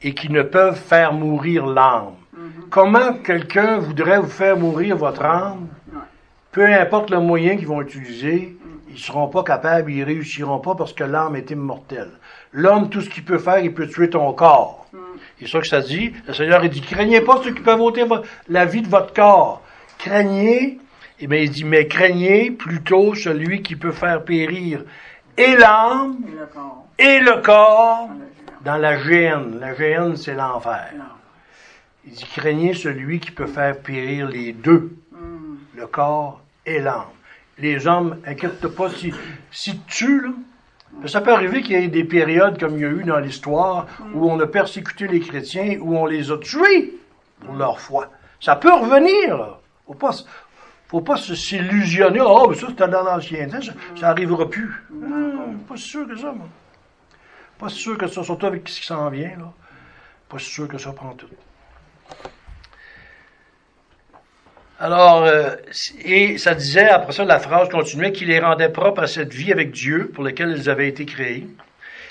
et 0.00 0.14
qui 0.14 0.30
ne 0.30 0.42
peuvent 0.42 0.80
faire 0.80 1.12
mourir 1.12 1.66
l'âme. 1.66 2.14
Comment 2.70 3.14
quelqu'un 3.14 3.78
voudrait 3.78 4.18
vous 4.18 4.28
faire 4.28 4.56
mourir 4.56 4.96
votre 4.96 5.24
âme? 5.24 5.68
Peu 6.50 6.66
importe 6.66 7.10
le 7.10 7.20
moyen 7.20 7.56
qu'ils 7.56 7.66
vont 7.66 7.80
utiliser, 7.80 8.56
ils 8.88 8.94
ne 8.94 8.98
seront 8.98 9.28
pas 9.28 9.42
capables, 9.42 9.90
ils 9.90 10.02
réussiront 10.04 10.58
pas 10.58 10.74
parce 10.74 10.92
que 10.92 11.04
l'âme 11.04 11.36
est 11.36 11.50
immortelle. 11.50 12.10
L'homme, 12.52 12.90
tout 12.90 13.00
ce 13.00 13.08
qu'il 13.08 13.24
peut 13.24 13.38
faire, 13.38 13.58
il 13.58 13.72
peut 13.72 13.86
tuer 13.88 14.10
ton 14.10 14.32
corps. 14.34 14.86
C'est 15.40 15.48
ça 15.48 15.60
que 15.60 15.66
ça 15.66 15.80
dit. 15.80 16.12
Le 16.26 16.34
Seigneur, 16.34 16.62
il 16.62 16.70
dit, 16.70 16.82
craignez 16.82 17.22
pas 17.22 17.40
ceux 17.42 17.52
qui 17.52 17.62
peuvent 17.62 17.80
ôter 17.80 18.04
la 18.48 18.66
vie 18.66 18.82
de 18.82 18.88
votre 18.88 19.14
corps. 19.14 19.62
Craignez, 19.98 20.78
et 21.20 21.26
bien 21.26 21.38
il 21.38 21.50
dit, 21.50 21.64
mais 21.64 21.86
craignez 21.86 22.50
plutôt 22.50 23.14
celui 23.14 23.62
qui 23.62 23.76
peut 23.76 23.92
faire 23.92 24.22
périr 24.24 24.84
et 25.36 25.56
l'âme 25.56 26.18
Et 26.98 27.20
le 27.20 27.40
corps. 27.40 28.10
dans 28.62 28.76
la 28.76 28.98
géhenne. 28.98 29.58
La 29.58 29.74
géhenne, 29.74 30.16
c'est 30.16 30.34
l'enfer. 30.34 30.92
Il 32.04 32.12
dit, 32.12 32.24
craignez 32.24 32.74
celui 32.74 33.20
qui 33.20 33.30
peut 33.30 33.46
faire 33.46 33.78
périr 33.78 34.28
les 34.28 34.52
deux, 34.52 34.96
Hum. 35.12 35.58
le 35.76 35.86
corps 35.86 36.40
et 36.66 36.80
l'âme. 36.80 37.04
Les 37.58 37.86
hommes, 37.86 38.18
inquiète 38.26 38.66
pas, 38.68 38.90
si, 38.90 39.12
si 39.50 39.78
tu 39.86 40.22
là, 40.22 41.08
ça 41.08 41.20
peut 41.20 41.32
arriver 41.32 41.62
qu'il 41.62 41.72
y 41.80 41.84
ait 41.84 41.88
des 41.88 42.04
périodes 42.04 42.58
comme 42.58 42.74
il 42.76 42.80
y 42.80 42.84
a 42.84 42.88
eu 42.88 43.04
dans 43.04 43.18
l'histoire 43.18 43.86
où 44.14 44.30
on 44.30 44.38
a 44.40 44.46
persécuté 44.46 45.06
les 45.08 45.20
chrétiens, 45.20 45.78
où 45.80 45.96
on 45.96 46.06
les 46.06 46.30
a 46.30 46.38
tués 46.38 46.94
pour 47.40 47.54
leur 47.54 47.80
foi. 47.80 48.10
Ça 48.40 48.56
peut 48.56 48.72
revenir, 48.72 49.36
là. 49.38 49.60
Faut 49.86 49.94
pas, 49.94 50.10
faut 50.88 51.00
pas 51.00 51.16
s'illusionner. 51.16 52.20
Oh, 52.20 52.48
mais 52.50 52.56
ça, 52.56 52.66
c'était 52.68 52.88
dans 52.88 53.02
l'ancien 53.04 53.48
temps, 53.48 53.62
ça, 53.62 53.72
ça 53.98 54.08
arrivera 54.10 54.48
plus. 54.50 54.72
Hum, 54.90 55.58
pas 55.68 55.76
si 55.76 55.88
sûr 55.88 56.06
que 56.06 56.16
ça, 56.16 56.32
moi. 56.32 56.48
Pas 57.58 57.68
si 57.68 57.76
sûr 57.78 57.96
que 57.96 58.06
ça, 58.06 58.22
surtout 58.22 58.46
avec 58.46 58.68
ce 58.68 58.80
qui 58.80 58.86
s'en 58.86 59.08
vient, 59.08 59.36
là. 59.38 59.52
Pas 60.28 60.38
si 60.38 60.50
sûr 60.50 60.68
que 60.68 60.78
ça 60.78 60.92
prend 60.92 61.14
tout. 61.14 61.26
Alors, 64.78 65.24
euh, 65.24 65.50
et 66.04 66.38
ça 66.38 66.54
disait, 66.54 66.88
après 66.88 67.12
ça, 67.12 67.24
la 67.24 67.38
phrase 67.38 67.68
continuait, 67.68 68.10
qu'il 68.10 68.28
les 68.28 68.40
rendait 68.40 68.68
propres 68.68 69.02
à 69.02 69.06
cette 69.06 69.32
vie 69.32 69.52
avec 69.52 69.70
Dieu 69.70 70.10
pour 70.12 70.24
laquelle 70.24 70.52
ils 70.56 70.68
avaient 70.68 70.88
été 70.88 71.06
créés. 71.06 71.46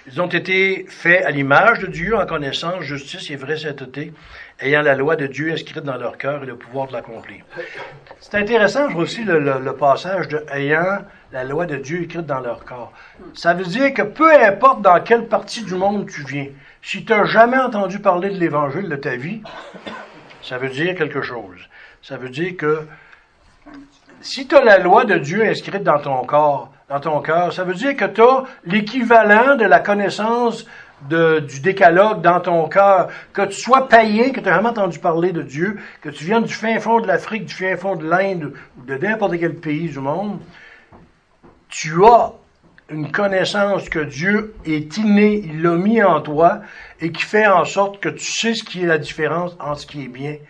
Ils 0.08 0.20
ont 0.22 0.28
été 0.28 0.86
faits 0.88 1.24
à 1.26 1.32
l'image 1.32 1.80
de 1.80 1.88
Dieu, 1.88 2.16
en 2.18 2.26
connaissance, 2.26 2.82
justice 2.82 3.30
et 3.30 3.36
vraie 3.36 3.58
sainteté, 3.58 4.14
ayant 4.60 4.82
la 4.82 4.96
loi 4.96 5.16
de 5.16 5.28
Dieu 5.28 5.52
inscrite 5.52 5.84
dans 5.84 5.98
leur 5.98 6.18
cœur 6.18 6.42
et 6.44 6.46
le 6.46 6.56
pouvoir 6.56 6.88
de 6.88 6.94
l'accomplir. 6.94 7.44
C'est 8.20 8.36
intéressant, 8.36 8.88
je 8.90 8.94
vois 8.94 9.04
aussi 9.04 9.24
le, 9.24 9.38
le- 9.40 9.60
le 9.60 9.76
passage 9.76 10.28
de 10.30 10.44
ayant 10.54 11.00
la 11.34 11.44
loi 11.44 11.66
de 11.66 11.76
Dieu 11.76 12.04
écrite 12.04 12.26
dans 12.26 12.40
leur 12.40 12.64
corps. 12.66 12.94
Ça 13.36 13.54
veut 13.54 13.66
dire 13.66 13.94
que 13.94 14.02
peu 14.02 14.34
importe 14.34 14.82
dans 14.82 15.00
quelle 15.02 15.28
partie 15.28 15.64
du 15.64 15.76
monde 15.76 16.10
tu 16.10 16.24
viens, 16.24 16.48
si 16.82 17.06
tu 17.06 17.14
n'as 17.14 17.26
jamais 17.26 17.58
entendu 17.58 18.00
parler 18.00 18.30
de 18.30 18.38
l'Évangile 18.40 18.90
de 18.90 18.96
ta 18.96 19.16
vie, 19.16 19.42
ça 20.42 20.58
veut 20.58 20.70
dire 20.70 20.96
quelque 20.96 21.22
chose. 21.22 21.60
Ça 22.02 22.18
veut 22.18 22.30
dire 22.30 22.58
que 22.58 22.88
si 24.22 24.48
tu 24.48 24.56
as 24.56 24.64
la 24.64 24.80
loi 24.80 25.06
de 25.06 25.18
Dieu 25.18 25.44
inscrite 25.46 25.84
dans 25.84 26.00
ton 26.00 26.24
corps, 26.26 26.72
dans 26.90 27.00
ton 27.00 27.22
cœur, 27.22 27.54
ça 27.54 27.64
veut 27.64 27.74
dire 27.74 27.96
que 27.96 28.06
tu 28.06 28.22
as 28.22 28.44
l'équivalent 28.66 29.56
de 29.56 29.66
la 29.66 29.80
connaissance 29.80 30.66
de- 31.10 31.40
du 31.40 31.62
décalogue 31.62 32.22
dans 32.22 32.40
ton 32.40 32.68
cœur, 32.68 33.08
que 33.34 33.44
tu 33.44 33.60
sois 33.60 33.88
païen, 33.88 34.32
que 34.32 34.40
tu 34.40 34.46
n'as 34.46 34.56
jamais 34.56 34.70
entendu 34.70 35.00
parler 35.00 35.32
de 35.32 35.42
Dieu, 35.42 35.80
que 36.02 36.10
tu 36.10 36.24
viennes 36.26 36.44
du 36.44 36.54
fin 36.54 36.80
fond 36.80 37.00
de 37.00 37.08
l'Afrique, 37.08 37.46
du 37.46 37.54
fin 37.54 37.76
fond 37.78 37.96
de 37.96 38.08
l'Inde 38.08 38.54
ou 38.78 38.84
de 38.86 38.96
n'importe 38.98 39.40
quel 39.40 39.56
pays 39.56 39.90
du 39.90 40.00
monde, 40.00 40.40
tu 41.70 42.04
as 42.06 42.34
une 42.92 43.12
connaissance 43.12 43.90
que 43.90 44.00
Dieu 44.00 44.54
est 44.66 44.98
inné, 44.98 45.42
il 45.46 45.62
l'a 45.62 45.76
mis 45.76 46.04
en 46.04 46.22
toi 46.22 46.62
et 47.00 47.12
qui 47.12 47.24
fait 47.24 47.48
en 47.48 47.66
sorte 47.66 48.00
que 48.00 48.10
tu 48.10 48.32
sais 48.32 48.54
ce 48.54 48.64
qui 48.64 48.84
est 48.84 48.88
la 48.88 48.98
différence 48.98 49.56
entre 49.60 49.80
ce 49.80 49.88
qui 49.88 50.04
est 50.04 50.08
bien 50.08 50.32
et 50.32 50.42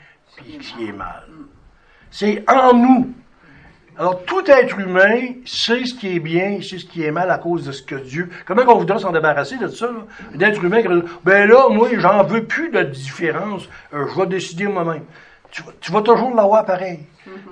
ce 0.61 0.73
qui 0.73 0.87
est 0.87 0.91
mal. 0.91 1.23
C'est 2.09 2.43
en 2.49 2.73
nous. 2.73 3.13
Alors, 3.97 4.23
tout 4.23 4.43
être 4.49 4.79
humain 4.79 5.19
sait 5.45 5.85
ce 5.85 5.93
qui 5.93 6.15
est 6.15 6.19
bien, 6.19 6.59
sait 6.61 6.79
ce 6.79 6.85
qui 6.85 7.03
est 7.03 7.11
mal 7.11 7.29
à 7.29 7.37
cause 7.37 7.65
de 7.65 7.71
ce 7.71 7.83
que 7.83 7.95
Dieu. 7.95 8.29
Comment 8.45 8.63
on 8.67 8.79
voudrait 8.79 8.99
s'en 8.99 9.11
débarrasser 9.11 9.57
de 9.57 9.67
ça? 9.67 9.89
D'être 10.33 10.63
humain, 10.63 10.81
ben 11.23 11.47
là, 11.47 11.69
moi, 11.69 11.89
j'en 11.97 12.23
veux 12.23 12.43
plus 12.45 12.69
de 12.71 12.81
différence, 12.83 13.67
euh, 13.93 14.07
je 14.13 14.19
vais 14.19 14.27
décider 14.27 14.65
moi-même. 14.67 15.03
Tu, 15.51 15.61
vas- 15.61 15.73
tu 15.79 15.91
vas 15.91 16.01
toujours 16.01 16.33
l'avoir 16.33 16.65
pareil. 16.65 17.01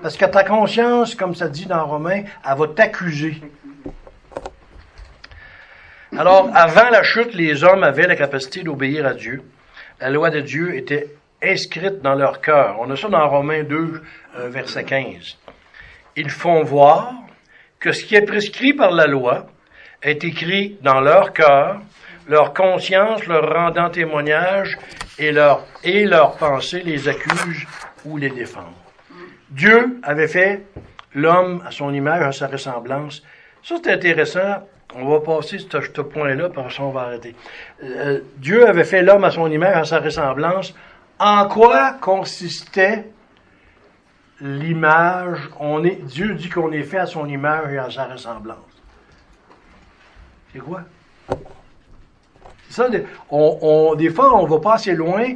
Parce 0.02 0.18
que 0.18 0.26
ta 0.26 0.44
conscience, 0.44 1.14
comme 1.14 1.36
ça 1.36 1.50
dit 1.50 1.66
dans 1.68 1.86
Romain, 1.86 2.24
elle 2.50 2.58
va 2.58 2.68
t'accuser. 2.68 3.40
Alors, 6.20 6.50
avant 6.54 6.90
la 6.90 7.02
chute, 7.02 7.34
les 7.34 7.64
hommes 7.64 7.82
avaient 7.82 8.06
la 8.06 8.18
capacité 8.18 8.62
d'obéir 8.62 9.06
à 9.06 9.14
Dieu. 9.14 9.42
La 10.02 10.10
loi 10.10 10.30
de 10.30 10.42
Dieu 10.42 10.76
était 10.76 11.16
inscrite 11.42 12.02
dans 12.02 12.14
leur 12.14 12.42
cœur. 12.42 12.76
On 12.82 12.92
a 12.92 12.98
ça 12.98 13.08
dans 13.08 13.26
Romains 13.30 13.64
2, 13.64 14.02
euh, 14.36 14.50
verset 14.50 14.84
15. 14.84 15.38
Ils 16.18 16.30
font 16.30 16.62
voir 16.64 17.14
que 17.80 17.94
ce 17.94 18.04
qui 18.04 18.16
est 18.16 18.26
prescrit 18.26 18.74
par 18.74 18.92
la 18.92 19.08
loi 19.08 19.48
est 20.04 20.26
écrit 20.26 20.78
dans 20.82 21.00
leur 21.00 21.32
cœur, 21.32 21.80
leur 22.28 22.54
conscience 22.54 23.26
leur 23.26 23.54
rendant 23.54 23.90
témoignage 23.90 24.78
et 25.20 25.32
leur, 25.32 25.66
et 25.86 26.04
leurs 26.04 26.36
pensées 26.36 26.82
les 26.82 27.08
accusent 27.08 27.66
ou 28.04 28.18
les 28.18 28.30
défendent. 28.30 28.66
Dieu 29.52 30.02
avait 30.04 30.28
fait 30.28 30.66
l'homme 31.16 31.64
à 31.66 31.72
son 31.72 31.94
image, 31.94 32.24
à 32.24 32.34
sa 32.34 32.48
ressemblance. 32.48 33.24
Ça, 33.64 33.76
c'est 33.82 33.94
intéressant. 33.94 34.68
On 34.96 35.08
va 35.08 35.20
passer 35.20 35.60
ce, 35.60 36.02
point-là, 36.02 36.50
parce 36.50 36.78
qu'on 36.78 36.90
va 36.90 37.02
arrêter. 37.02 37.36
Euh, 37.84 38.22
Dieu 38.38 38.68
avait 38.68 38.84
fait 38.84 39.04
l'homme 39.04 39.24
à 39.24 39.32
son 39.32 39.50
image, 39.52 39.76
à 39.76 39.86
sa 39.86 40.00
ressemblance. 40.00 40.74
En 41.20 41.48
quoi 41.48 41.94
consistait 42.02 43.06
l'image? 44.42 45.50
On 45.60 45.80
Dieu 45.82 46.34
dit 46.34 46.50
qu'on 46.50 46.72
est 46.72 46.84
fait 46.84 46.98
à 46.98 47.06
son 47.06 47.28
image 47.28 47.72
et 47.74 47.78
à 47.78 47.92
sa 47.92 48.06
ressemblance. 48.06 48.58
C'est 50.52 50.60
quoi? 50.60 50.82
Ça, 52.70 52.88
on, 53.30 53.58
on- 53.62 53.96
des 53.96 54.10
fois, 54.10 54.36
on 54.36 54.46
va 54.46 54.60
pas 54.60 54.74
assez 54.76 54.94
loin. 54.94 55.36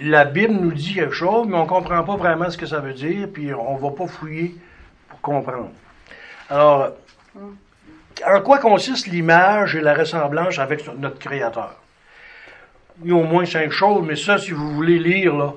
La 0.00 0.24
Bible 0.24 0.54
nous 0.54 0.72
dit 0.72 0.94
quelque 0.94 1.14
chose, 1.14 1.46
mais 1.46 1.56
on 1.56 1.66
comprend 1.66 2.02
pas 2.04 2.16
vraiment 2.16 2.48
ce 2.50 2.56
que 2.56 2.66
ça 2.66 2.80
veut 2.80 2.94
dire, 2.94 3.28
puis 3.32 3.52
on 3.54 3.76
va 3.76 3.90
pas 3.90 4.06
fouiller 4.06 4.54
pour 5.08 5.20
comprendre. 5.20 5.70
Alors, 6.48 6.90
en 8.26 8.40
quoi 8.40 8.58
consiste 8.58 9.06
l'image 9.06 9.76
et 9.76 9.80
la 9.80 9.94
ressemblance 9.94 10.58
avec 10.58 10.86
notre 10.98 11.18
Créateur? 11.18 11.76
Il 13.02 13.10
y 13.10 13.12
a 13.12 13.16
au 13.16 13.24
moins 13.24 13.44
cinq 13.44 13.70
choses, 13.70 14.04
mais 14.06 14.16
ça, 14.16 14.38
si 14.38 14.52
vous 14.52 14.70
voulez 14.72 14.98
lire 14.98 15.54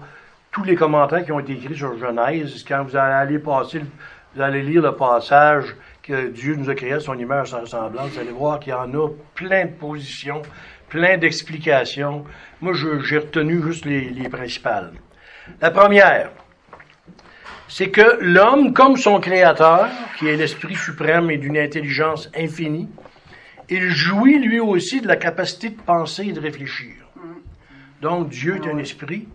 tous 0.51 0.63
les 0.63 0.76
commentaires 0.76 1.24
qui 1.24 1.32
ont 1.32 1.39
été 1.39 1.53
écrits 1.53 1.78
sur 1.78 1.97
Genèse, 1.97 2.65
quand 2.68 2.84
vous 2.84 2.95
allez 2.95 3.39
passer, 3.39 3.82
vous 4.36 4.41
allez 4.41 4.63
lire 4.63 4.82
le 4.82 4.95
passage 4.95 5.76
que 6.01 6.30
Dieu 6.30 6.55
nous 6.55 6.70
a 6.70 6.76
créé 6.76 6.99
son 6.99 7.18
image, 7.18 7.51
sa 7.51 7.59
ressemblance, 7.59 8.09
vous 8.11 8.20
allez 8.20 8.32
voir 8.32 8.59
qu'il 8.59 8.72
y 8.72 8.76
en 8.76 8.91
a 8.93 9.09
plein 9.36 9.65
de 9.65 9.72
positions, 9.72 10.41
plein 10.89 11.18
d'explications. 11.18 12.26
Moi, 12.61 12.74
j'ai 13.03 13.20
retenu 13.20 13.61
juste 13.61 13.86
les, 13.86 14.09
les 14.09 14.30
principales. 14.30 14.93
La 15.61 15.70
première, 15.70 16.32
c'est 17.68 17.89
que 17.89 18.18
l'homme, 18.22 18.74
comme 18.74 18.97
son 18.97 19.20
créateur, 19.20 19.89
qui 20.18 20.28
est 20.28 20.36
l'Esprit 20.36 20.76
suprême 20.76 21.30
et 21.32 21.38
d'une 21.38 21.57
intelligence 21.57 22.30
infinie, 22.36 22.89
il 23.70 23.89
jouit 23.89 24.39
lui 24.39 24.59
aussi 24.59 25.01
de 25.01 25.07
la 25.07 25.18
capacité 25.18 25.70
de 25.70 25.82
penser 25.82 26.28
et 26.28 26.32
de 26.32 26.39
réfléchir. 26.39 26.93
Donc 28.01 28.30
Dieu 28.30 28.55
est 28.55 28.70
un 28.70 28.78
esprit, 28.78 29.28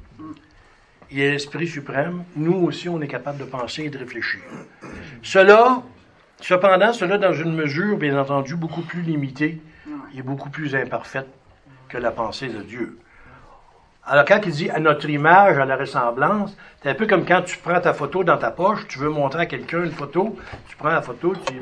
il 1.11 1.21
est 1.21 1.33
l'Esprit 1.33 1.69
suprême, 1.69 2.25
nous 2.37 2.55
aussi 2.55 2.89
on 2.89 3.01
est 3.01 3.09
capable 3.09 3.39
de 3.39 3.45
penser 3.45 3.85
et 3.85 3.91
de 3.91 3.99
réfléchir. 3.99 4.41
Cela 5.23 5.83
Cependant, 6.43 6.93
cela 6.93 7.19
dans 7.19 7.33
une 7.33 7.55
mesure, 7.55 7.97
bien 7.97 8.19
entendu, 8.19 8.57
beaucoup 8.57 8.83
plus 8.83 9.03
limitée 9.03 9.61
et 10.13 10.23
beaucoup 10.23 10.51
plus 10.51 10.75
imparfaite 10.75 11.29
que 11.89 11.99
la 11.99 12.11
pensée 12.11 12.49
de 12.49 12.63
Dieu. 12.63 12.99
Alors, 14.05 14.25
quand 14.25 14.41
il 14.45 14.53
dit 14.53 14.69
à 14.71 14.81
notre 14.81 15.09
image, 15.09 15.59
à 15.59 15.65
la 15.65 15.77
ressemblance, 15.77 16.57
c'est 16.83 16.91
un 16.91 16.95
peu 16.95 17.07
comme 17.07 17.25
quand 17.25 17.43
tu 17.43 17.57
prends 17.59 17.81
ta 17.81 17.95
photo 17.95 18.25
dans 18.25 18.37
ta 18.37 18.51
poche, 18.51 18.89
tu 18.89 18.99
veux 18.99 19.09
montrer 19.09 19.43
à 19.43 19.47
quelqu'un 19.47 19.85
une 19.85 19.93
photo, 19.93 20.37
tu 20.69 20.77
prends 20.77 20.91
la 20.91 21.03
photo, 21.03 21.35
tu 21.47 21.61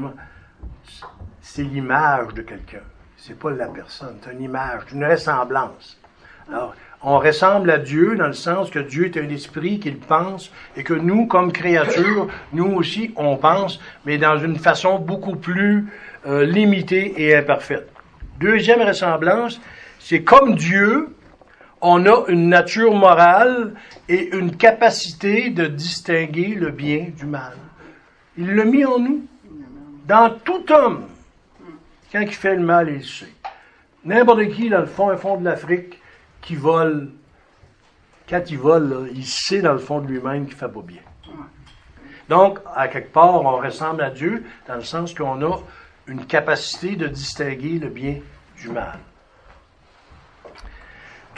c'est 1.42 1.62
l'image 1.62 2.32
de 2.34 2.42
quelqu'un. 2.42 2.80
C'est 3.16 3.38
pas 3.38 3.50
la 3.50 3.66
personne, 3.66 4.16
c'est 4.22 4.32
une 4.32 4.42
image, 4.42 4.82
une 4.92 5.04
ressemblance. 5.04 5.98
Alors, 6.48 6.74
on 7.02 7.18
ressemble 7.18 7.70
à 7.70 7.78
Dieu 7.78 8.16
dans 8.16 8.28
le 8.28 8.32
sens 8.32 8.70
que 8.70 8.78
Dieu 8.78 9.06
est 9.06 9.18
un 9.18 9.28
esprit 9.28 9.78
qu'il 9.78 9.98
pense 9.98 10.50
et 10.76 10.82
que 10.82 10.94
nous, 10.94 11.26
comme 11.26 11.52
créatures, 11.52 12.28
nous 12.54 12.72
aussi, 12.72 13.12
on 13.16 13.36
pense, 13.36 13.80
mais 14.06 14.16
dans 14.16 14.38
une 14.38 14.58
façon 14.58 14.98
beaucoup 14.98 15.36
plus 15.36 15.92
euh, 16.26 16.46
limitée 16.46 17.14
et 17.16 17.36
imparfaite. 17.36 17.88
Deuxième 18.38 18.80
ressemblance, 18.80 19.60
c'est 19.98 20.22
comme 20.22 20.54
Dieu, 20.54 21.14
on 21.80 22.06
a 22.06 22.24
une 22.28 22.48
nature 22.48 22.94
morale 22.94 23.74
et 24.08 24.34
une 24.36 24.56
capacité 24.56 25.50
de 25.50 25.66
distinguer 25.66 26.54
le 26.54 26.70
bien 26.70 27.08
du 27.16 27.26
mal. 27.26 27.56
Il 28.36 28.54
l'a 28.54 28.64
mis 28.64 28.84
en 28.84 28.98
nous, 28.98 29.24
dans 30.06 30.30
tout 30.44 30.70
homme. 30.72 31.06
Quand 32.12 32.20
il 32.20 32.32
fait 32.32 32.56
le 32.56 32.62
mal, 32.62 32.88
il 32.88 32.96
le 32.96 33.02
sait. 33.02 33.32
N'importe 34.04 34.48
qui, 34.50 34.68
dans 34.68 34.80
le 34.80 34.86
fond, 34.86 35.10
un 35.10 35.16
fond 35.16 35.36
de 35.36 35.44
l'Afrique, 35.44 35.98
qui 36.40 36.56
vole, 36.56 37.10
quand 38.28 38.42
il 38.48 38.58
vole, 38.58 39.10
il 39.14 39.26
sait 39.26 39.60
dans 39.60 39.74
le 39.74 39.78
fond 39.78 40.00
de 40.00 40.06
lui-même 40.06 40.46
qu'il 40.46 40.56
fait 40.56 40.68
pas 40.68 40.82
bien. 40.82 41.02
Donc, 42.28 42.58
à 42.74 42.88
quelque 42.88 43.12
part, 43.12 43.34
on 43.34 43.58
ressemble 43.58 44.02
à 44.02 44.10
Dieu 44.10 44.44
dans 44.66 44.76
le 44.76 44.82
sens 44.82 45.12
qu'on 45.14 45.42
a 45.44 45.60
une 46.06 46.24
capacité 46.26 46.96
de 46.96 47.08
distinguer 47.08 47.78
le 47.78 47.88
bien 47.88 48.20
du 48.56 48.68
mal. 48.68 48.98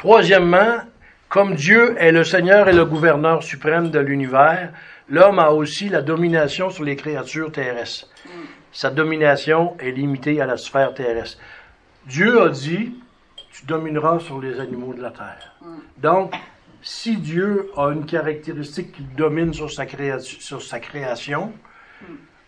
Troisièmement, 0.02 0.80
comme 1.28 1.54
Dieu 1.54 1.94
est 1.96 2.10
le 2.10 2.24
Seigneur 2.24 2.68
et 2.68 2.72
le 2.72 2.84
gouverneur 2.84 3.40
suprême 3.40 3.92
de 3.92 4.00
l'univers, 4.00 4.72
l'homme 5.08 5.38
a 5.38 5.52
aussi 5.52 5.88
la 5.88 6.02
domination 6.02 6.70
sur 6.70 6.82
les 6.82 6.96
créatures 6.96 7.52
terrestres. 7.52 8.08
Sa 8.72 8.90
domination 8.90 9.76
est 9.78 9.92
limitée 9.92 10.40
à 10.40 10.46
la 10.46 10.56
sphère 10.56 10.92
terrestre. 10.92 11.38
Dieu 12.04 12.42
a 12.42 12.48
dit, 12.48 12.96
tu 13.52 13.64
domineras 13.64 14.18
sur 14.18 14.40
les 14.40 14.58
animaux 14.58 14.92
de 14.92 15.02
la 15.02 15.12
terre. 15.12 15.54
Donc, 15.98 16.34
si 16.82 17.16
Dieu 17.18 17.70
a 17.76 17.92
une 17.92 18.04
caractéristique 18.04 18.90
qu'il 18.90 19.08
domine 19.10 19.54
sur 19.54 19.70
sa, 19.70 19.86
création, 19.86 21.52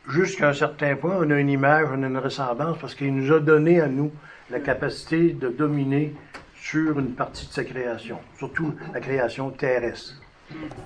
jusqu'à 0.09 0.49
un 0.49 0.55
certain 0.55 0.97
point, 0.97 1.19
on 1.21 1.31
a 1.31 1.39
une 1.39 1.51
image, 1.51 1.87
on 1.93 2.03
a 2.03 2.07
une 2.09 2.19
ressemblance, 2.19 2.79
parce 2.81 2.97
qu'il 2.97 3.15
nous 3.15 3.33
a 3.33 3.39
donné 3.39 3.81
à 3.81 3.87
nous 3.87 4.11
la 4.51 4.59
capacité 4.59 5.29
de 5.31 5.51
dominer 5.51 6.17
sur 6.65 6.99
une 6.99 7.13
partie 7.13 7.47
de 7.47 7.53
sa 7.53 7.63
création, 7.63 8.19
surtout 8.39 8.75
la 8.95 9.01
création 9.01 9.51
terrestre. 9.51 10.15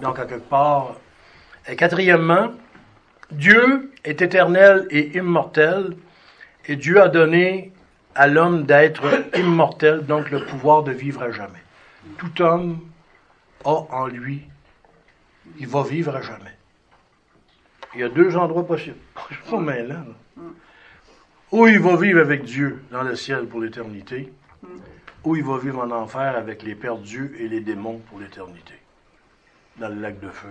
Donc, 0.03 0.17
quelque 0.17 0.41
part. 0.41 0.97
Et 1.69 1.77
quatrièmement, 1.77 2.51
Dieu 3.31 3.93
est 4.03 4.21
éternel 4.21 4.89
et 4.91 5.17
immortel, 5.17 5.97
et 6.67 6.75
Dieu 6.75 7.01
a 7.01 7.09
donné 7.09 7.73
à 8.17 8.27
l'homme 8.27 8.65
d'être 8.65 9.05
immortel, 9.37 10.05
donc 10.05 10.33
le 10.33 10.45
pouvoir 10.47 10.83
de 10.83 10.91
vivre 10.91 11.23
à 11.23 11.31
jamais. 11.31 11.63
Tout 12.17 12.43
homme 12.43 12.81
a 13.65 13.71
en 13.71 14.09
lui, 14.09 14.49
il 15.61 15.69
va 15.69 15.85
vivre 15.85 16.17
à 16.17 16.23
jamais. 16.23 16.57
Il 17.95 18.01
y 18.01 18.03
a 18.03 18.09
deux 18.09 18.37
endroits 18.37 18.67
possibles. 18.67 18.99
Là. 19.53 20.05
Ou 21.53 21.69
il 21.69 21.79
va 21.79 21.97
vivre 21.97 22.21
avec 22.21 22.43
Dieu 22.43 22.83
dans 22.91 23.03
le 23.03 23.15
ciel 23.15 23.47
pour 23.47 23.61
l'éternité, 23.61 24.33
ou 25.25 25.37
il 25.37 25.45
va 25.45 25.59
vivre 25.59 25.81
en 25.81 25.91
enfer 25.91 26.37
avec 26.37 26.63
les 26.63 26.75
perdus 26.75 27.37
et 27.39 27.49
les 27.49 27.61
démons 27.61 28.01
pour 28.09 28.21
l'éternité, 28.21 28.75
dans 29.79 29.89
le 29.89 30.01
lac 30.01 30.21
de 30.21 30.29
feu. 30.29 30.49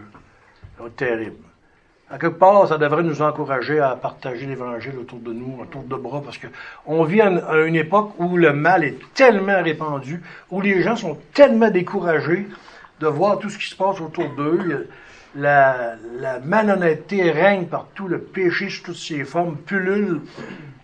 Terrible. 0.96 1.44
À 2.10 2.18
quelque 2.18 2.38
part, 2.38 2.68
ça 2.68 2.78
devrait 2.78 3.04
nous 3.04 3.22
encourager 3.22 3.80
à 3.80 3.96
partager 3.96 4.46
l'Évangile 4.46 4.98
autour 4.98 5.20
de 5.20 5.34
nous, 5.34 5.60
autour 5.60 5.84
de 5.84 5.96
bras, 5.96 6.22
parce 6.22 6.38
que 6.38 6.48
on 6.86 7.04
vit 7.04 7.20
à 7.20 7.30
une 7.66 7.76
époque 7.76 8.14
où 8.18 8.38
le 8.38 8.54
mal 8.54 8.86
est 8.86 8.98
tellement 9.14 9.62
répandu, 9.62 10.22
où 10.50 10.62
les 10.62 10.82
gens 10.82 10.96
sont 10.96 11.18
tellement 11.34 11.70
découragés 11.70 12.48
de 13.02 13.08
voir 13.08 13.40
tout 13.40 13.50
ce 13.50 13.58
qui 13.58 13.68
se 13.68 13.76
passe 13.76 14.00
autour 14.00 14.30
d'eux. 14.30 14.88
La, 15.38 15.96
la 16.20 16.40
malhonnêteté 16.40 17.30
règne 17.30 17.68
partout, 17.68 18.08
le 18.08 18.20
péché 18.20 18.70
sous 18.70 18.84
toutes 18.84 18.96
ses 18.96 19.24
formes 19.24 19.56
pullule. 19.56 20.22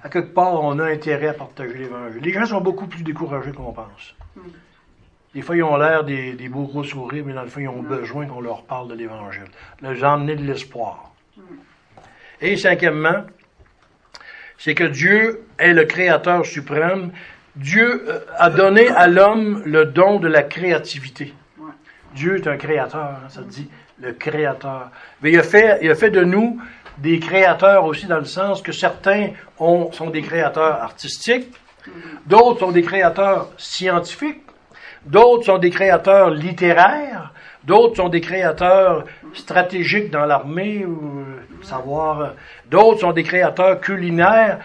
À 0.03 0.09
quelque 0.09 0.33
part, 0.33 0.61
on 0.61 0.77
a 0.77 0.85
intérêt 0.85 1.29
à 1.29 1.33
partager 1.33 1.75
l'Évangile. 1.75 2.21
Les 2.21 2.31
gens 2.31 2.45
sont 2.45 2.61
beaucoup 2.61 2.85
plus 2.85 3.01
découragés 3.01 3.51
qu'on 3.51 3.73
pense. 3.73 4.15
Des 5.33 5.41
fois, 5.41 5.57
ils 5.57 5.63
ont 5.63 5.75
l'air 5.77 6.03
des, 6.03 6.33
des 6.33 6.49
beaux 6.49 6.65
gros 6.65 6.83
sourires, 6.83 7.23
mais 7.25 7.33
dans 7.33 7.41
le 7.41 7.47
fond, 7.47 7.61
ils 7.61 7.67
ont 7.67 7.81
besoin 7.81 8.27
qu'on 8.27 8.41
leur 8.41 8.63
parle 8.63 8.89
de 8.89 8.93
l'Évangile. 8.93 9.47
Leur 9.81 10.03
emmener 10.03 10.35
de 10.35 10.43
l'espoir. 10.43 11.11
Et 12.39 12.55
cinquièmement, 12.55 13.23
c'est 14.59 14.75
que 14.75 14.83
Dieu 14.83 15.45
est 15.57 15.73
le 15.73 15.85
Créateur 15.85 16.45
suprême. 16.45 17.11
Dieu 17.55 18.03
euh, 18.07 18.19
a 18.37 18.49
donné 18.49 18.87
à 18.89 19.07
l'homme 19.07 19.63
le 19.65 19.85
don 19.85 20.19
de 20.19 20.27
la 20.27 20.43
créativité. 20.43 21.33
Dieu 22.13 22.35
est 22.35 22.47
un 22.47 22.57
créateur, 22.57 23.19
hein, 23.23 23.29
ça 23.29 23.41
dit 23.41 23.69
le 24.03 24.13
créateur. 24.13 24.89
Mais 25.21 25.31
il 25.31 25.39
a 25.39 25.43
fait, 25.43 25.79
il 25.81 25.89
a 25.89 25.95
fait 25.95 26.11
de 26.11 26.23
nous 26.23 26.61
des 26.97 27.19
créateurs 27.19 27.85
aussi 27.85 28.05
dans 28.05 28.19
le 28.19 28.25
sens 28.25 28.61
que 28.61 28.71
certains 28.71 29.29
ont, 29.59 29.91
sont 29.91 30.09
des 30.09 30.21
créateurs 30.21 30.81
artistiques, 30.81 31.51
d'autres 32.25 32.59
sont 32.59 32.71
des 32.71 32.83
créateurs 32.83 33.49
scientifiques, 33.57 34.43
d'autres 35.05 35.45
sont 35.45 35.57
des 35.57 35.69
créateurs 35.69 36.29
littéraires, 36.29 37.33
d'autres 37.63 37.95
sont 37.95 38.09
des 38.09 38.21
créateurs 38.21 39.05
stratégiques 39.33 40.11
dans 40.11 40.25
l'armée, 40.25 40.85
ou 40.85 41.19
euh, 41.19 41.63
savoir, 41.63 42.33
d'autres 42.69 42.99
sont 42.99 43.11
des 43.13 43.23
créateurs 43.23 43.79
culinaires, 43.79 44.59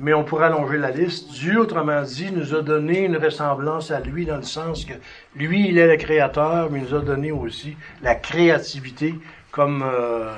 mais 0.00 0.14
on 0.14 0.24
pourrait 0.24 0.46
allonger 0.46 0.78
la 0.78 0.90
liste. 0.90 1.30
Dieu, 1.30 1.60
autrement 1.60 2.02
dit, 2.02 2.32
nous 2.32 2.54
a 2.54 2.62
donné 2.62 3.04
une 3.04 3.16
ressemblance 3.16 3.90
à 3.90 4.00
lui 4.00 4.24
dans 4.24 4.38
le 4.38 4.42
sens 4.42 4.84
que 4.84 4.94
lui, 5.36 5.68
il 5.68 5.78
est 5.78 5.86
le 5.86 5.96
créateur, 5.96 6.70
mais 6.70 6.80
il 6.80 6.84
nous 6.86 6.94
a 6.94 7.00
donné 7.00 7.30
aussi 7.30 7.76
la 8.02 8.14
créativité 8.14 9.14
comme 9.50 9.82
euh, 9.82 10.32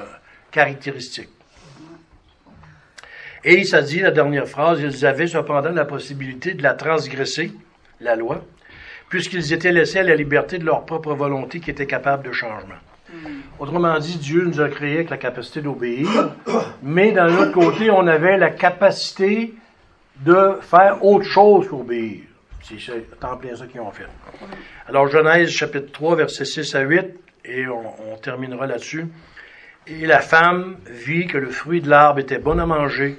caractéristique. 0.51 1.29
Et 3.45 3.65
ça 3.65 3.83
dit, 3.83 4.01
la 4.01 4.11
dernière 4.11 4.49
phrase, 4.49 4.81
ils 4.81 5.07
avaient 5.07 5.27
cependant 5.27 5.71
la 5.71 5.85
possibilité 5.85 6.55
de 6.55 6.63
la 6.63 6.75
transgresser, 6.75 7.53
la 8.01 8.17
loi, 8.17 8.45
puisqu'ils 9.09 9.53
étaient 9.53 9.73
laissés 9.73 10.01
à 10.01 10.05
la 10.05 10.17
liberté 10.17 10.59
de 10.59 10.65
leur 10.65 10.85
propre 10.85 11.15
volonté 11.15 11.61
qui 11.61 11.71
était 11.71 11.87
capable 11.87 12.27
de 12.27 12.33
changement. 12.33 12.79
Autrement 13.59 13.99
dit, 13.99 14.19
Dieu 14.19 14.45
nous 14.45 14.61
a 14.61 14.69
créé 14.69 14.95
avec 14.95 15.11
la 15.11 15.17
capacité 15.17 15.61
d'obéir, 15.61 16.09
mais 16.83 17.13
d'un 17.13 17.35
autre 17.37 17.53
côté, 17.53 17.91
on 17.91 18.07
avait 18.07 18.39
la 18.39 18.51
capacité 18.51 19.55
de 20.21 20.59
faire 20.61 21.05
autre 21.05 21.27
chose 21.27 21.69
qu'obéir. 21.69 22.23
C'est 22.63 23.25
en 23.25 23.37
plein 23.37 23.57
ça 23.57 23.67
qu'ils 23.67 23.81
ont 23.81 23.91
fait. 23.91 24.07
Alors, 24.89 25.09
Genèse 25.09 25.51
chapitre 25.51 25.91
3, 25.93 26.17
versets 26.17 26.45
6 26.45 26.75
à 26.75 26.81
8, 26.81 27.07
et 27.45 27.67
on, 27.67 28.13
on 28.13 28.17
terminera 28.17 28.67
là-dessus. 28.67 29.07
Et 29.87 30.07
la 30.07 30.21
femme 30.21 30.77
vit 30.87 31.27
que 31.27 31.39
le 31.39 31.51
fruit 31.51 31.81
de 31.81 31.91
l'arbre 31.91 32.21
était 32.21 32.39
bon 32.39 32.59
à 32.61 32.67
manger 32.67 33.19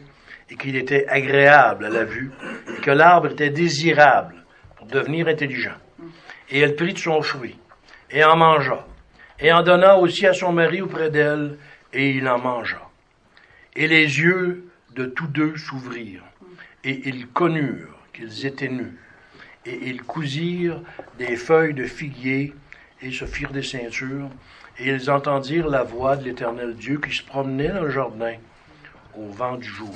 et 0.49 0.55
qu'il 0.55 0.77
était 0.77 1.05
agréable 1.07 1.85
à 1.85 1.89
la 1.89 2.05
vue 2.05 2.31
et 2.77 2.81
que 2.81 2.91
l'arbre 2.91 3.31
était 3.31 3.49
désirable 3.49 4.35
pour 4.77 4.87
devenir 4.87 5.27
intelligent. 5.27 5.75
Et 6.49 6.59
elle 6.59 6.75
prit 6.75 6.93
de 6.93 6.99
son 6.99 7.21
fruit 7.21 7.59
et 8.09 8.23
en 8.23 8.37
mangea 8.37 8.85
et 9.43 9.51
en 9.51 9.61
donna 9.61 9.97
aussi 9.97 10.25
à 10.25 10.33
son 10.33 10.53
mari 10.53 10.81
auprès 10.81 11.11
d'elle 11.11 11.57
et 11.91 12.11
il 12.11 12.27
en 12.29 12.39
mangea. 12.39 12.89
Et 13.75 13.87
les 13.87 14.19
yeux 14.19 14.65
de 14.95 15.05
tous 15.05 15.27
deux 15.27 15.57
s'ouvrirent 15.57 16.23
et 16.85 17.09
ils 17.09 17.27
connurent 17.27 17.99
qu'ils 18.13 18.45
étaient 18.45 18.69
nus 18.69 18.97
et 19.65 19.89
ils 19.89 20.01
cousirent 20.01 20.81
des 21.17 21.35
feuilles 21.35 21.73
de 21.73 21.83
figuier 21.83 22.53
et 23.01 23.11
se 23.11 23.25
firent 23.25 23.51
des 23.51 23.63
ceintures 23.63 24.29
et 24.79 24.89
ils 24.89 25.11
entendirent 25.11 25.67
la 25.67 25.83
voix 25.83 26.15
de 26.15 26.23
l'Éternel 26.23 26.75
Dieu 26.75 26.99
qui 26.99 27.13
se 27.13 27.23
promenait 27.23 27.69
dans 27.69 27.81
le 27.81 27.89
jardin 27.89 28.35
au 29.15 29.27
vent 29.27 29.57
du 29.57 29.67
jour. 29.67 29.95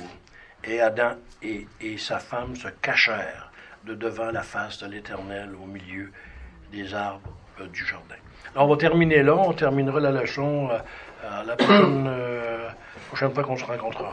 Et 0.62 0.80
Adam 0.80 1.12
et, 1.42 1.66
sa 1.96 2.18
femme 2.18 2.54
se 2.54 2.68
cachèrent 2.82 3.50
de 3.84 3.94
devant 3.94 4.30
la 4.30 4.42
face 4.42 4.78
de 4.82 4.88
l'Éternel 4.88 5.50
au 5.54 5.66
milieu 5.66 6.12
des 6.70 6.92
arbres 6.92 7.32
du 7.72 7.86
jardin. 7.86 8.16
On 8.56 8.66
va 8.66 8.76
terminer 8.76 9.22
là, 9.22 9.36
on 9.36 9.52
terminera 9.52 10.00
la 10.00 10.10
leçon 10.10 10.68
euh, 10.70 10.78
la 11.44 11.56
prochaine, 11.56 12.06
euh, 12.08 12.68
prochaine 13.08 13.32
fois 13.32 13.42
qu'on 13.44 13.56
se 13.56 13.64
rencontrera. 13.64 14.12